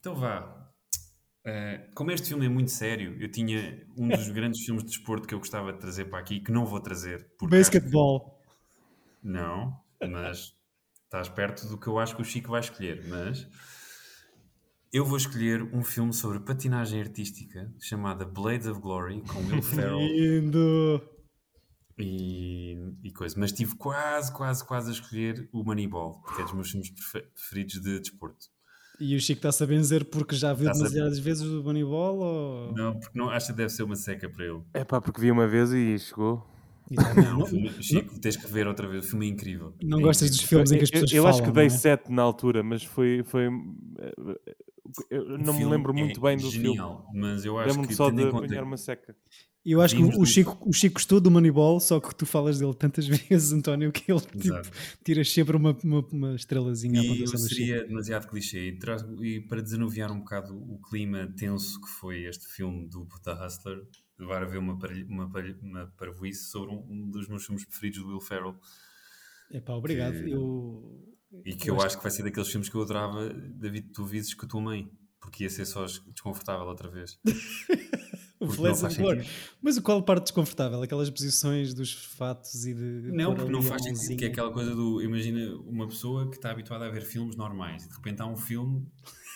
Então 0.00 0.14
vá. 0.14 0.60
Eh, 1.46 1.88
como 1.94 2.10
este 2.10 2.28
filme 2.28 2.46
é 2.46 2.48
muito 2.48 2.70
sério, 2.70 3.16
eu 3.20 3.30
tinha 3.30 3.86
um 3.98 4.08
dos 4.08 4.28
grandes 4.32 4.64
filmes 4.64 4.82
de 4.82 4.88
desporto 4.90 5.28
que 5.28 5.34
eu 5.34 5.38
gostava 5.38 5.72
de 5.72 5.78
trazer 5.78 6.06
para 6.06 6.18
aqui, 6.18 6.40
que 6.40 6.50
não 6.50 6.64
vou 6.64 6.80
trazer. 6.80 7.28
Basketball. 7.42 8.40
Não, 9.22 9.78
mas 10.10 10.54
estás 11.04 11.28
perto 11.28 11.66
do 11.68 11.78
que 11.78 11.86
eu 11.86 11.98
acho 11.98 12.16
que 12.16 12.22
o 12.22 12.24
Chico 12.24 12.50
vai 12.50 12.60
escolher. 12.60 13.04
Mas 13.06 13.46
eu 14.94 15.04
vou 15.04 15.16
escolher 15.16 15.62
um 15.74 15.82
filme 15.82 16.12
sobre 16.12 16.38
patinagem 16.38 17.00
artística 17.00 17.68
chamada 17.80 18.24
Blades 18.24 18.66
of 18.68 18.80
Glory, 18.80 19.22
com 19.22 19.38
Will 19.46 19.60
Ferrell 19.62 19.98
Lindo. 19.98 21.02
e, 21.98 22.76
e 23.02 23.10
coisa. 23.12 23.34
Mas 23.38 23.52
tive 23.52 23.74
quase, 23.76 24.32
quase, 24.32 24.64
quase 24.64 24.90
a 24.90 24.92
escolher 24.92 25.48
o 25.52 25.64
Moneyball, 25.64 26.22
que 26.34 26.40
é 26.40 26.44
dos 26.44 26.54
meus 26.54 26.70
filmes 26.70 26.90
prefe- 26.90 27.26
preferidos 27.34 27.80
de 27.82 27.98
desporto. 28.00 28.46
E 29.00 29.16
o 29.16 29.20
Chico 29.20 29.38
está-se 29.40 29.62
a 29.64 29.66
benzer 29.66 30.04
porque 30.04 30.36
já 30.36 30.52
viu 30.52 30.72
demasiadas 30.72 31.18
vezes 31.18 31.42
o 31.42 31.62
Moneyball? 31.64 32.16
Ou... 32.18 32.72
Não, 32.74 32.96
porque 32.98 33.18
não, 33.18 33.28
acho 33.30 33.48
que 33.48 33.52
deve 33.54 33.70
ser 33.70 33.82
uma 33.82 33.96
seca 33.96 34.28
para 34.28 34.44
ele. 34.44 34.62
É 34.72 34.84
pá, 34.84 35.00
porque 35.00 35.20
vi 35.20 35.32
uma 35.32 35.48
vez 35.48 35.72
e 35.72 35.98
chegou. 35.98 36.46
Não, 36.88 37.02
não, 37.40 37.46
filme- 37.46 37.82
Chico, 37.82 38.20
tens 38.20 38.36
que 38.36 38.46
ver 38.46 38.68
outra 38.68 38.86
vez. 38.86 39.04
O 39.06 39.08
filme 39.08 39.26
é 39.26 39.30
incrível. 39.30 39.74
não 39.82 39.98
É 39.98 40.02
gostas 40.02 40.30
dos 40.30 40.40
filmes 40.42 40.70
em 40.70 40.78
que 40.78 40.84
as 40.84 40.90
Eu, 40.90 41.00
pessoas 41.00 41.12
eu 41.12 41.22
falam, 41.24 41.36
acho 41.38 41.42
que 41.48 41.52
dei 41.52 41.66
não 41.68 41.74
é? 41.74 41.78
7 41.78 42.12
na 42.12 42.22
altura, 42.22 42.62
mas 42.62 42.84
foi. 42.84 43.24
foi 43.24 43.48
eu 45.10 45.24
não 45.38 45.52
me 45.52 45.58
filme 45.58 45.64
lembro 45.76 45.94
muito 45.94 46.18
é 46.20 46.22
bem 46.22 46.36
do 46.36 46.50
filme. 46.50 46.66
genial, 46.68 47.06
Mas 47.14 47.44
eu 47.44 47.58
acho 47.58 47.68
Lembro-me 47.68 47.88
que 47.88 47.94
só 47.94 48.10
de 48.10 48.22
apanhar 48.22 48.62
uma 48.64 48.76
seca. 48.76 49.16
Eu 49.66 49.80
acho 49.80 49.96
que 49.96 50.02
Vimos 50.02 50.18
o, 50.18 50.26
Chico, 50.26 50.58
o 50.68 50.72
Chico 50.74 50.94
gostou 50.96 51.18
do 51.22 51.30
Moneyball, 51.30 51.80
só 51.80 51.98
que 51.98 52.14
tu 52.14 52.26
falas 52.26 52.58
dele 52.58 52.74
tantas 52.74 53.06
vezes, 53.08 53.50
António, 53.50 53.90
que 53.90 54.12
ele 54.12 54.20
tipo, 54.20 54.38
Exato. 54.46 54.70
tira 55.02 55.24
sempre 55.24 55.56
uma, 55.56 55.74
uma, 55.82 56.06
uma 56.12 56.34
estrelazinha 56.34 57.00
à 57.00 57.02
E 57.02 57.06
eu 57.06 57.12
pontuação 57.14 57.40
do 57.40 57.48
Chico. 57.48 57.54
seria 57.60 57.86
demasiado 57.86 58.28
clichê. 58.28 58.68
E, 58.68 58.78
traz- 58.78 59.06
e 59.22 59.40
para 59.40 59.62
desanuviar 59.62 60.12
um 60.12 60.18
bocado 60.18 60.54
o 60.54 60.78
clima 60.82 61.32
tenso 61.34 61.80
que 61.80 61.88
foi 61.88 62.24
este 62.24 62.46
filme 62.46 62.86
do 62.90 63.08
The 63.22 63.32
Hustler, 63.32 63.82
levar 64.18 64.42
a 64.42 64.46
ver 64.46 64.58
uma 64.58 64.78
parvoíce 65.96 66.44
sobre 66.50 66.70
um, 66.74 66.84
um 66.86 67.10
dos 67.10 67.26
meus 67.26 67.46
filmes 67.46 67.64
preferidos 67.64 68.00
do 68.02 68.08
Will 68.08 68.20
Ferrell. 68.20 68.54
Epá, 69.50 69.74
obrigado. 69.74 70.14
que- 70.22 70.30
Eu, 70.30 71.00
E 71.44 71.54
que 71.54 71.68
eu 71.70 71.80
acho 71.80 71.96
que 71.96 72.02
vai 72.02 72.12
ser 72.12 72.22
daqueles 72.22 72.48
filmes 72.48 72.68
que 72.68 72.76
eu 72.76 72.82
adorava, 72.82 73.28
David, 73.28 73.88
tu 73.92 74.04
vises 74.04 74.34
com 74.34 74.46
a 74.46 74.48
tua 74.48 74.60
mãe. 74.60 74.90
Porque 75.20 75.44
ia 75.44 75.50
ser 75.50 75.64
só 75.64 75.84
desconfortável 75.86 76.66
outra 76.66 76.88
vez. 76.90 77.18
o 78.38 78.74
sentido. 78.74 79.24
Mas 79.62 79.78
qual 79.78 80.02
parte 80.02 80.24
desconfortável? 80.24 80.82
Aquelas 80.82 81.08
posições 81.08 81.72
dos 81.72 81.92
fatos 81.92 82.66
e 82.66 82.74
de. 82.74 83.10
Não, 83.12 83.34
porque 83.34 83.50
não 83.50 83.62
faz 83.62 83.82
sentido. 83.84 84.18
Que 84.18 84.26
é 84.26 84.28
aquela 84.28 84.52
coisa 84.52 84.74
do. 84.74 85.00
Imagina 85.02 85.56
uma 85.66 85.88
pessoa 85.88 86.28
que 86.28 86.36
está 86.36 86.50
habituada 86.50 86.86
a 86.86 86.90
ver 86.90 87.02
filmes 87.02 87.36
normais 87.36 87.84
e 87.84 87.88
de 87.88 87.94
repente 87.94 88.20
há 88.20 88.26
um 88.26 88.36
filme 88.36 88.86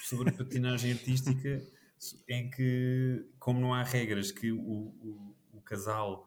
sobre 0.04 0.30
patinagem 0.32 0.92
artística 0.92 1.62
em 2.28 2.50
que, 2.50 3.24
como 3.38 3.58
não 3.60 3.72
há 3.74 3.82
regras 3.82 4.30
que 4.30 4.52
o, 4.52 4.60
o, 4.60 5.34
o 5.54 5.60
casal 5.62 6.26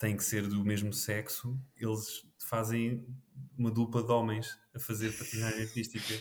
tem 0.00 0.16
que 0.16 0.24
ser 0.24 0.48
do 0.48 0.64
mesmo 0.64 0.92
sexo, 0.92 1.56
eles 1.76 2.26
fazem 2.48 3.06
uma 3.56 3.70
dupla 3.70 4.02
de 4.02 4.10
homens 4.10 4.48
a 4.74 4.80
fazer 4.80 5.12
patinagem 5.16 5.60
artística. 5.62 6.14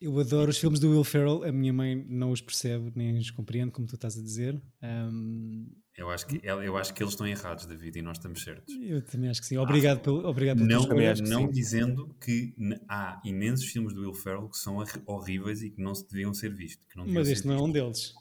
Eu 0.00 0.18
adoro 0.18 0.50
os 0.50 0.58
filmes 0.58 0.80
do 0.80 0.90
Will 0.90 1.04
Ferrell, 1.04 1.44
a 1.44 1.52
minha 1.52 1.72
mãe 1.72 1.94
não 2.08 2.32
os 2.32 2.40
percebe 2.40 2.90
nem 2.96 3.16
os 3.18 3.30
compreende, 3.30 3.70
como 3.70 3.86
tu 3.86 3.94
estás 3.94 4.18
a 4.18 4.22
dizer. 4.22 4.60
Ahm, 4.82 5.66
Eu 5.96 6.10
acho, 6.10 6.26
que, 6.26 6.40
eu 6.42 6.76
acho 6.76 6.92
que 6.92 7.02
eles 7.02 7.12
estão 7.12 7.26
errados, 7.26 7.66
David, 7.66 7.98
e 7.98 8.02
nós 8.02 8.16
estamos 8.18 8.42
certos. 8.42 8.74
eu 8.82 9.00
também 9.04 9.30
acho 9.30 9.40
que 9.42 9.46
sim. 9.46 9.56
Obrigado 9.58 10.00
pelo, 10.00 10.26
obrigado 10.26 10.58
Não, 10.64 10.88
que 10.88 11.22
não 11.22 11.42
sim. 11.46 11.50
dizendo 11.50 12.16
que 12.20 12.52
há 12.88 13.20
imensos 13.24 13.66
filmes 13.66 13.92
do 13.94 14.00
Will 14.00 14.14
Ferrell 14.14 14.48
que 14.48 14.56
são 14.58 14.82
horríveis 15.06 15.62
e 15.62 15.70
que 15.70 15.80
não 15.80 15.94
se 15.94 16.08
deviam 16.08 16.34
ser 16.34 16.52
vistos. 16.54 16.84
que 16.90 16.98
Mas 17.12 17.28
este 17.28 17.46
não 17.46 17.54
é 17.54 17.62
um 17.62 17.70
deles. 17.70 18.12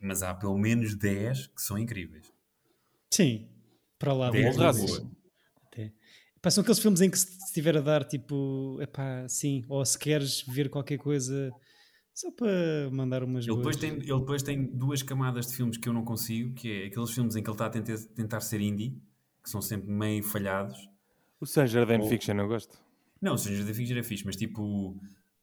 Mas 0.00 0.22
há 0.22 0.32
pelo 0.34 0.56
menos 0.58 0.94
10 0.94 1.48
que 1.48 1.62
são 1.62 1.76
incríveis. 1.78 2.32
Sim, 3.10 3.48
para 3.98 4.12
lá 4.12 4.30
de 4.30 4.42
Dez 4.42 4.56
uma 4.56 4.64
raças. 4.66 4.98
boa. 4.98 5.10
Até. 5.66 5.92
Pá, 6.42 6.50
são 6.50 6.62
aqueles 6.62 6.78
filmes 6.78 7.00
em 7.00 7.10
que 7.10 7.18
se 7.18 7.38
estiver 7.44 7.76
a 7.76 7.80
dar 7.80 8.04
tipo, 8.04 8.78
epá, 8.80 9.26
sim, 9.28 9.64
ou 9.68 9.84
se 9.84 9.98
queres 9.98 10.42
ver 10.42 10.68
qualquer 10.70 10.98
coisa 10.98 11.50
só 12.14 12.30
para 12.30 12.88
mandar 12.92 13.22
umas 13.24 13.44
Ele 13.46 13.54
boas. 13.56 13.76
depois, 13.76 13.76
tem, 13.76 13.90
ele 14.10 14.20
depois 14.20 14.42
tem 14.42 14.64
duas 14.64 15.02
camadas 15.02 15.46
de 15.48 15.54
filmes 15.54 15.76
que 15.76 15.88
eu 15.88 15.92
não 15.92 16.04
consigo, 16.04 16.54
que 16.54 16.70
é 16.82 16.86
aqueles 16.86 17.10
filmes 17.10 17.34
em 17.36 17.42
que 17.42 17.48
ele 17.48 17.54
está 17.54 17.66
a 17.66 17.70
tentar, 17.70 17.98
tentar 18.14 18.40
ser 18.40 18.60
indie, 18.60 19.00
que 19.42 19.50
são 19.50 19.60
sempre 19.60 19.90
meio 19.90 20.22
falhados. 20.22 20.76
O 21.40 21.46
Stranger 21.46 21.86
Than 21.86 22.00
Ou- 22.00 22.08
Fiction 22.08 22.34
eu 22.36 22.48
gosto. 22.48 22.78
Não, 23.20 23.34
o 23.34 23.38
Stranger 23.38 23.74
Things 23.74 23.90
era 23.90 24.04
fixe, 24.04 24.24
mas 24.24 24.36
tipo 24.36 24.90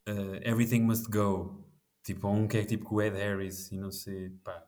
uh, 0.07 0.35
Everything 0.41 0.81
Must 0.81 1.09
Go. 1.09 1.63
Tipo, 2.03 2.27
há 2.27 2.31
um 2.31 2.47
que 2.47 2.57
é 2.57 2.65
tipo 2.65 2.85
com 2.85 2.95
o 2.95 3.01
Ed 3.01 3.15
Harris 3.17 3.71
e 3.71 3.75
não 3.77 3.91
sei, 3.91 4.29
pá. 4.43 4.63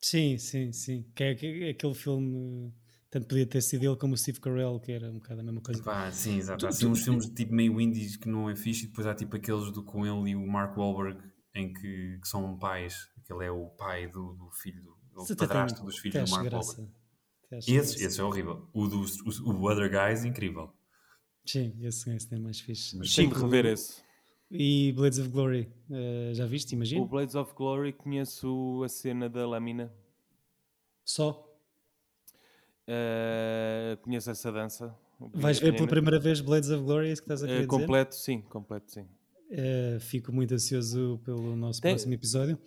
Sim, 0.00 0.36
sim, 0.38 0.72
sim. 0.72 1.04
Que 1.14 1.24
é, 1.24 1.34
que 1.34 1.64
é 1.64 1.70
aquele 1.70 1.94
filme, 1.94 2.72
tanto 3.14 3.28
podia 3.28 3.46
ter 3.46 3.62
sido 3.62 3.84
ele 3.84 3.94
como 3.96 4.14
o 4.14 4.16
Steve 4.16 4.40
Carell, 4.40 4.80
que 4.80 4.90
era 4.90 5.08
um 5.08 5.18
bocado 5.18 5.40
a 5.40 5.44
mesma 5.44 5.60
coisa. 5.60 5.80
Pá, 5.84 6.10
sim, 6.10 6.36
exato. 6.38 6.66
Há 6.66 6.70
assim 6.70 6.86
uns 6.86 7.04
filmes 7.04 7.26
tipo 7.26 7.54
meio 7.54 7.80
indies 7.80 8.16
que 8.16 8.28
não 8.28 8.50
é 8.50 8.56
fixe 8.56 8.86
e 8.86 8.88
depois 8.88 9.06
há 9.06 9.14
tipo 9.14 9.36
aqueles 9.36 9.70
do, 9.70 9.84
com 9.84 10.04
ele 10.04 10.30
e 10.30 10.34
o 10.34 10.44
Mark 10.44 10.76
Wahlberg 10.76 11.20
em 11.54 11.72
que, 11.72 12.18
que 12.20 12.26
são 12.26 12.58
pais. 12.58 12.96
que 13.24 13.32
ele 13.32 13.44
é 13.44 13.50
o 13.52 13.68
pai 13.70 14.08
do, 14.08 14.34
do 14.34 14.50
filho, 14.50 14.82
do, 15.12 15.22
o 15.22 15.36
padrasto 15.36 15.76
tem- 15.78 15.86
dos 15.86 15.98
filhos 15.98 16.28
do 16.28 16.30
Mark 16.32 16.44
graça. 16.50 16.72
Wahlberg. 16.72 17.04
Esse, 17.68 18.04
esse 18.04 18.20
é 18.20 18.24
horrível. 18.24 18.68
O 18.74 18.88
do 18.88 19.02
o, 19.02 19.52
o 19.52 19.70
Other 19.70 19.88
Guys, 19.88 20.24
incrível. 20.24 20.72
Sim, 21.46 21.72
esse, 21.82 22.10
esse 22.10 22.28
tem 22.28 22.40
mais 22.40 22.58
fixe. 22.58 22.96
Mas 22.98 23.14
Tenho 23.14 23.30
que 23.32 23.38
rever 23.40 23.66
esse. 23.66 24.02
E 24.50 24.92
Blades 24.92 25.20
of 25.20 25.28
Glory, 25.28 25.72
eh, 25.88 26.32
já 26.34 26.46
viste, 26.46 26.72
O 26.72 26.74
imagino? 26.74 27.06
Blades 27.06 27.36
of 27.36 27.54
Glory 27.54 27.92
conheço 27.92 28.82
a 28.84 28.88
cena 28.88 29.28
da 29.28 29.46
lâmina. 29.46 29.94
Só. 31.04 31.43
Eh, 32.86 33.96
conheço 34.02 34.30
essa 34.30 34.52
dança. 34.52 34.94
Vais 35.32 35.58
ver 35.58 35.74
pela 35.74 35.86
primeira 35.88 36.18
vez 36.18 36.40
Blades 36.40 36.70
of 36.70 36.82
Glory, 36.84 37.08
é 37.08 37.12
isso 37.12 37.22
que 37.22 37.26
estás 37.26 37.42
a 37.42 37.46
querer 37.46 37.58
dizer? 37.58 37.68
completo, 37.68 38.14
sim, 38.14 38.40
completo, 38.42 38.90
sim. 38.92 39.06
Eh, 39.50 39.98
fico 40.00 40.32
muito 40.32 40.52
ansioso 40.54 41.20
pelo 41.24 41.54
nosso 41.56 41.80
Tem- 41.80 41.92
próximo 41.92 42.12
episódio. 42.14 42.58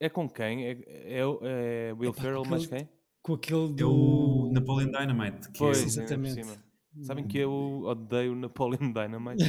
É 0.00 0.08
com 0.08 0.28
quem? 0.28 0.66
É, 0.66 0.70
é, 0.86 1.20
é 1.20 1.92
Will 1.98 2.12
Ferrell, 2.12 2.42
aquele- 2.42 2.66
quem? 2.66 2.88
Com 3.22 3.34
aquele 3.34 3.66
É 3.66 3.74
do... 3.74 3.90
o 3.92 4.52
Napoleon 4.52 4.90
Dynamite. 4.90 5.50
Que 5.50 5.58
Pois, 5.58 5.78
é, 5.78 6.00
ainda 6.00 6.16
por 6.18 6.26
Exatamente. 6.26 6.60
Sabem 7.02 7.26
que 7.26 7.38
eu 7.38 7.82
odeio 7.84 8.34
Napoleon 8.34 8.92
Dynamite? 8.92 9.44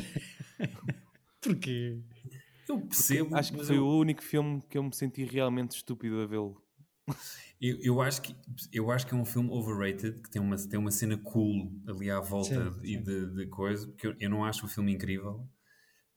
Porquê? 1.42 2.00
eu 2.70 2.80
percebo. 2.82 3.36
Acho 3.36 3.52
que 3.52 3.58
mas 3.58 3.68
foi 3.68 3.78
eu- 3.78 3.86
o 3.86 4.00
único 4.00 4.22
filme 4.22 4.62
que 4.70 4.78
eu 4.78 4.84
me 4.84 4.94
senti 4.96 5.24
realmente 5.26 5.72
estúpido 5.72 6.22
a 6.22 6.26
vê-lo. 6.28 6.62
Eu, 7.62 7.78
eu, 7.82 8.02
acho 8.02 8.24
que, 8.24 8.36
eu 8.74 8.90
acho 8.90 9.06
que 9.06 9.14
é 9.14 9.18
um 9.18 9.24
filme 9.24 9.52
overrated, 9.52 10.20
que 10.20 10.32
tem 10.32 10.42
uma, 10.42 10.56
tem 10.58 10.80
uma 10.80 10.90
cena 10.90 11.16
cool 11.16 11.72
ali 11.88 12.10
à 12.10 12.20
volta 12.20 12.72
Sim, 12.72 12.80
e 12.84 12.98
sim. 12.98 13.04
de, 13.04 13.36
de 13.36 13.46
coisa, 13.46 13.88
porque 13.88 14.08
eu, 14.08 14.16
eu 14.20 14.30
não 14.32 14.44
acho 14.44 14.66
o 14.66 14.70
filme 14.70 14.92
incrível, 14.92 15.48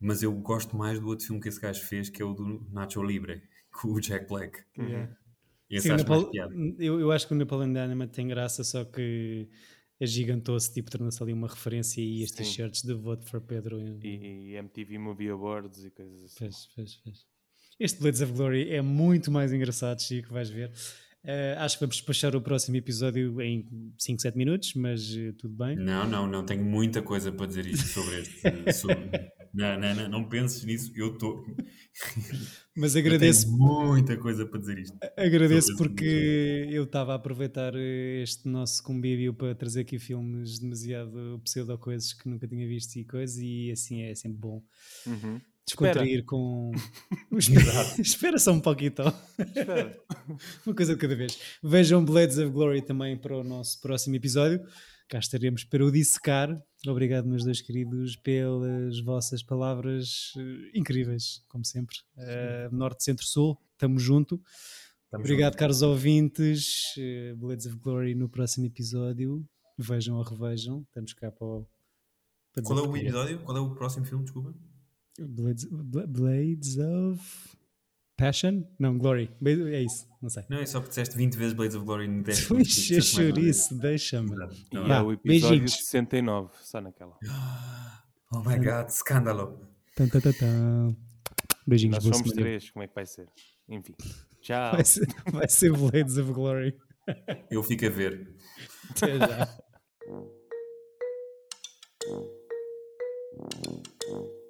mas 0.01 0.23
eu 0.23 0.33
gosto 0.33 0.75
mais 0.75 0.99
do 0.99 1.07
outro 1.07 1.27
filme 1.27 1.43
que 1.43 1.49
esse 1.49 1.61
gajo 1.61 1.83
fez, 1.83 2.09
que 2.09 2.23
é 2.23 2.25
o 2.25 2.33
do 2.33 2.67
Nacho 2.73 3.03
Libre, 3.03 3.43
com 3.71 3.89
o 3.89 4.01
Jack 4.01 4.27
Black. 4.27 4.65
Yeah. 4.79 5.15
Esse 5.69 5.89
Sim, 5.89 5.95
acho 5.95 6.31
eu, 6.79 7.01
eu 7.01 7.13
acho 7.13 7.27
que 7.27 7.35
o 7.35 7.37
Napoleon 7.37 7.73
Dynamite 7.73 8.13
tem 8.13 8.27
graça, 8.27 8.65
só 8.65 8.85
que 8.85 9.49
agigantou-se, 10.01 10.73
tipo, 10.73 10.91
tornou-se 10.91 11.23
ali 11.23 11.33
uma 11.33 11.49
referência 11.49 12.01
e 12.01 12.23
as 12.23 12.31
Sim. 12.31 12.37
t-shirts 12.37 12.83
de 12.83 12.95
voto 12.95 13.27
for 13.27 13.41
Pedro. 13.41 13.81
E, 14.03 14.53
e 14.53 14.55
MTV 14.55 14.99
Movie 14.99 15.29
Awards 15.29 15.85
e 15.85 15.91
coisas 15.91 16.25
assim. 16.25 16.39
Fez, 16.39 16.67
fez, 16.75 16.95
fez. 16.97 17.27
Este 17.79 18.01
Blades 18.01 18.21
of 18.21 18.33
Glory 18.33 18.71
é 18.71 18.81
muito 18.81 19.31
mais 19.31 19.53
engraçado, 19.53 20.01
Chico, 20.01 20.33
vais 20.33 20.49
ver. 20.49 20.73
Eh, 21.27 21.55
acho 21.59 21.77
que 21.79 21.81
vamos 21.85 21.97
despachar 21.97 22.37
o 22.37 22.41
próximo 22.43 22.77
episódio 22.77 23.41
em 23.41 23.67
5, 23.99 24.21
7 24.21 24.37
minutos, 24.37 24.75
mas 24.75 25.17
eh, 25.17 25.33
tudo 25.39 25.55
bem. 25.57 25.75
Não, 25.77 26.07
não, 26.09 26.27
não, 26.27 26.45
tenho 26.45 26.63
muita 26.65 27.01
coisa 27.01 27.33
para 27.33 27.47
dizer 27.47 27.67
isto 27.67 27.87
sobre 27.89 28.21
este. 28.21 28.41
sobre- 28.75 29.33
Não, 29.55 29.79
não, 29.81 29.95
não, 29.95 30.09
não 30.09 30.29
penses 30.29 30.65
nisso, 30.65 30.93
eu 30.97 31.13
estou. 31.15 31.45
Mas 32.77 32.97
Eu 32.97 33.01
agradeço, 33.03 33.47
tenho 33.47 33.57
muita 33.57 34.17
coisa 34.17 34.45
para 34.45 34.59
dizer 34.61 34.79
isto. 34.81 34.99
agradeço 35.17 35.77
porque 35.77 36.67
eu 36.71 36.83
estava 36.83 37.13
a 37.13 37.15
aproveitar 37.17 37.73
eh, 37.77 38.23
este 38.23 38.49
nosso 38.49 38.83
convívio 38.83 39.33
para 39.33 39.55
trazer 39.55 39.83
aqui 39.83 39.99
filmes 39.99 40.59
demasiado 40.59 41.41
pseudo-coisas 41.45 42.13
que 42.13 42.29
nunca 42.29 42.49
tinha 42.49 42.67
visto 42.67 42.97
e 42.97 43.05
coisas, 43.05 43.39
e 43.39 43.71
assim 43.71 44.03
é 44.03 44.15
sempre 44.15 44.39
bom 44.39 44.61
Uhum. 45.07 45.41
Descontrair 45.67 46.25
com. 46.25 46.73
Espera, 47.99 48.39
só 48.39 48.53
um 48.53 48.61
pouquinho. 48.61 48.93
Espera. 49.39 49.99
Uma 50.67 50.75
coisa 50.75 50.95
de 50.95 51.01
cada 51.01 51.17
vez. 51.17 51.39
Vejam 51.63 52.05
Blades 52.05 52.39
of 52.39 52.51
Glory 52.51 52.83
também 52.83 53.17
para 53.17 53.37
o 53.37 53.45
nosso 53.45 53.81
próximo 53.81 54.15
episódio. 54.17 54.65
Cá 55.09 55.19
estaremos 55.19 55.65
para 55.65 55.85
o 55.85 55.91
dissecar. 55.91 56.61
Obrigado, 56.87 57.27
meus 57.27 57.45
dois 57.45 57.61
queridos, 57.61 58.17
pelas 58.17 59.01
vossas 59.01 59.43
palavras 59.43 60.33
eh, 60.37 60.71
incríveis, 60.79 61.43
como 61.49 61.65
sempre. 61.65 61.97
Eh, 62.17 62.69
Norte, 62.73 63.05
Centro, 63.05 63.25
Sul, 63.27 63.59
estamos 63.73 64.03
junto. 64.03 64.41
Estamos 65.05 65.25
Obrigado, 65.25 65.53
juntos. 65.53 65.61
caros 65.61 65.83
ouvintes. 65.83 66.95
Eh, 66.99 67.35
Blades 67.37 67.67
of 67.67 67.77
Glory 67.77 68.15
no 68.15 68.29
próximo 68.29 68.67
episódio. 68.67 69.47
Vejam 69.79 70.17
ou 70.17 70.23
revejam. 70.23 70.83
Estamos 70.89 71.13
cá 71.13 71.31
para 71.31 71.47
o. 71.47 71.67
para 72.53 72.63
Qual 72.63 72.79
é 72.79 72.83
o 72.83 72.97
episódio? 72.97 73.39
Qual 73.41 73.57
é 73.57 73.61
o 73.61 73.75
próximo 73.75 74.07
filme? 74.07 74.25
Desculpa. 74.25 74.55
Blades, 75.19 75.65
Bla- 75.65 76.07
Blades 76.07 76.77
of 76.79 77.23
Passion? 78.17 78.63
Não, 78.79 78.97
Glory. 78.99 79.31
É 79.73 79.83
isso, 79.83 80.07
não 80.23 80.29
sei. 80.31 80.45
Não, 80.49 80.59
é 80.59 80.67
só 80.67 80.79
porque 80.81 80.91
disseste 80.91 81.17
20 81.17 81.37
vezes 81.37 81.53
Blades 81.53 81.77
of 81.77 81.85
Glory 81.85 82.07
em 82.07 82.23
10 82.23 82.47
Puxa, 82.47 83.01
chouriço, 83.01 83.75
deixa-me. 83.79 84.31
E 84.73 84.77
é 84.77 85.01
o 85.03 85.13
episódio 85.13 85.19
beijinhos. 85.25 85.73
69, 85.75 86.51
só 86.63 86.81
naquela. 86.81 87.17
Oh 88.33 88.39
my 88.41 88.57
god, 88.59 88.89
escândalo. 88.89 89.61
Tan, 89.97 90.09
tan, 90.09 90.21
tan, 90.21 90.33
tan. 90.33 90.97
Beijinhos, 91.67 91.95
Nós 91.97 92.03
somos 92.05 92.19
semana. 92.31 92.43
três, 92.43 92.71
como 92.71 92.83
é 92.83 92.89
que 92.89 92.95
vai 92.95 93.07
ser? 93.07 93.29
Enfim. 93.69 93.95
Tchau. 94.41 94.73
Vai 94.73 94.85
ser, 94.85 95.07
vai 95.33 95.49
ser 95.49 95.73
Blades 95.73 96.19
of 96.19 96.33
Glory. 96.33 96.77
Eu 97.51 97.63
fico 97.63 97.87
a 97.87 97.91
ver. 97.91 98.35
Até 98.91 99.19
já. 99.19 99.59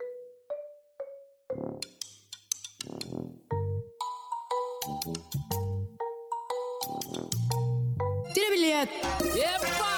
Tira 8.35 8.51
bilhete! 8.51 8.93
Epa! 9.39 9.94